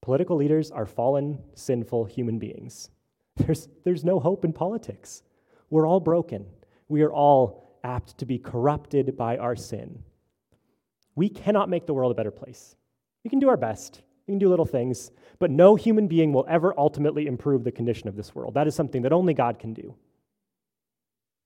political 0.00 0.36
leaders 0.36 0.72
are 0.72 0.84
fallen, 0.84 1.38
sinful 1.54 2.06
human 2.06 2.40
beings. 2.40 2.90
There's, 3.36 3.68
there's 3.84 4.02
no 4.04 4.18
hope 4.18 4.44
in 4.44 4.52
politics. 4.52 5.22
We're 5.70 5.86
all 5.86 6.00
broken. 6.00 6.44
We 6.88 7.02
are 7.02 7.12
all 7.12 7.78
apt 7.84 8.18
to 8.18 8.26
be 8.26 8.38
corrupted 8.38 9.16
by 9.16 9.36
our 9.36 9.54
sin. 9.54 10.02
We 11.14 11.28
cannot 11.28 11.68
make 11.68 11.86
the 11.86 11.94
world 11.94 12.10
a 12.10 12.16
better 12.16 12.32
place. 12.32 12.74
We 13.24 13.30
can 13.30 13.38
do 13.38 13.48
our 13.48 13.56
best. 13.56 14.02
We 14.26 14.32
can 14.32 14.38
do 14.38 14.48
little 14.48 14.66
things, 14.66 15.10
but 15.38 15.50
no 15.50 15.74
human 15.74 16.06
being 16.06 16.32
will 16.32 16.46
ever 16.48 16.74
ultimately 16.78 17.26
improve 17.26 17.64
the 17.64 17.72
condition 17.72 18.08
of 18.08 18.16
this 18.16 18.34
world. 18.34 18.54
That 18.54 18.66
is 18.66 18.74
something 18.74 19.02
that 19.02 19.12
only 19.12 19.34
God 19.34 19.58
can 19.58 19.74
do. 19.74 19.94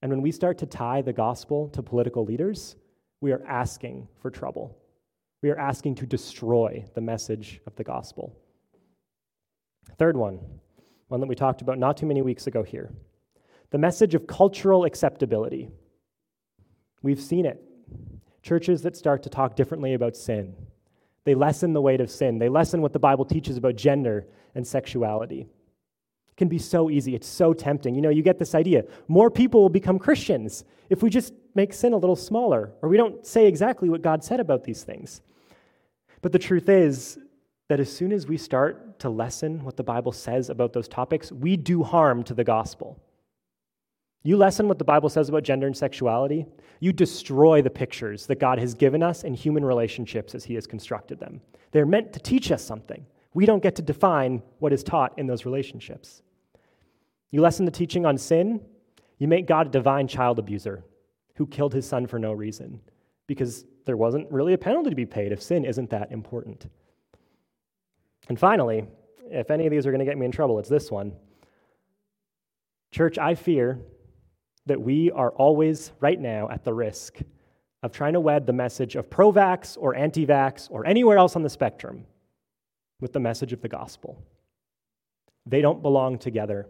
And 0.01 0.11
when 0.11 0.21
we 0.21 0.31
start 0.31 0.59
to 0.59 0.65
tie 0.65 1.01
the 1.01 1.13
gospel 1.13 1.69
to 1.69 1.81
political 1.81 2.23
leaders, 2.23 2.75
we 3.19 3.31
are 3.31 3.43
asking 3.47 4.07
for 4.21 4.29
trouble. 4.29 4.77
We 5.41 5.49
are 5.49 5.57
asking 5.57 5.95
to 5.95 6.05
destroy 6.05 6.85
the 6.93 7.01
message 7.01 7.61
of 7.65 7.75
the 7.75 7.83
gospel. 7.83 8.35
Third 9.97 10.17
one, 10.17 10.39
one 11.07 11.19
that 11.21 11.27
we 11.27 11.35
talked 11.35 11.61
about 11.61 11.79
not 11.79 11.97
too 11.97 12.05
many 12.05 12.21
weeks 12.21 12.47
ago 12.47 12.63
here 12.63 12.91
the 13.69 13.77
message 13.77 14.15
of 14.15 14.27
cultural 14.27 14.85
acceptability. 14.85 15.67
We've 17.01 17.19
seen 17.19 17.45
it. 17.45 17.61
Churches 18.41 18.81
that 18.83 18.95
start 18.95 19.23
to 19.23 19.29
talk 19.29 19.57
differently 19.57 19.93
about 19.93 20.15
sin, 20.15 20.55
they 21.27 21.35
lessen 21.35 21.73
the 21.73 21.81
weight 21.81 21.99
of 21.99 22.09
sin. 22.09 22.39
They 22.39 22.47
lessen 22.47 22.81
what 22.81 22.93
the 22.93 22.99
Bible 22.99 23.25
teaches 23.25 23.57
about 23.57 23.75
gender 23.75 24.25
and 24.55 24.65
sexuality. 24.65 25.41
It 25.41 26.37
can 26.37 26.47
be 26.47 26.57
so 26.57 26.89
easy. 26.89 27.15
It's 27.15 27.27
so 27.27 27.53
tempting. 27.53 27.95
You 27.95 28.01
know, 28.01 28.09
you 28.09 28.23
get 28.23 28.39
this 28.39 28.55
idea. 28.55 28.85
More 29.09 29.29
people 29.29 29.61
will 29.61 29.67
become 29.67 29.99
Christians 29.99 30.63
if 30.89 31.03
we 31.03 31.09
just 31.09 31.33
make 31.53 31.73
sin 31.73 31.91
a 31.91 31.97
little 31.97 32.15
smaller 32.15 32.71
or 32.81 32.87
we 32.87 32.95
don't 32.95 33.27
say 33.27 33.45
exactly 33.45 33.89
what 33.89 34.01
God 34.01 34.23
said 34.23 34.39
about 34.39 34.63
these 34.63 34.83
things. 34.83 35.19
But 36.21 36.31
the 36.31 36.39
truth 36.39 36.69
is 36.69 37.19
that 37.67 37.81
as 37.81 37.91
soon 37.91 38.13
as 38.13 38.25
we 38.25 38.37
start 38.37 38.97
to 38.99 39.09
lessen 39.09 39.65
what 39.65 39.75
the 39.75 39.83
Bible 39.83 40.13
says 40.13 40.49
about 40.49 40.71
those 40.71 40.87
topics, 40.87 41.29
we 41.29 41.57
do 41.57 41.83
harm 41.83 42.23
to 42.23 42.33
the 42.33 42.45
gospel. 42.45 42.97
You 44.23 44.37
lessen 44.37 44.67
what 44.67 44.77
the 44.77 44.83
Bible 44.83 45.09
says 45.09 45.29
about 45.29 45.43
gender 45.43 45.67
and 45.67 45.77
sexuality, 45.77 46.45
you 46.79 46.91
destroy 46.91 47.61
the 47.61 47.69
pictures 47.69 48.25
that 48.27 48.39
God 48.39 48.59
has 48.59 48.73
given 48.73 49.01
us 49.01 49.23
in 49.23 49.33
human 49.33 49.63
relationships 49.63 50.35
as 50.35 50.43
He 50.43 50.55
has 50.55 50.67
constructed 50.67 51.19
them. 51.19 51.41
They're 51.71 51.85
meant 51.85 52.13
to 52.13 52.19
teach 52.19 52.51
us 52.51 52.63
something. 52.63 53.05
We 53.33 53.45
don't 53.45 53.63
get 53.63 53.75
to 53.75 53.81
define 53.81 54.41
what 54.59 54.73
is 54.73 54.83
taught 54.83 55.17
in 55.17 55.27
those 55.27 55.45
relationships. 55.45 56.21
You 57.31 57.41
lessen 57.41 57.65
the 57.65 57.71
teaching 57.71 58.05
on 58.05 58.17
sin, 58.17 58.61
you 59.17 59.27
make 59.27 59.47
God 59.47 59.67
a 59.67 59.71
divine 59.71 60.07
child 60.07 60.39
abuser 60.39 60.83
who 61.35 61.45
killed 61.45 61.73
his 61.73 61.87
son 61.87 62.07
for 62.07 62.19
no 62.19 62.33
reason 62.33 62.79
because 63.27 63.65
there 63.85 63.97
wasn't 63.97 64.31
really 64.31 64.53
a 64.53 64.57
penalty 64.57 64.89
to 64.89 64.95
be 64.95 65.05
paid 65.05 65.31
if 65.31 65.41
sin 65.41 65.65
isn't 65.65 65.89
that 65.89 66.11
important. 66.11 66.67
And 68.29 68.39
finally, 68.39 68.85
if 69.29 69.51
any 69.51 69.65
of 69.65 69.71
these 69.71 69.85
are 69.85 69.91
going 69.91 69.99
to 69.99 70.05
get 70.05 70.17
me 70.17 70.25
in 70.25 70.31
trouble, 70.31 70.59
it's 70.59 70.69
this 70.69 70.91
one. 70.91 71.13
Church, 72.91 73.17
I 73.17 73.35
fear 73.35 73.79
that 74.67 74.81
we 74.81 75.11
are 75.11 75.31
always, 75.31 75.91
right 75.99 76.19
now, 76.19 76.49
at 76.49 76.63
the 76.63 76.73
risk 76.73 77.17
of 77.83 77.91
trying 77.91 78.13
to 78.13 78.19
wed 78.19 78.45
the 78.45 78.53
message 78.53 78.95
of 78.95 79.09
pro 79.09 79.31
vax 79.31 79.77
or 79.79 79.95
anti 79.95 80.25
vax 80.25 80.67
or 80.69 80.85
anywhere 80.85 81.17
else 81.17 81.35
on 81.35 81.43
the 81.43 81.49
spectrum 81.49 82.05
with 82.99 83.13
the 83.13 83.19
message 83.19 83.53
of 83.53 83.61
the 83.61 83.69
gospel. 83.69 84.21
They 85.45 85.61
don't 85.61 85.81
belong 85.81 86.17
together. 86.17 86.67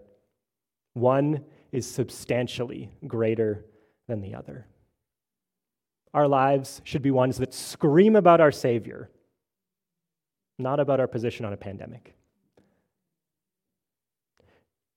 One 0.93 1.43
is 1.71 1.89
substantially 1.89 2.89
greater 3.05 3.65
than 4.07 4.21
the 4.21 4.35
other. 4.35 4.67
Our 6.13 6.27
lives 6.27 6.81
should 6.83 7.01
be 7.01 7.11
ones 7.11 7.37
that 7.37 7.53
scream 7.53 8.15
about 8.15 8.41
our 8.41 8.51
Savior, 8.51 9.09
not 10.57 10.79
about 10.79 10.99
our 10.99 11.07
position 11.07 11.45
on 11.45 11.53
a 11.53 11.57
pandemic. 11.57 12.15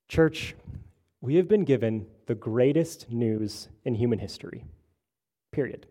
Church, 0.08 0.54
we 1.20 1.36
have 1.36 1.48
been 1.48 1.64
given 1.64 2.06
the 2.26 2.34
greatest 2.34 3.10
news 3.10 3.68
in 3.84 3.94
human 3.94 4.18
history. 4.18 4.64
Period. 5.52 5.86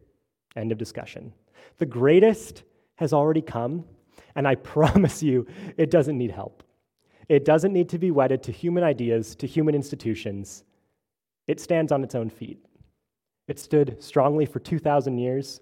End 0.55 0.71
of 0.71 0.77
discussion. 0.77 1.33
The 1.77 1.85
greatest 1.85 2.63
has 2.95 3.13
already 3.13 3.41
come, 3.41 3.85
and 4.35 4.47
I 4.47 4.55
promise 4.73 5.21
you, 5.21 5.47
it 5.77 5.91
doesn't 5.91 6.17
need 6.17 6.31
help. 6.31 6.63
It 7.27 7.45
doesn't 7.45 7.73
need 7.73 7.89
to 7.89 7.99
be 7.99 8.09
wedded 8.09 8.41
to 8.43 8.51
human 8.51 8.83
ideas, 8.83 9.35
to 9.35 9.47
human 9.47 9.75
institutions. 9.75 10.63
It 11.47 11.59
stands 11.59 11.91
on 11.91 12.03
its 12.03 12.15
own 12.15 12.29
feet. 12.29 12.65
It 13.47 13.59
stood 13.59 14.01
strongly 14.01 14.45
for 14.45 14.59
2,000 14.59 15.17
years. 15.19 15.61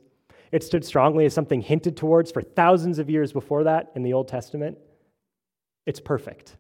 It 0.52 0.64
stood 0.64 0.86
strongly 0.86 1.26
as 1.26 1.34
something 1.34 1.62
hinted 1.62 1.98
towards 1.98 2.32
for 2.32 2.42
thousands 2.42 3.00
of 3.00 3.10
years 3.10 3.34
before 3.34 3.66
that 3.66 3.92
in 3.96 4.04
the 4.04 4.14
Old 4.14 4.30
Testament. 4.30 4.78
It's 5.86 6.00
perfect. 6.00 6.56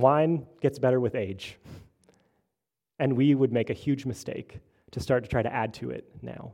Wine 0.00 0.46
gets 0.60 0.78
better 0.78 1.00
with 1.00 1.14
age. 1.14 1.56
And 2.98 3.16
we 3.16 3.34
would 3.34 3.52
make 3.52 3.70
a 3.70 3.74
huge 3.74 4.04
mistake 4.06 4.58
to 4.90 5.00
start 5.00 5.24
to 5.24 5.30
try 5.30 5.42
to 5.42 5.52
add 5.52 5.72
to 5.74 5.90
it 5.90 6.04
now. 6.22 6.52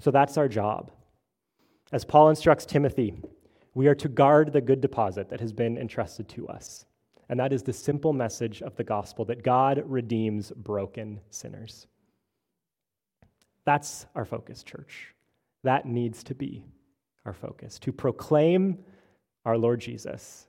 So 0.00 0.10
that's 0.10 0.36
our 0.36 0.48
job. 0.48 0.90
As 1.92 2.04
Paul 2.04 2.28
instructs 2.28 2.66
Timothy, 2.66 3.14
we 3.74 3.86
are 3.86 3.94
to 3.94 4.08
guard 4.08 4.52
the 4.52 4.60
good 4.60 4.80
deposit 4.80 5.28
that 5.30 5.40
has 5.40 5.52
been 5.52 5.78
entrusted 5.78 6.28
to 6.30 6.48
us. 6.48 6.84
And 7.28 7.38
that 7.40 7.52
is 7.52 7.62
the 7.62 7.72
simple 7.72 8.12
message 8.12 8.62
of 8.62 8.76
the 8.76 8.84
gospel 8.84 9.24
that 9.26 9.42
God 9.42 9.82
redeems 9.86 10.50
broken 10.50 11.20
sinners. 11.30 11.86
That's 13.64 14.06
our 14.14 14.24
focus, 14.24 14.62
church. 14.62 15.14
That 15.62 15.86
needs 15.86 16.22
to 16.24 16.34
be 16.34 16.64
our 17.24 17.34
focus 17.34 17.78
to 17.80 17.92
proclaim 17.92 18.78
our 19.44 19.58
Lord 19.58 19.80
Jesus 19.80 20.47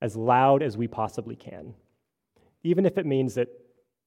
as 0.00 0.16
loud 0.16 0.62
as 0.62 0.76
we 0.76 0.88
possibly 0.88 1.36
can, 1.36 1.74
even 2.62 2.86
if 2.86 2.98
it 2.98 3.06
means 3.06 3.34
that 3.34 3.48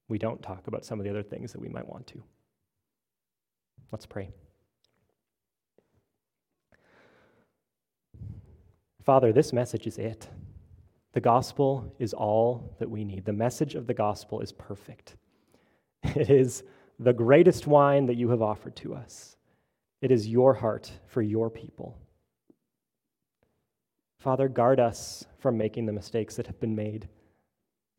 we 0.08 0.18
don't 0.18 0.42
talk 0.42 0.66
about 0.66 0.84
some 0.84 0.98
of 0.98 1.04
the 1.04 1.10
other 1.10 1.22
things 1.22 1.52
that 1.52 1.60
we 1.60 1.68
might 1.68 1.88
want 1.88 2.06
to. 2.08 2.22
Let's 3.90 4.06
pray. 4.06 4.30
Father, 9.02 9.32
this 9.32 9.52
message 9.52 9.86
is 9.86 9.98
it. 9.98 10.28
The 11.12 11.20
gospel 11.20 11.94
is 11.98 12.12
all 12.12 12.74
that 12.80 12.90
we 12.90 13.04
need. 13.04 13.24
The 13.24 13.32
message 13.32 13.74
of 13.74 13.86
the 13.86 13.94
gospel 13.94 14.40
is 14.40 14.52
perfect. 14.52 15.16
It 16.16 16.28
is 16.28 16.62
the 16.98 17.12
greatest 17.12 17.66
wine 17.66 18.06
that 18.06 18.16
you 18.16 18.28
have 18.28 18.42
offered 18.42 18.76
to 18.76 18.94
us. 18.94 19.36
It 20.00 20.10
is 20.10 20.28
your 20.28 20.54
heart 20.54 20.92
for 21.06 21.22
your 21.22 21.48
people. 21.48 21.98
Father, 24.24 24.48
guard 24.48 24.80
us 24.80 25.26
from 25.38 25.58
making 25.58 25.84
the 25.84 25.92
mistakes 25.92 26.36
that 26.36 26.46
have 26.46 26.58
been 26.58 26.74
made. 26.74 27.10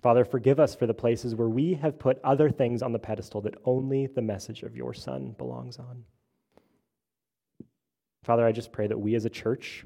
Father, 0.01 0.25
forgive 0.25 0.59
us 0.59 0.73
for 0.73 0.87
the 0.87 0.93
places 0.93 1.35
where 1.35 1.47
we 1.47 1.75
have 1.75 1.99
put 1.99 2.19
other 2.23 2.49
things 2.49 2.81
on 2.81 2.91
the 2.91 2.97
pedestal 2.97 3.41
that 3.41 3.53
only 3.63 4.07
the 4.07 4.23
message 4.23 4.63
of 4.63 4.75
your 4.75 4.91
Son 4.91 5.35
belongs 5.37 5.77
on. 5.77 6.03
Father, 8.23 8.43
I 8.43 8.51
just 8.51 8.71
pray 8.71 8.87
that 8.87 8.99
we 8.99 9.13
as 9.13 9.25
a 9.25 9.29
church 9.29 9.85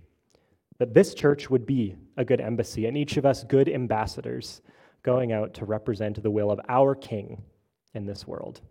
that 0.77 0.93
this 0.93 1.13
church 1.13 1.49
would 1.49 1.65
be 1.65 1.97
a 2.15 2.23
good 2.23 2.39
embassy 2.39 2.85
and 2.85 2.97
each 2.97 3.17
of 3.17 3.25
us 3.25 3.43
good 3.43 3.67
ambassadors 3.67 4.61
going 5.03 5.33
out 5.33 5.53
to 5.55 5.65
represent 5.65 6.23
the 6.23 6.31
will 6.31 6.51
of 6.51 6.61
our 6.69 6.95
King 6.95 7.43
in 7.93 8.05
this 8.05 8.25
world. 8.25 8.61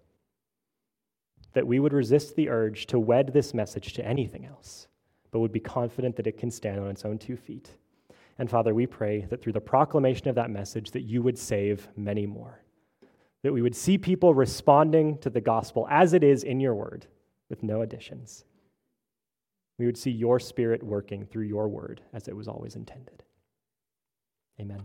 That 1.53 1.67
we 1.67 1.81
would 1.81 1.93
resist 1.93 2.35
the 2.35 2.49
urge 2.49 2.87
to 2.87 2.99
wed 2.99 3.35
this 3.35 3.53
message 3.53 3.93
to 3.93 4.07
anything 4.07 4.47
else, 4.47 4.88
but 5.31 5.41
would 5.41 5.53
be 5.53 5.61
confident 5.61 6.17
that 6.17 6.27
it 6.27 6.39
can 6.39 6.51
stand 6.51 6.81
on 6.81 6.89
its 6.89 7.05
own 7.05 7.19
two 7.19 7.37
feet. 7.37 7.71
And 8.39 8.49
Father, 8.49 8.75
we 8.75 8.87
pray 8.87 9.27
that 9.31 9.43
through 9.43 9.53
the 9.53 9.61
proclamation 9.61 10.29
of 10.29 10.35
that 10.37 10.51
message 10.51 10.93
that 10.93 11.03
you 11.03 11.23
would 11.23 11.39
save 11.39 11.89
many 11.97 12.27
more. 12.27 12.63
That 13.43 13.53
we 13.53 13.63
would 13.63 13.77
see 13.77 13.99
people 13.99 14.35
responding 14.35 15.19
to 15.19 15.31
the 15.31 15.41
gospel 15.41 15.87
as 15.91 16.13
it 16.13 16.25
is 16.25 16.45
in 16.45 16.61
your 16.61 16.75
word 16.75 17.07
with 17.49 17.63
no 17.63 17.83
additions 17.83 18.45
we 19.79 19.87
would 19.87 19.97
see 19.97 20.11
your 20.11 20.41
spirit 20.41 20.83
working 20.83 21.25
through 21.25 21.45
your 21.45 21.69
word 21.69 22.03
as 22.13 22.29
it 22.29 22.37
was 22.37 22.49
always 22.49 22.75
intended. 22.75 23.23
Amen. 24.61 24.83